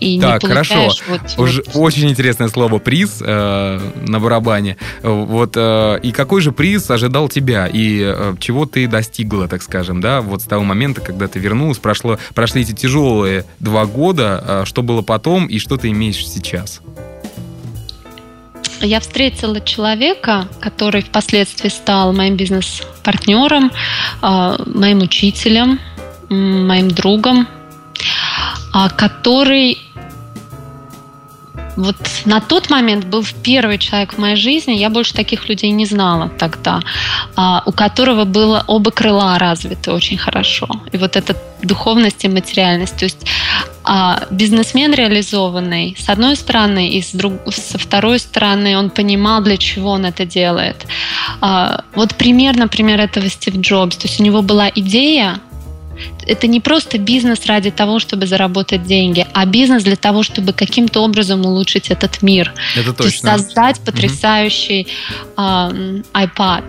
и 0.00 0.20
так, 0.20 0.42
не 0.42 0.48
хорошо. 0.48 0.90
Вот, 1.08 1.20
Уже 1.36 1.62
вот... 1.66 1.76
Очень 1.76 2.08
интересное 2.08 2.48
слово 2.48 2.78
приз 2.78 3.18
э, 3.20 3.80
на 4.06 4.18
барабане. 4.18 4.76
Вот 5.02 5.52
э, 5.56 6.00
и 6.02 6.10
какой 6.12 6.40
же 6.40 6.52
приз 6.52 6.90
ожидал 6.90 7.28
тебя 7.28 7.66
и 7.66 8.00
э, 8.02 8.34
чего 8.40 8.64
ты 8.64 8.86
достигла, 8.86 9.46
так 9.46 9.62
скажем, 9.62 10.00
да? 10.00 10.22
Вот 10.22 10.42
с 10.42 10.44
того 10.44 10.64
момента, 10.64 11.00
когда 11.02 11.28
ты 11.28 11.38
вернулась, 11.38 11.78
прошло, 11.78 12.18
прошли 12.34 12.62
эти 12.62 12.72
тяжелые 12.72 13.44
два 13.58 13.84
года. 13.84 14.44
Э, 14.46 14.64
что 14.64 14.82
было 14.82 15.02
потом 15.02 15.46
и 15.46 15.58
что 15.58 15.76
ты 15.76 15.88
имеешь 15.90 16.26
сейчас? 16.26 16.80
Я 18.80 19.00
встретила 19.00 19.60
человека, 19.60 20.48
который 20.60 21.02
впоследствии 21.02 21.68
стал 21.68 22.14
моим 22.14 22.36
бизнес-партнером, 22.36 23.70
э, 24.22 24.56
моим 24.64 25.02
учителем, 25.02 25.78
моим 26.30 26.90
другом, 26.90 27.46
а, 28.72 28.88
который 28.88 29.78
вот 31.76 31.96
на 32.24 32.40
тот 32.40 32.70
момент 32.70 33.04
был 33.04 33.24
первый 33.42 33.78
человек 33.78 34.14
в 34.14 34.18
моей 34.18 34.36
жизни, 34.36 34.72
я 34.72 34.90
больше 34.90 35.14
таких 35.14 35.48
людей 35.48 35.70
не 35.70 35.86
знала 35.86 36.28
тогда, 36.38 36.80
а, 37.36 37.62
у 37.66 37.72
которого 37.72 38.24
было 38.24 38.64
оба 38.66 38.90
крыла 38.90 39.38
развиты 39.38 39.92
очень 39.92 40.18
хорошо. 40.18 40.68
И 40.92 40.98
вот 40.98 41.16
эта 41.16 41.36
духовность 41.62 42.24
и 42.24 42.28
материальность. 42.28 42.96
То 42.96 43.04
есть 43.04 43.26
А 43.82 44.26
бизнесмен 44.30 44.92
реализованный, 44.94 45.96
с 45.98 46.08
одной 46.10 46.36
стороны, 46.36 46.90
и 46.90 47.00
с 47.00 47.12
друг, 47.12 47.32
со 47.48 47.78
второй 47.78 48.18
стороны, 48.18 48.76
он 48.76 48.90
понимал, 48.90 49.42
для 49.42 49.56
чего 49.56 49.90
он 49.90 50.04
это 50.04 50.26
делает. 50.26 50.86
А, 51.40 51.84
вот 51.94 52.14
пример, 52.14 52.56
например, 52.56 53.00
этого 53.00 53.28
Стив 53.28 53.56
Джобс. 53.56 53.96
То 53.96 54.06
есть 54.06 54.20
у 54.20 54.22
него 54.22 54.42
была 54.42 54.70
идея, 54.74 55.40
это 56.26 56.46
не 56.46 56.60
просто 56.60 56.98
бизнес 56.98 57.46
ради 57.46 57.70
того, 57.70 57.98
чтобы 57.98 58.26
заработать 58.26 58.84
деньги, 58.84 59.26
а 59.32 59.46
бизнес 59.46 59.82
для 59.82 59.96
того, 59.96 60.22
чтобы 60.22 60.52
каким-то 60.52 61.02
образом 61.02 61.44
улучшить 61.44 61.90
этот 61.90 62.22
мир. 62.22 62.52
Это 62.76 62.92
точно. 62.92 62.94
То 62.94 63.04
есть 63.04 63.20
создать 63.20 63.80
потрясающий 63.80 64.86
mm-hmm. 65.36 66.04
э, 66.14 66.24
iPad, 66.24 66.64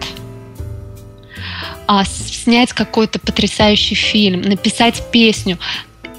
а, 1.88 2.06
снять 2.06 2.74
какой-то 2.74 3.20
потрясающий 3.20 3.96
фильм, 3.96 4.42
написать 4.42 5.04
песню. 5.12 5.58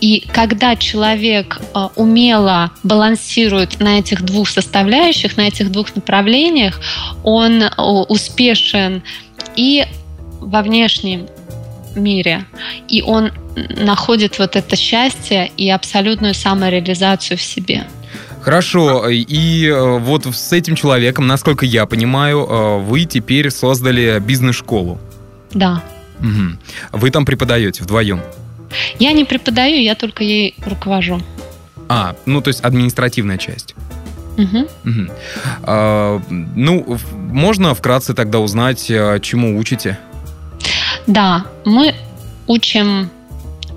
И 0.02 0.26
когда 0.32 0.74
человек 0.74 1.60
э, 1.74 1.88
умело 1.94 2.72
балансирует 2.82 3.78
на 3.78 4.00
этих 4.00 4.22
двух 4.22 4.48
составляющих, 4.48 5.36
на 5.36 5.42
этих 5.42 5.70
двух 5.70 5.94
направлениях, 5.94 6.80
он 7.22 7.62
э, 7.62 7.70
успешен 8.08 9.02
и 9.54 9.86
во 10.40 10.62
внешнем 10.62 11.28
мире, 11.96 12.46
и 12.88 13.02
он 13.02 13.32
находит 13.54 14.38
вот 14.38 14.56
это 14.56 14.76
счастье 14.76 15.50
и 15.56 15.70
абсолютную 15.70 16.34
самореализацию 16.34 17.38
в 17.38 17.42
себе. 17.42 17.84
Хорошо, 18.40 19.08
и 19.08 19.66
э, 19.66 19.98
вот 19.98 20.26
с 20.26 20.52
этим 20.52 20.74
человеком, 20.74 21.26
насколько 21.26 21.64
я 21.64 21.86
понимаю, 21.86 22.80
вы 22.80 23.04
теперь 23.04 23.50
создали 23.50 24.18
бизнес-школу. 24.18 24.98
Да. 25.52 25.82
Угу. 26.18 26.98
Вы 26.98 27.10
там 27.10 27.24
преподаете 27.24 27.82
вдвоем? 27.82 28.20
Я 28.98 29.12
не 29.12 29.24
преподаю, 29.24 29.80
я 29.80 29.94
только 29.94 30.24
ей 30.24 30.54
руковожу. 30.64 31.20
А, 31.88 32.16
ну 32.26 32.40
то 32.40 32.48
есть 32.48 32.62
административная 32.62 33.38
часть. 33.38 33.74
Угу. 34.38 34.58
Угу. 34.84 35.12
А, 35.64 36.22
ну, 36.30 36.98
можно 37.12 37.74
вкратце 37.74 38.14
тогда 38.14 38.38
узнать, 38.38 38.90
а, 38.90 39.18
чему 39.18 39.58
учите? 39.58 39.98
Да, 41.06 41.46
мы 41.64 41.94
учим 42.46 43.10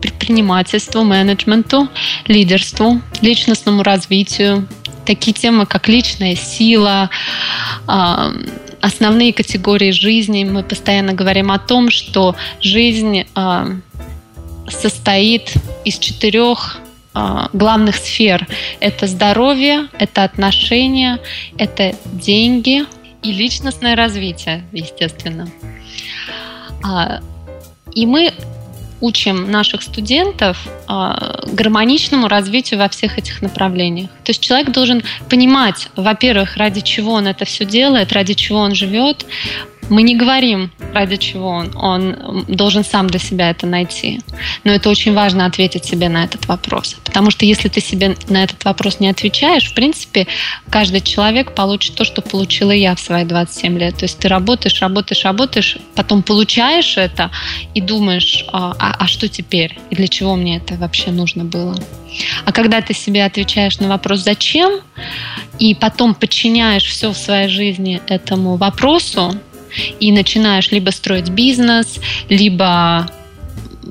предпринимательству, 0.02 1.04
менеджменту, 1.04 1.88
лидерству, 2.28 3.02
личностному 3.22 3.84
развитию. 3.84 4.68
Такие 5.06 5.34
темы, 5.34 5.66
как 5.66 5.88
личная 5.88 6.36
сила, 6.36 7.10
а, 7.88 8.32
основные 8.82 9.34
категории 9.34 9.92
жизни. 9.92 10.44
Мы 10.44 10.64
постоянно 10.64 11.14
говорим 11.14 11.52
о 11.52 11.60
том, 11.60 11.90
что 11.90 12.36
жизнь 12.60 13.26
состоит 14.68 15.54
из 15.84 15.98
четырех 16.00 16.78
а, 17.14 17.50
главных 17.54 17.96
сфер. 17.96 18.48
Это 18.80 19.08
здоровье, 19.08 19.88
это 19.98 20.24
отношения, 20.24 21.20
это 21.58 21.96
деньги 22.06 22.86
и 23.24 23.32
личностное 23.32 23.96
развитие, 23.96 24.66
естественно. 24.72 25.48
А, 26.86 27.20
и 27.94 28.06
мы 28.06 28.34
учим 29.02 29.52
наших 29.52 29.82
студентов 29.82 30.68
а, 30.88 31.44
гармоничному 31.52 32.28
развитию 32.28 32.80
во 32.80 32.90
всех 32.90 33.18
этих 33.18 33.42
направлениях. 33.42 34.10
То 34.24 34.30
есть 34.30 34.42
человек 34.42 34.72
должен 34.72 35.04
понимать, 35.30 35.90
во-первых, 35.96 36.58
ради 36.58 36.82
чего 36.82 37.14
он 37.14 37.28
это 37.28 37.46
все 37.46 37.66
делает, 37.66 38.14
ради 38.14 38.34
чего 38.34 38.60
он 38.60 38.74
живет, 38.74 39.26
мы 39.90 40.04
не 40.04 40.16
говорим, 40.16 40.72
ради 40.94 41.18
чего 41.18 41.50
он. 41.50 41.72
Он 41.76 42.46
должен 42.48 42.84
сам 42.84 43.08
для 43.08 43.20
себя 43.20 43.50
это 43.50 43.68
найти. 43.68 44.22
Но 44.64 44.72
это 44.72 44.90
очень 44.90 45.14
важно 45.14 45.46
ответить 45.46 45.86
себе 45.86 46.10
на 46.10 46.24
этот 46.24 46.48
вопрос. 46.48 46.96
Потому 47.04 47.32
что 47.32 47.46
если 47.46 47.70
ты 47.70 47.82
себе 47.82 48.16
на 48.30 48.44
этот 48.44 48.64
вопрос 48.66 49.00
не 49.00 49.10
отвечаешь, 49.10 49.70
в 49.70 49.74
принципе, 49.74 50.28
каждый 50.70 51.02
человек 51.02 51.54
получит 51.54 51.96
то, 51.96 52.04
что 52.04 52.22
получила 52.22 52.72
я 52.72 52.96
в 52.96 53.00
свои 53.00 53.26
27 53.26 53.78
лет. 53.78 53.98
То 53.98 54.06
есть 54.06 54.20
ты 54.20 54.28
работаешь, 54.28 54.82
работаешь, 54.82 55.24
работаешь, 55.24 55.78
потом 55.96 56.24
получаешь 56.24 56.98
это 56.98 57.32
и 57.74 57.82
думаешь, 57.82 58.46
а, 58.52 58.76
а, 58.80 58.96
а 59.00 59.08
что 59.08 59.28
теперь? 59.28 59.78
И 59.90 59.96
для 59.96 60.08
чего 60.08 60.36
мне 60.36 60.58
это 60.58 60.76
вообще 60.76 61.12
нужно 61.12 61.44
было? 61.44 61.76
А 62.46 62.52
когда 62.52 62.82
ты 62.82 62.94
себе 62.94 63.26
отвечаешь 63.26 63.80
на 63.80 63.88
вопрос 63.88 64.22
«зачем?» 64.22 64.80
и 65.60 65.76
потом 65.76 66.16
подчиняешь 66.16 66.86
все 66.86 67.12
в 67.12 67.18
своей 67.18 67.50
жизни 67.50 68.02
этому 68.08 68.56
вопросу, 68.56 69.40
и 70.00 70.12
начинаешь 70.12 70.72
либо 70.72 70.90
строить 70.92 71.30
бизнес, 71.30 72.00
либо 72.30 73.08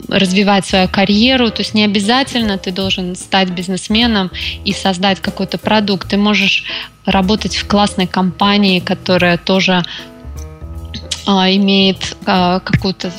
развивать 0.09 0.67
свою 0.67 0.89
карьеру. 0.89 1.51
То 1.51 1.63
есть 1.63 1.75
не 1.75 1.85
обязательно 1.85 2.59
ты 2.59 2.73
должен 2.73 3.17
стать 3.17 3.51
бизнесменом 3.51 4.31
и 4.65 4.73
создать 4.73 5.21
какой-то 5.21 5.59
продукт. 5.59 6.11
Ты 6.11 6.17
можешь 6.17 6.65
работать 7.05 7.57
в 7.57 7.67
классной 7.67 8.07
компании, 8.07 8.81
которая 8.81 9.39
тоже 9.39 9.83
а, 11.27 11.51
имеет 11.51 12.17
а, 12.27 12.61
какую-то 12.61 13.13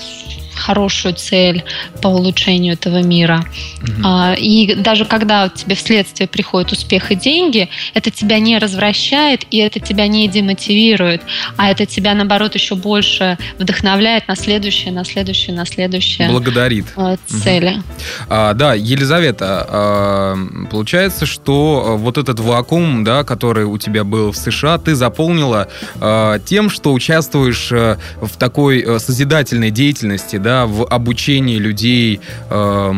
хорошую 0.55 1.15
цель 1.15 1.63
по 2.01 2.07
улучшению 2.07 2.73
этого 2.73 3.01
мира. 3.01 3.45
Угу. 3.81 4.35
И 4.37 4.75
даже 4.75 5.05
когда 5.05 5.49
тебе 5.49 5.75
вследствие 5.75 6.27
приходит 6.27 6.71
успех 6.71 7.11
и 7.11 7.15
деньги, 7.15 7.69
это 7.93 8.11
тебя 8.11 8.39
не 8.39 8.57
развращает 8.57 9.45
и 9.51 9.57
это 9.57 9.79
тебя 9.79 10.07
не 10.07 10.27
демотивирует, 10.27 11.21
а 11.57 11.69
это 11.69 11.85
тебя, 11.85 12.13
наоборот, 12.13 12.55
еще 12.55 12.75
больше 12.75 13.37
вдохновляет 13.57 14.27
на 14.27 14.35
следующее, 14.35 14.91
на 14.91 15.03
следующее, 15.03 15.55
на 15.55 15.65
следующее. 15.65 16.29
Благодарит. 16.29 16.85
Э, 16.95 17.17
цели. 17.27 17.75
Угу. 17.75 17.83
А, 18.29 18.53
да, 18.53 18.73
Елизавета, 18.73 19.65
а, 19.67 20.35
получается, 20.71 21.25
что 21.25 21.95
вот 21.97 22.17
этот 22.17 22.39
вакуум, 22.39 23.03
да, 23.03 23.23
который 23.23 23.65
у 23.65 23.77
тебя 23.77 24.03
был 24.03 24.31
в 24.31 24.37
США, 24.37 24.77
ты 24.77 24.95
заполнила 24.95 25.67
а, 25.99 26.39
тем, 26.39 26.69
что 26.69 26.93
участвуешь 26.93 27.71
в 27.71 28.37
такой 28.37 28.99
созидательной 28.99 29.71
деятельности, 29.71 30.37
да, 30.45 30.67
в 30.67 30.85
обучении 30.85 31.57
людей 31.57 32.19
э, 32.51 32.91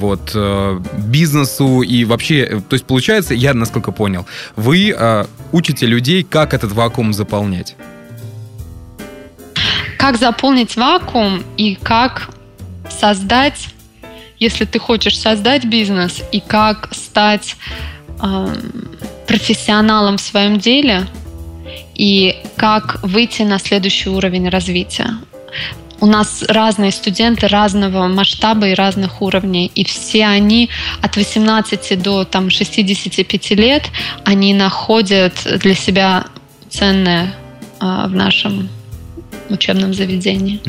вот 0.00 0.32
э, 0.34 0.80
бизнесу 1.06 1.82
и 1.82 2.04
вообще, 2.04 2.40
э, 2.40 2.60
то 2.68 2.74
есть 2.74 2.84
получается, 2.84 3.32
я 3.32 3.54
насколько 3.54 3.92
понял, 3.92 4.26
вы 4.56 4.90
э, 4.90 5.24
учите 5.52 5.86
людей, 5.86 6.24
как 6.24 6.52
этот 6.52 6.72
вакуум 6.72 7.12
заполнять. 7.12 7.76
Как 9.98 10.18
заполнить 10.18 10.74
вакуум 10.76 11.44
и 11.56 11.76
как 11.76 12.30
создать, 12.90 13.68
если 14.40 14.64
ты 14.64 14.80
хочешь 14.80 15.16
создать 15.16 15.64
бизнес, 15.64 16.22
и 16.32 16.40
как 16.40 16.88
стать 16.92 17.56
э, 18.20 18.48
профессионалом 19.28 20.16
в 20.16 20.20
своем 20.20 20.58
деле, 20.58 21.06
и 21.94 22.34
как 22.56 22.98
выйти 23.04 23.42
на 23.42 23.60
следующий 23.60 24.10
уровень 24.10 24.48
развития 24.48 25.10
у 26.04 26.06
нас 26.06 26.44
разные 26.48 26.92
студенты 26.92 27.48
разного 27.48 28.08
масштаба 28.08 28.68
и 28.68 28.74
разных 28.74 29.22
уровней, 29.22 29.72
и 29.74 29.84
все 29.84 30.26
они 30.26 30.68
от 31.00 31.16
18 31.16 32.02
до 32.02 32.24
там, 32.24 32.50
65 32.50 33.50
лет, 33.52 33.84
они 34.22 34.52
находят 34.52 35.32
для 35.62 35.74
себя 35.74 36.26
ценное 36.68 37.34
а, 37.80 38.06
в 38.06 38.14
нашем 38.14 38.68
учебном 39.48 39.94
заведении. 39.94 40.60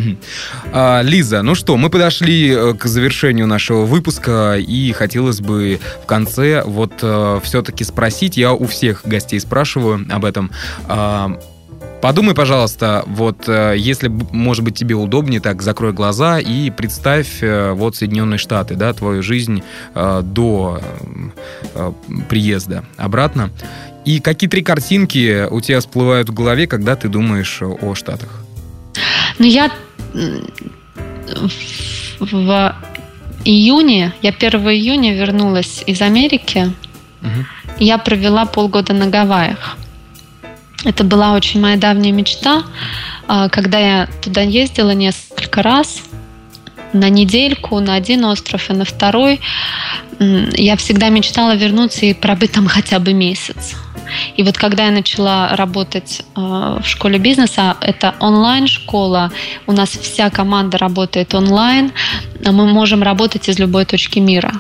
А, 0.71 1.01
Лиза, 1.01 1.41
ну 1.41 1.53
что, 1.53 1.75
мы 1.75 1.89
подошли 1.89 2.51
э, 2.51 2.73
к 2.73 2.85
завершению 2.85 3.47
нашего 3.47 3.85
выпуска, 3.85 4.55
и 4.57 4.93
хотелось 4.93 5.41
бы 5.41 5.81
в 6.01 6.05
конце 6.05 6.63
вот 6.65 6.93
э, 7.01 7.41
все-таки 7.43 7.83
спросить, 7.83 8.37
я 8.37 8.53
у 8.53 8.65
всех 8.67 9.01
гостей 9.05 9.41
спрашиваю 9.41 10.05
об 10.09 10.23
этом, 10.23 10.49
а, 10.87 11.37
Подумай, 12.01 12.35
пожалуйста, 12.35 13.03
вот 13.07 13.47
э, 13.47 13.75
если, 13.77 14.09
может 14.09 14.63
быть, 14.63 14.77
тебе 14.77 14.95
удобнее, 14.95 15.39
так 15.39 15.61
закрой 15.61 15.91
глаза 15.91 16.39
и 16.39 16.69
представь 16.69 17.41
э, 17.41 17.71
вот 17.71 17.95
Соединенные 17.95 18.37
Штаты, 18.37 18.75
да, 18.75 18.93
твою 18.93 19.23
жизнь 19.23 19.63
э, 19.95 20.21
до 20.23 20.81
приезда 22.29 22.85
обратно. 22.97 23.49
И 24.05 24.19
какие 24.19 24.49
три 24.49 24.61
картинки 24.61 25.47
у 25.49 25.61
тебя 25.61 25.79
всплывают 25.79 26.29
в 26.29 26.33
голове, 26.33 26.67
когда 26.67 26.95
ты 26.95 27.07
думаешь 27.07 27.61
о 27.61 27.95
Штатах? 27.95 28.29
Ну, 29.39 29.47
я 29.47 29.71
в 32.19 32.75
июне, 33.45 34.13
я 34.21 34.29
1 34.29 34.59
июня 34.69 35.15
вернулась 35.15 35.83
из 35.87 36.01
Америки. 36.01 36.71
Угу. 37.21 37.45
Я 37.79 37.97
провела 37.97 38.45
полгода 38.45 38.93
на 38.93 39.07
Гавайях. 39.07 39.77
Это 40.85 41.03
была 41.03 41.33
очень 41.33 41.59
моя 41.59 41.77
давняя 41.77 42.13
мечта. 42.13 42.63
А, 43.27 43.49
когда 43.49 43.79
я 43.79 44.07
туда 44.21 44.41
ездила 44.41 44.91
несколько 44.91 45.61
раз, 45.61 46.01
на 46.93 47.09
недельку, 47.09 47.79
на 47.79 47.95
один 47.95 48.23
остров 48.23 48.69
и 48.69 48.73
на 48.73 48.85
второй, 48.85 49.41
я 50.19 50.77
всегда 50.77 51.09
мечтала 51.09 51.55
вернуться 51.55 52.05
и 52.05 52.13
пробыть 52.13 52.53
там 52.53 52.67
хотя 52.67 52.99
бы 52.99 53.13
месяц. 53.13 53.75
И 54.37 54.43
вот 54.43 54.57
когда 54.57 54.85
я 54.85 54.91
начала 54.91 55.55
работать 55.55 56.21
а, 56.35 56.79
в 56.79 56.87
школе 56.87 57.17
бизнеса, 57.17 57.75
это 57.81 58.13
онлайн-школа, 58.19 59.31
у 59.67 59.71
нас 59.71 59.89
вся 59.89 60.29
команда 60.29 60.77
работает 60.77 61.33
онлайн, 61.33 61.91
мы 62.45 62.65
можем 62.67 63.03
работать 63.03 63.49
из 63.49 63.59
любой 63.59 63.85
точки 63.85 64.19
мира. 64.19 64.53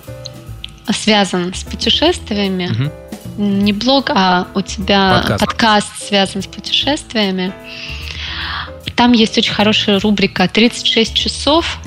связан 0.92 1.52
с 1.52 1.64
путешествиями, 1.64 2.70
угу. 2.70 2.92
не 3.42 3.72
блог, 3.72 4.10
а 4.10 4.46
у 4.54 4.60
тебя 4.60 5.18
подкаст. 5.18 5.40
подкаст 5.40 5.88
связан 6.06 6.40
с 6.40 6.46
путешествиями, 6.46 7.52
там 8.94 9.10
есть 9.10 9.36
очень 9.38 9.52
хорошая 9.52 9.98
рубрика 9.98 10.44
«36 10.44 11.14
часов 11.14 11.80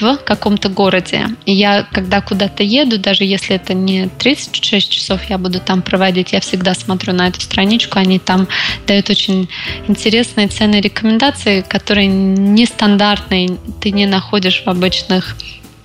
в 0.00 0.18
каком-то 0.18 0.68
городе. 0.68 1.28
И 1.44 1.52
я, 1.52 1.86
когда 1.92 2.20
куда-то 2.20 2.62
еду, 2.62 2.98
даже 2.98 3.24
если 3.24 3.56
это 3.56 3.74
не 3.74 4.08
36 4.08 4.90
часов 4.90 5.24
я 5.28 5.38
буду 5.38 5.60
там 5.60 5.82
проводить, 5.82 6.32
я 6.32 6.40
всегда 6.40 6.74
смотрю 6.74 7.12
на 7.12 7.28
эту 7.28 7.40
страничку. 7.40 7.98
Они 7.98 8.18
там 8.18 8.48
дают 8.86 9.10
очень 9.10 9.48
интересные 9.86 10.48
ценные 10.48 10.80
рекомендации, 10.80 11.62
которые 11.62 12.08
нестандартные, 12.08 13.58
ты 13.80 13.90
не 13.90 14.06
находишь 14.06 14.62
в 14.64 14.68
обычных 14.68 15.36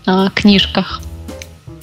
э, 0.05 0.29
книжках. 0.33 1.01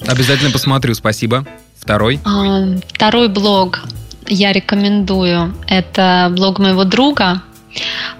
Обязательно 0.07 0.51
посмотрю, 0.51 0.95
спасибо. 0.95 1.45
Второй? 1.79 2.19
Э, 2.25 2.79
второй 2.93 3.27
блог 3.27 3.81
я 4.27 4.53
рекомендую. 4.53 5.55
Это 5.67 6.31
блог 6.35 6.59
моего 6.59 6.83
друга. 6.83 7.41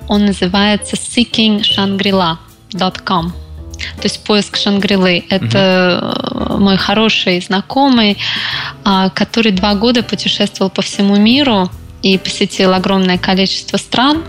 Он 0.07 0.25
называется 0.25 0.95
seekingshangri-la.com. 0.95 3.33
То 3.97 4.03
есть 4.03 4.23
поиск 4.23 4.57
Шангрилы. 4.57 5.23
Это 5.29 6.17
угу. 6.31 6.57
мой 6.57 6.77
хороший 6.77 7.41
знакомый, 7.41 8.17
а, 8.83 9.09
который 9.09 9.51
два 9.51 9.75
года 9.75 10.03
путешествовал 10.03 10.69
по 10.69 10.81
всему 10.81 11.17
миру 11.17 11.69
и 12.01 12.17
посетил 12.17 12.73
огромное 12.73 13.17
количество 13.17 13.77
стран. 13.77 14.23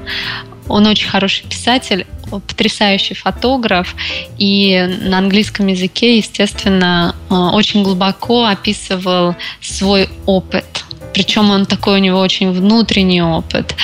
Он 0.69 0.87
очень 0.87 1.09
хороший 1.09 1.47
писатель, 1.47 2.07
потрясающий 2.31 3.15
фотограф, 3.15 3.95
и 4.39 4.99
на 5.03 5.19
английском 5.19 5.67
языке, 5.67 6.17
естественно, 6.17 7.15
а, 7.29 7.51
очень 7.55 7.83
глубоко 7.83 8.47
описывал 8.47 9.37
свой 9.61 10.09
опыт. 10.27 10.85
Причем 11.13 11.51
он 11.51 11.67
такой 11.67 11.97
у 11.97 11.99
него 11.99 12.19
очень 12.21 12.51
внутренний 12.53 13.23
опыт, 13.23 13.75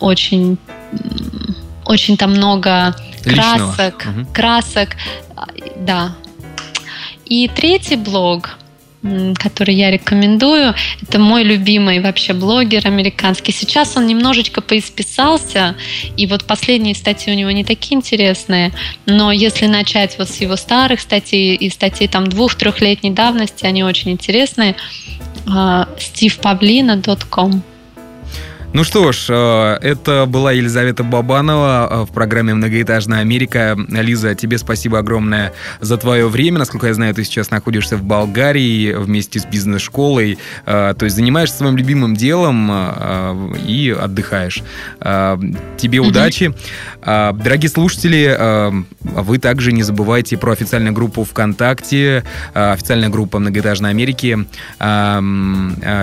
очень, 0.00 0.56
очень 1.86 2.16
там 2.16 2.32
много 2.32 2.94
красок, 3.24 4.06
угу. 4.06 4.26
красок, 4.32 4.96
да. 5.76 6.14
И 7.24 7.48
третий 7.48 7.96
блог, 7.96 8.56
который 9.36 9.74
я 9.74 9.90
рекомендую. 9.90 10.74
Это 11.02 11.18
мой 11.18 11.42
любимый 11.42 12.00
вообще 12.00 12.32
блогер 12.32 12.86
американский. 12.86 13.52
Сейчас 13.52 13.96
он 13.96 14.06
немножечко 14.06 14.60
поисписался, 14.60 15.74
и 16.16 16.26
вот 16.26 16.44
последние 16.44 16.94
статьи 16.94 17.32
у 17.32 17.36
него 17.36 17.50
не 17.50 17.64
такие 17.64 17.96
интересные, 17.96 18.72
но 19.06 19.32
если 19.32 19.66
начать 19.66 20.18
вот 20.18 20.28
с 20.28 20.40
его 20.40 20.56
старых 20.56 21.00
статей 21.00 21.54
и 21.54 21.70
статей 21.70 22.08
там 22.08 22.26
двух-трехлетней 22.26 23.10
давности, 23.10 23.66
они 23.66 23.84
очень 23.84 24.12
интересные. 24.12 24.76
stevepavlina.com 25.46 27.62
ну 28.72 28.84
что 28.84 29.12
ж, 29.12 29.26
э, 29.28 29.78
это 29.80 30.26
была 30.26 30.52
Елизавета 30.52 31.02
Бабанова 31.04 31.88
э, 31.90 32.02
в 32.02 32.12
программе 32.12 32.54
«Многоэтажная 32.54 33.20
Америка». 33.20 33.76
Лиза, 33.88 34.34
тебе 34.34 34.58
спасибо 34.58 34.98
огромное 34.98 35.52
за 35.80 35.96
твое 35.96 36.28
время. 36.28 36.58
Насколько 36.58 36.88
я 36.88 36.94
знаю, 36.94 37.14
ты 37.14 37.24
сейчас 37.24 37.50
находишься 37.50 37.96
в 37.96 38.02
Болгарии 38.02 38.92
вместе 38.92 39.38
с 39.38 39.46
бизнес-школой. 39.46 40.38
Э, 40.66 40.94
то 40.98 41.04
есть 41.04 41.16
занимаешься 41.16 41.58
своим 41.58 41.76
любимым 41.76 42.16
делом 42.16 42.70
и 43.66 43.96
отдыхаешь. 43.98 44.62
Тебе 45.00 46.00
удачи. 46.00 46.52
Дорогие 47.04 47.70
слушатели, 47.70 48.36
вы 49.00 49.38
также 49.38 49.72
не 49.72 49.82
забывайте 49.82 50.36
про 50.36 50.52
официальную 50.52 50.92
группу 50.92 51.24
ВКонтакте, 51.24 52.24
официальная 52.54 53.08
группа 53.08 53.38
«Многоэтажной 53.38 53.90
Америки» 53.90 54.46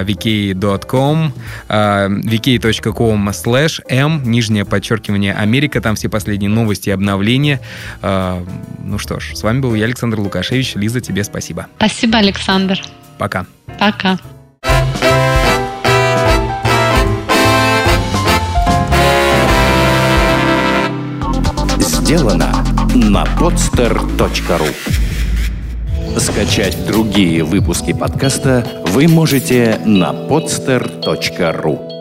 vk.com 0.04 1.34
vk 1.70 2.53
vk.com 2.58 3.30
slash 3.30 3.82
m, 3.90 4.22
нижнее 4.24 4.66
подчеркивание 4.66 5.34
Америка, 5.34 5.82
там 5.82 5.96
все 5.96 6.10
последние 6.10 6.50
новости 6.50 6.90
и 6.90 6.92
обновления. 6.92 7.60
А, 8.02 8.44
ну 8.84 8.98
что 8.98 9.20
ж, 9.20 9.36
с 9.36 9.44
вами 9.44 9.60
был 9.60 9.74
я, 9.76 9.86
Александр 9.86 10.20
Лукашевич. 10.20 10.76
Лиза, 10.76 11.02
тебе 11.02 11.24
спасибо. 11.24 11.68
Спасибо, 11.78 12.18
Александр. 12.18 12.80
Пока. 13.18 13.46
Пока. 13.80 14.18
Сделано 21.80 22.54
на 22.94 23.24
podster.ru 23.40 24.76
Скачать 26.20 26.86
другие 26.86 27.44
выпуски 27.44 27.92
подкаста 27.92 28.66
вы 28.88 29.08
можете 29.08 29.80
на 29.86 30.12
podster.ru 30.12 31.93